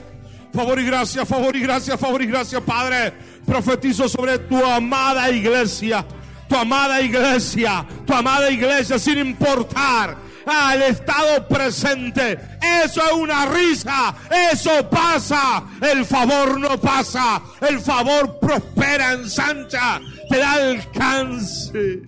Favor 0.54 0.80
y 0.80 0.86
gracia, 0.86 1.26
favor 1.26 1.56
y 1.56 1.60
gracia, 1.60 1.98
favor 1.98 2.22
y 2.22 2.28
gracia, 2.28 2.62
Padre. 2.62 3.14
Profetizo 3.48 4.08
sobre 4.08 4.38
tu 4.38 4.64
amada 4.64 5.28
iglesia. 5.32 6.06
Tu 6.48 6.56
amada 6.56 7.02
iglesia. 7.02 7.84
Tu 8.06 8.14
amada 8.14 8.52
iglesia, 8.52 9.00
sin 9.00 9.18
importar 9.18 10.33
al 10.46 10.82
estado 10.84 11.48
presente. 11.48 12.40
Eso 12.84 13.02
es 13.06 13.14
una 13.14 13.46
risa. 13.48 14.16
Eso 14.52 14.90
pasa. 14.90 15.64
El 15.82 16.06
favor 16.06 16.60
no 16.60 16.80
pasa. 16.80 17.42
El 17.62 17.80
favor 17.80 18.40
prospera, 18.40 19.14
ensancha, 19.14 20.00
te 20.30 20.38
da 20.38 20.54
alcance. 20.54 22.02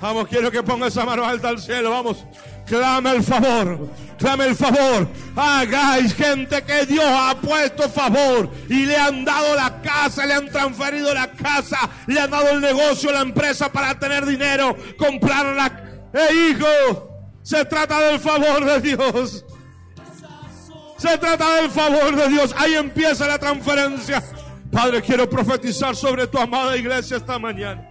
Vamos, 0.00 0.28
quiero 0.28 0.50
que 0.50 0.62
ponga 0.62 0.88
esa 0.88 1.04
mano 1.04 1.24
alta 1.24 1.48
al 1.48 1.58
cielo. 1.58 1.90
Vamos. 1.90 2.24
Clama 2.66 3.12
el 3.12 3.22
favor, 3.22 3.88
clama 4.18 4.44
el 4.44 4.56
favor. 4.56 5.08
Hagáis 5.36 6.14
gente 6.14 6.62
que 6.62 6.84
Dios 6.84 7.04
ha 7.06 7.36
puesto 7.40 7.88
favor 7.88 8.50
y 8.68 8.86
le 8.86 8.96
han 8.96 9.24
dado 9.24 9.54
la 9.54 9.80
casa, 9.80 10.26
le 10.26 10.34
han 10.34 10.50
transferido 10.50 11.14
la 11.14 11.30
casa, 11.30 11.78
le 12.08 12.18
han 12.18 12.30
dado 12.30 12.50
el 12.50 12.60
negocio, 12.60 13.12
la 13.12 13.20
empresa 13.20 13.70
para 13.70 13.96
tener 13.98 14.26
dinero, 14.26 14.76
comprar 14.98 15.46
la... 15.54 15.66
¡Eh, 16.12 16.50
hijo! 16.50 17.08
Se 17.42 17.64
trata 17.64 18.00
del 18.00 18.18
favor 18.18 18.64
de 18.64 18.80
Dios. 18.80 19.44
Se 20.98 21.18
trata 21.18 21.56
del 21.60 21.70
favor 21.70 22.16
de 22.16 22.28
Dios. 22.28 22.52
Ahí 22.58 22.74
empieza 22.74 23.28
la 23.28 23.38
transferencia. 23.38 24.24
Padre, 24.72 25.00
quiero 25.02 25.30
profetizar 25.30 25.94
sobre 25.94 26.26
tu 26.26 26.38
amada 26.38 26.76
iglesia 26.76 27.18
esta 27.18 27.38
mañana. 27.38 27.86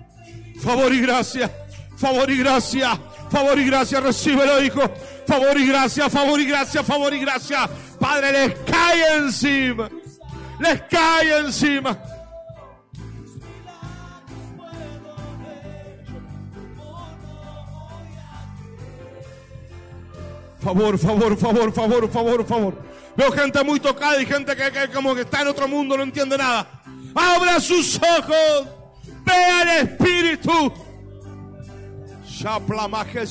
Favor 0.61 0.93
y 0.93 0.99
gracia. 0.99 1.49
Favor 1.97 2.29
y 2.29 2.37
gracia. 2.37 2.99
Favor 3.29 3.57
y 3.59 3.65
gracia. 3.65 3.99
Recíbelo, 3.99 4.63
hijo. 4.63 4.81
Favor 5.25 5.57
y 5.57 5.67
gracia. 5.67 6.09
Favor 6.09 6.39
y 6.39 6.45
gracia. 6.45 6.83
Favor 6.83 7.13
y 7.13 7.19
gracia. 7.19 7.69
Padre, 7.99 8.31
les 8.31 8.59
cae 8.59 9.17
encima. 9.17 9.89
Les 10.59 10.81
cae 10.83 11.37
encima. 11.39 11.97
Favor, 20.61 20.97
favor, 20.97 21.37
favor, 21.37 21.71
favor, 21.71 22.09
favor, 22.09 22.45
favor. 22.45 22.73
Veo 23.15 23.31
gente 23.31 23.63
muy 23.63 23.79
tocada 23.79 24.19
y 24.19 24.25
gente 24.25 24.55
que, 24.55 24.71
que 24.71 24.89
como 24.89 25.13
que 25.13 25.21
está 25.21 25.41
en 25.41 25.47
otro 25.49 25.67
mundo, 25.67 25.95
no 25.95 26.03
entiende 26.03 26.37
nada. 26.37 26.67
Abra 27.13 27.59
sus 27.59 27.97
ojos. 27.97 28.67
Vea 29.23 29.61
el 29.61 29.87
Espíritu. 29.87 30.73
Shaplamaje. 32.35 33.25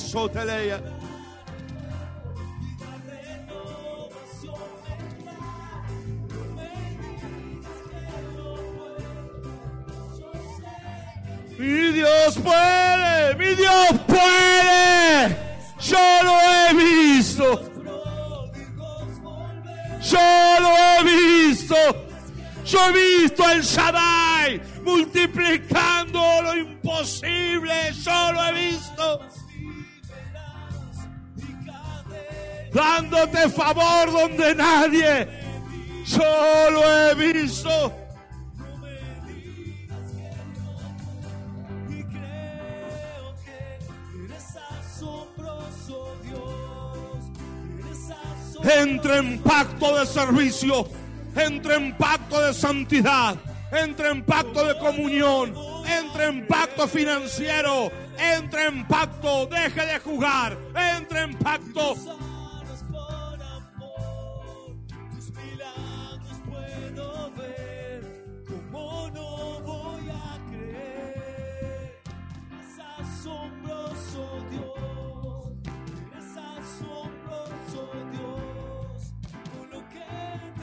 Mi 11.57 11.91
Dios 11.93 12.37
puede, 12.39 13.35
mi 13.35 13.55
Dios 13.55 13.91
puede. 14.07 15.37
Yo 15.79 16.23
lo 16.23 16.35
he 16.41 16.73
visto. 16.73 17.61
Yo 20.01 20.59
lo 20.59 20.75
he 20.75 21.03
visto. 21.03 21.75
Yo 22.65 22.79
he 22.89 22.91
visto 22.91 23.49
el 23.51 23.61
Shaddai 23.61 24.74
multiplicando 24.85 26.19
lo 26.43 26.55
imposible. 26.55 27.73
Yo 28.03 28.31
lo 28.31 28.45
he 28.45 28.53
visto. 28.53 29.19
Dándote 32.71 33.49
favor 33.49 34.11
donde 34.11 34.55
nadie. 34.55 35.27
Yo 36.05 36.69
lo 36.71 36.83
he 36.83 37.15
visto. 37.15 37.93
Y 41.89 42.03
creo 42.03 43.35
que 43.43 44.25
eres 44.25 44.57
asombroso 44.69 46.17
Dios. 46.23 47.25
Eres 47.79 48.11
asombroso. 48.11 48.79
Entra 48.79 49.17
en 49.17 49.39
pacto 49.39 49.97
de 49.97 50.05
servicio. 50.05 50.87
Entra 51.35 51.75
en 51.75 51.97
pacto 51.97 52.39
de 52.41 52.53
santidad. 52.53 53.35
Entra 53.75 54.09
en 54.09 54.23
pacto 54.23 54.65
de 54.65 54.77
comunión. 54.77 55.53
Entra 55.85 56.27
en 56.27 56.47
pacto 56.47 56.87
financiero. 56.87 57.91
Entra 58.17 58.67
en 58.67 58.87
pacto. 58.87 59.47
Deje 59.47 59.85
de 59.85 59.99
jugar. 59.99 60.57
Entra 60.97 61.23
en 61.23 61.37
pacto. 61.37 61.95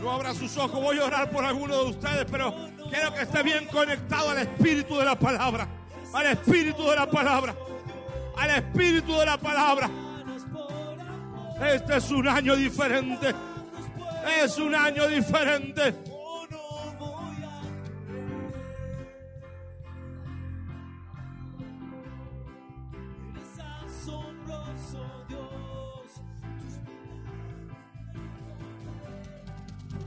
No 0.00 0.10
abra 0.10 0.34
sus 0.34 0.56
ojos. 0.56 0.82
Voy 0.82 0.98
a 0.98 1.04
orar 1.04 1.30
por 1.30 1.44
alguno 1.44 1.84
de 1.84 1.90
ustedes, 1.90 2.26
pero 2.28 2.52
Quiero 2.92 3.14
que 3.14 3.22
esté 3.22 3.42
bien 3.42 3.64
conectado 3.68 4.28
al 4.28 4.38
espíritu 4.40 4.98
de 4.98 5.06
la 5.06 5.18
palabra. 5.18 5.66
Al 6.12 6.26
espíritu 6.26 6.90
de 6.90 6.94
la 6.94 7.10
palabra. 7.10 7.54
Al 8.36 8.50
espíritu 8.50 9.16
de 9.16 9.24
la 9.24 9.38
palabra. 9.38 9.88
Este 11.72 11.96
es 11.96 12.10
un 12.10 12.28
año 12.28 12.54
diferente. 12.54 13.34
Es 14.44 14.58
un 14.58 14.74
año 14.74 15.08
diferente. 15.08 15.94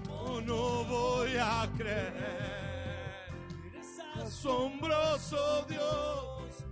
Oh, 0.07 0.39
no 0.41 0.83
voy 0.83 1.35
a 1.35 1.67
creer. 1.75 2.64
Asombroso 4.45 5.65
Dios. 5.67 6.65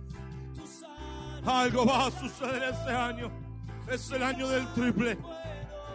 Algo 1.44 1.84
va 1.84 2.06
a 2.06 2.10
suceder 2.12 2.62
este 2.62 2.90
año. 2.92 3.32
Es 3.90 4.12
el 4.12 4.22
año 4.22 4.48
del 4.48 4.72
triple. 4.74 5.18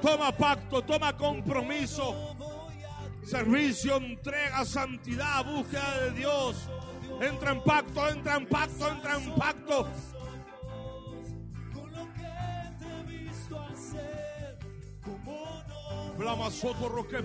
Toma 0.01 0.35
pacto, 0.35 0.81
toma 0.81 1.15
compromiso. 1.15 2.35
Servicio, 3.23 3.95
entrega, 3.95 4.65
santidad, 4.65 5.45
búsqueda 5.45 6.01
de 6.01 6.11
Dios. 6.11 6.69
Entra 7.21 7.51
en 7.51 7.63
pacto, 7.63 8.09
entra 8.09 8.35
en 8.35 8.45
pacto, 8.47 8.89
entra 8.89 9.15
en 9.15 9.35
pacto. 9.35 9.87
soto 16.51 16.89
roque 16.89 17.21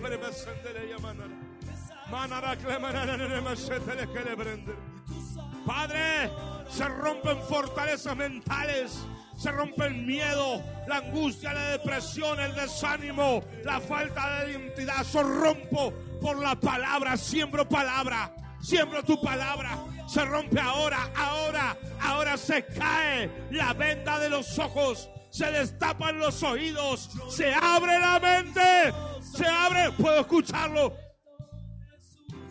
Padre, 5.67 6.31
se 6.69 6.85
rompen 6.89 7.43
fortalezas 7.43 8.17
mentales, 8.17 9.05
se 9.37 9.51
rompe 9.51 9.87
el 9.87 9.97
miedo, 9.97 10.63
la 10.87 10.99
angustia, 10.99 11.53
la 11.53 11.71
depresión, 11.71 12.39
el 12.39 12.55
desánimo, 12.55 13.43
la 13.65 13.81
falta 13.81 14.45
de 14.45 14.53
identidad. 14.53 15.05
Yo 15.13 15.23
rompo 15.25 15.93
por 16.21 16.39
la 16.39 16.55
palabra, 16.55 17.17
siembro 17.17 17.69
palabra, 17.69 18.33
siembro 18.61 19.03
tu 19.03 19.21
palabra. 19.21 19.77
Se 20.07 20.25
rompe 20.25 20.61
ahora, 20.61 21.11
ahora, 21.17 21.77
ahora 22.01 22.37
se 22.37 22.65
cae 22.65 23.29
la 23.51 23.73
venda 23.73 24.21
de 24.21 24.31
los 24.31 24.57
ojos, 24.61 25.11
se 25.31 25.51
destapan 25.51 26.21
los 26.21 26.43
oídos, 26.45 27.11
se 27.29 27.53
abre 27.53 27.99
la 27.99 28.21
mente, 28.21 28.95
se 29.37 29.47
abre, 29.47 29.91
puedo 29.93 30.21
escucharlo. 30.21 31.04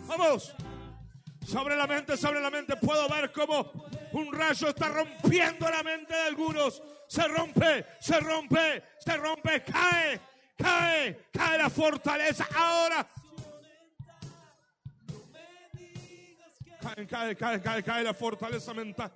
Vamos. 0.06 0.54
Se 1.46 1.58
abre 1.58 1.76
la 1.76 1.86
mente, 1.86 2.16
se 2.16 2.26
abre 2.26 2.40
la 2.40 2.50
mente. 2.50 2.76
Puedo 2.76 3.08
ver 3.08 3.30
cómo 3.32 3.70
un 4.12 4.32
rayo 4.32 4.68
está 4.68 4.88
rompiendo 4.88 5.68
la 5.68 5.82
mente 5.82 6.14
de 6.14 6.22
algunos. 6.22 6.82
Se 7.06 7.26
rompe, 7.28 7.84
se 8.00 8.18
rompe, 8.20 8.82
se 8.98 9.16
rompe, 9.16 9.62
cae, 9.62 10.20
cae, 10.56 11.26
cae 11.30 11.58
la 11.58 11.70
fortaleza. 11.70 12.46
Ahora. 12.56 13.06
Cae, 16.80 17.06
cae, 17.06 17.36
cae, 17.36 17.62
cae, 17.62 17.82
cae 17.82 18.04
la 18.04 18.14
fortaleza 18.14 18.74
mental. 18.74 19.12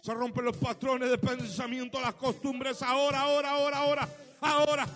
Se 0.00 0.12
rompen 0.12 0.44
los 0.44 0.56
patrones 0.56 1.10
de 1.10 1.18
pensamiento, 1.18 2.00
las 2.00 2.14
costumbres. 2.14 2.82
Ahora, 2.82 3.20
ahora, 3.20 3.50
ahora, 3.50 3.78
ahora, 3.78 4.08
ahora. 4.40 4.86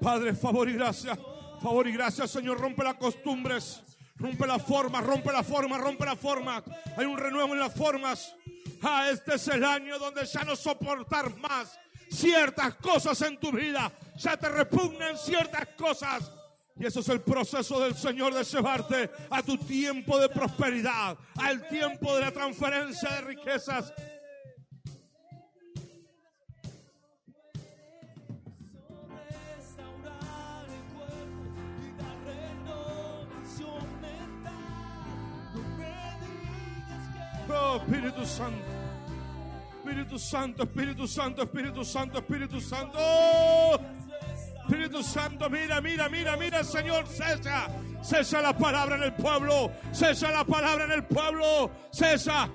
Padre, 0.00 0.34
favor 0.34 0.68
y 0.68 0.74
gracia. 0.74 1.18
Favor 1.62 1.86
y 1.86 1.92
gracia, 1.92 2.26
Señor. 2.26 2.58
Rompe 2.58 2.82
las 2.82 2.94
costumbres. 2.94 3.82
Rompe 4.16 4.46
la 4.46 4.58
forma, 4.58 5.00
rompe 5.00 5.32
la 5.32 5.42
forma, 5.42 5.78
rompe 5.78 6.04
la 6.04 6.16
forma. 6.16 6.62
Hay 6.96 7.06
un 7.06 7.16
renuevo 7.16 7.54
en 7.54 7.60
las 7.60 7.74
formas. 7.74 8.34
Ah, 8.82 9.08
este 9.10 9.34
es 9.34 9.48
el 9.48 9.64
año 9.64 9.98
donde 9.98 10.24
ya 10.26 10.44
no 10.44 10.56
soportar 10.56 11.36
más 11.38 11.78
ciertas 12.10 12.74
cosas 12.76 13.20
en 13.22 13.38
tu 13.38 13.50
vida. 13.52 13.90
Ya 14.16 14.36
te 14.36 14.48
repugnan 14.48 15.16
ciertas 15.16 15.68
cosas. 15.76 16.30
Y 16.78 16.86
eso 16.86 17.00
es 17.00 17.08
el 17.10 17.20
proceso 17.20 17.80
del 17.80 17.94
Señor 17.94 18.32
de 18.32 18.44
llevarte 18.44 19.10
a 19.30 19.42
tu 19.42 19.58
tiempo 19.58 20.18
de 20.18 20.30
prosperidad, 20.30 21.16
al 21.36 21.68
tiempo 21.68 22.14
de 22.14 22.22
la 22.22 22.32
transferencia 22.32 23.10
de 23.10 23.20
riquezas. 23.22 23.92
Oh, 37.52 37.76
Espíritu 37.76 38.26
Santo. 38.26 38.64
Espíritu 39.84 40.18
Santo, 40.18 40.62
Espíritu 40.62 41.06
Santo, 41.08 41.42
Espíritu 41.42 41.84
Santo, 41.84 42.18
Espíritu 42.18 42.60
Santo. 42.60 42.98
Espíritu 44.62 45.02
Santo, 45.02 45.50
mira, 45.50 45.80
mira, 45.80 46.08
mira, 46.08 46.36
mira, 46.36 46.62
Señor, 46.62 47.06
cesa. 47.06 47.68
Cesa 48.02 48.40
la 48.40 48.56
palabra 48.56 48.96
en 48.96 49.02
el 49.02 49.12
pueblo. 49.14 49.72
Cesa 49.92 50.30
la 50.30 50.44
palabra 50.44 50.84
en 50.84 50.92
el 50.92 51.04
pueblo. 51.04 51.70
Cesa. 51.90 52.48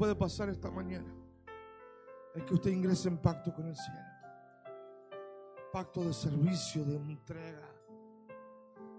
Puede 0.00 0.14
pasar 0.14 0.48
esta 0.48 0.70
mañana 0.70 1.14
es 2.34 2.42
que 2.44 2.54
usted 2.54 2.70
ingrese 2.70 3.06
en 3.06 3.18
pacto 3.18 3.52
con 3.52 3.66
el 3.66 3.76
cielo. 3.76 4.00
Pacto 5.74 6.02
de 6.06 6.14
servicio, 6.14 6.86
de 6.86 6.96
entrega, 6.96 7.68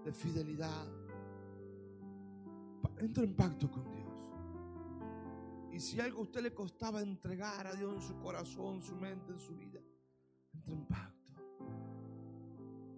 de 0.05 0.13
fidelidad. 0.13 0.85
Entra 2.99 3.23
en 3.23 3.35
pacto 3.35 3.71
con 3.71 3.91
Dios. 3.91 4.13
Y 5.71 5.79
si 5.79 5.99
algo 5.99 6.19
a 6.19 6.21
usted 6.21 6.43
le 6.43 6.53
costaba 6.53 7.01
entregar 7.01 7.65
a 7.65 7.73
Dios 7.73 7.95
en 7.95 8.01
su 8.03 8.19
corazón, 8.19 8.83
su 8.83 8.95
mente, 8.95 9.31
en 9.31 9.39
su 9.39 9.55
vida, 9.55 9.81
entra 10.53 10.73
en 10.75 10.85
pacto. 10.85 11.33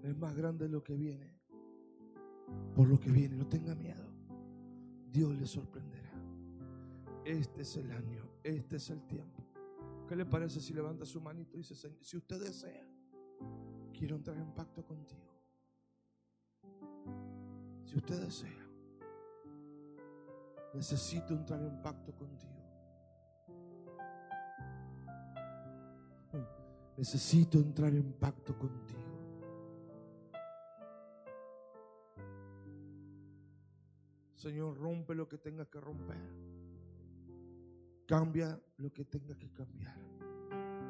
Es 0.04 0.18
más 0.18 0.36
grande 0.36 0.68
lo 0.68 0.84
que 0.84 0.97
viene. 0.97 1.39
Por 2.76 2.89
lo 2.89 2.99
que 2.99 3.10
viene, 3.10 3.38
no 3.38 3.47
tenga 3.47 3.74
miedo. 3.76 4.12
Dios 5.10 5.34
le 5.38 5.45
sorprenderá. 5.45 6.03
Este 7.26 7.61
es 7.61 7.78
el 7.78 7.91
año, 7.91 8.30
este 8.43 8.76
es 8.76 8.89
el 8.89 9.05
tiempo. 9.07 9.43
¿Qué 10.07 10.15
le 10.15 10.26
parece 10.26 10.59
si 10.59 10.74
levanta 10.74 11.05
su 11.05 11.21
manito 11.21 11.55
y 11.55 11.59
dice, 11.59 11.76
"Señor, 11.76 12.03
si 12.03 12.17
usted 12.17 12.39
desea, 12.41 12.86
quiero 13.93 14.15
entrar 14.15 14.38
en 14.38 14.53
pacto 14.53 14.86
contigo? 14.86 15.34
Si 17.86 17.97
usted 17.97 18.21
desea, 18.21 18.69
necesito 20.74 21.34
entrar 21.34 21.61
en 21.61 21.82
pacto 21.82 22.13
contigo. 22.13 22.53
Necesito 26.95 27.57
entrar 27.57 27.93
en 27.93 28.13
pacto 28.13 28.57
contigo. 28.57 28.99
Señor, 34.36 34.78
rompe 34.78 35.15
lo 35.15 35.28
que 35.28 35.38
tenga 35.38 35.65
que 35.65 35.82
romper. 35.82 36.53
Cambia 38.06 38.62
lo 38.78 38.91
que 38.91 39.06
tenga 39.06 39.38
que 39.38 39.49
cambiar. 39.51 39.97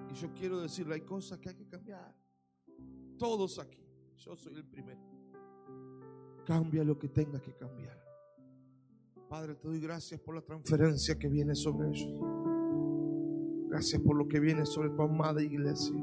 Y 0.10 0.14
yo 0.16 0.34
quiero 0.34 0.60
decirle, 0.62 0.96
hay 0.96 1.02
cosas 1.02 1.40
que 1.40 1.50
hay 1.50 1.56
que 1.56 1.68
cambiar. 1.68 2.16
Todos 3.18 3.60
aquí. 3.60 3.84
Yo 4.18 4.36
soy 4.36 4.56
el 4.56 4.66
primero. 4.66 5.02
Cambia 6.46 6.84
lo 6.84 6.98
que 6.98 7.10
tenga 7.10 7.40
que 7.40 7.56
cambiar. 7.56 7.98
Padre, 9.30 9.56
te 9.56 9.68
doy 9.68 9.80
gracias 9.80 10.20
por 10.20 10.36
la 10.36 10.42
transferencia 10.42 11.18
que 11.18 11.28
viene 11.28 11.56
sobre 11.56 11.90
ellos. 11.90 12.14
Gracias 13.70 14.02
por 14.02 14.16
lo 14.16 14.28
que 14.28 14.40
viene 14.40 14.66
sobre 14.66 14.90
tu 14.90 15.02
amada 15.02 15.42
iglesia. 15.42 15.96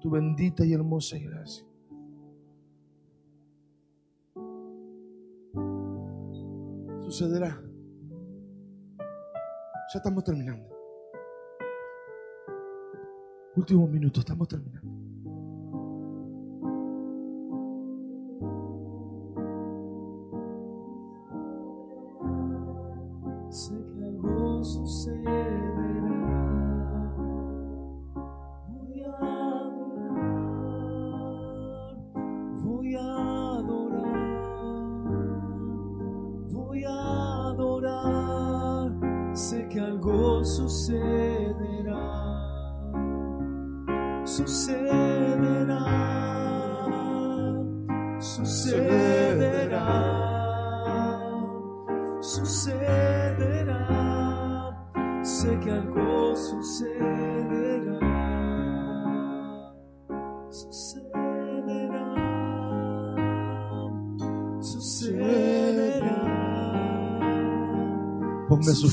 Tu 0.00 0.10
bendita 0.10 0.64
y 0.64 0.72
hermosa 0.72 1.18
iglesia. 1.18 1.66
Sucederá. 7.00 7.62
Ya 9.94 9.98
estamos 9.98 10.24
terminando. 10.24 10.68
Último 13.54 13.86
minuto, 13.86 14.18
estamos 14.18 14.48
terminando. 14.48 14.93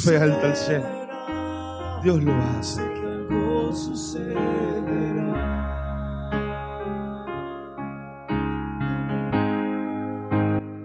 Fe 0.01 0.17
alta 0.17 0.47
al 0.47 0.55
cielo. 0.55 0.85
Dios 2.03 2.23
lo 2.23 3.71
sucederá. 3.73 4.41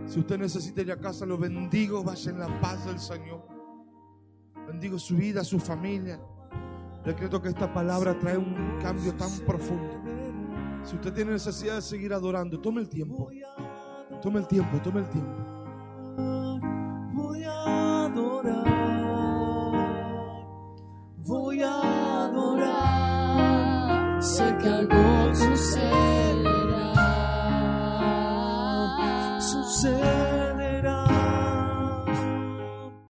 Si 0.06 0.20
usted 0.20 0.38
necesita 0.38 0.82
ir 0.82 0.92
a 0.92 0.98
casa, 0.98 1.24
lo 1.24 1.38
bendigo. 1.38 2.04
Vaya 2.04 2.30
en 2.30 2.38
la 2.38 2.60
paz 2.60 2.84
del 2.84 2.98
Señor. 2.98 3.42
Bendigo 4.66 4.98
su 4.98 5.16
vida, 5.16 5.42
su 5.44 5.58
familia. 5.58 6.20
Decreto 7.04 7.40
que 7.40 7.48
esta 7.48 7.72
palabra 7.72 8.18
trae 8.18 8.36
un 8.36 8.78
cambio 8.82 9.14
tan 9.14 9.30
profundo. 9.46 10.02
Si 10.84 10.94
usted 10.96 11.12
tiene 11.14 11.32
necesidad 11.32 11.76
de 11.76 11.82
seguir 11.82 12.12
adorando, 12.12 12.60
tome 12.60 12.80
el 12.82 12.88
tiempo. 12.88 13.30
Tome 14.20 14.40
el 14.40 14.46
tiempo, 14.46 14.78
tome 14.82 15.00
el 15.00 15.08
tiempo. 15.08 15.45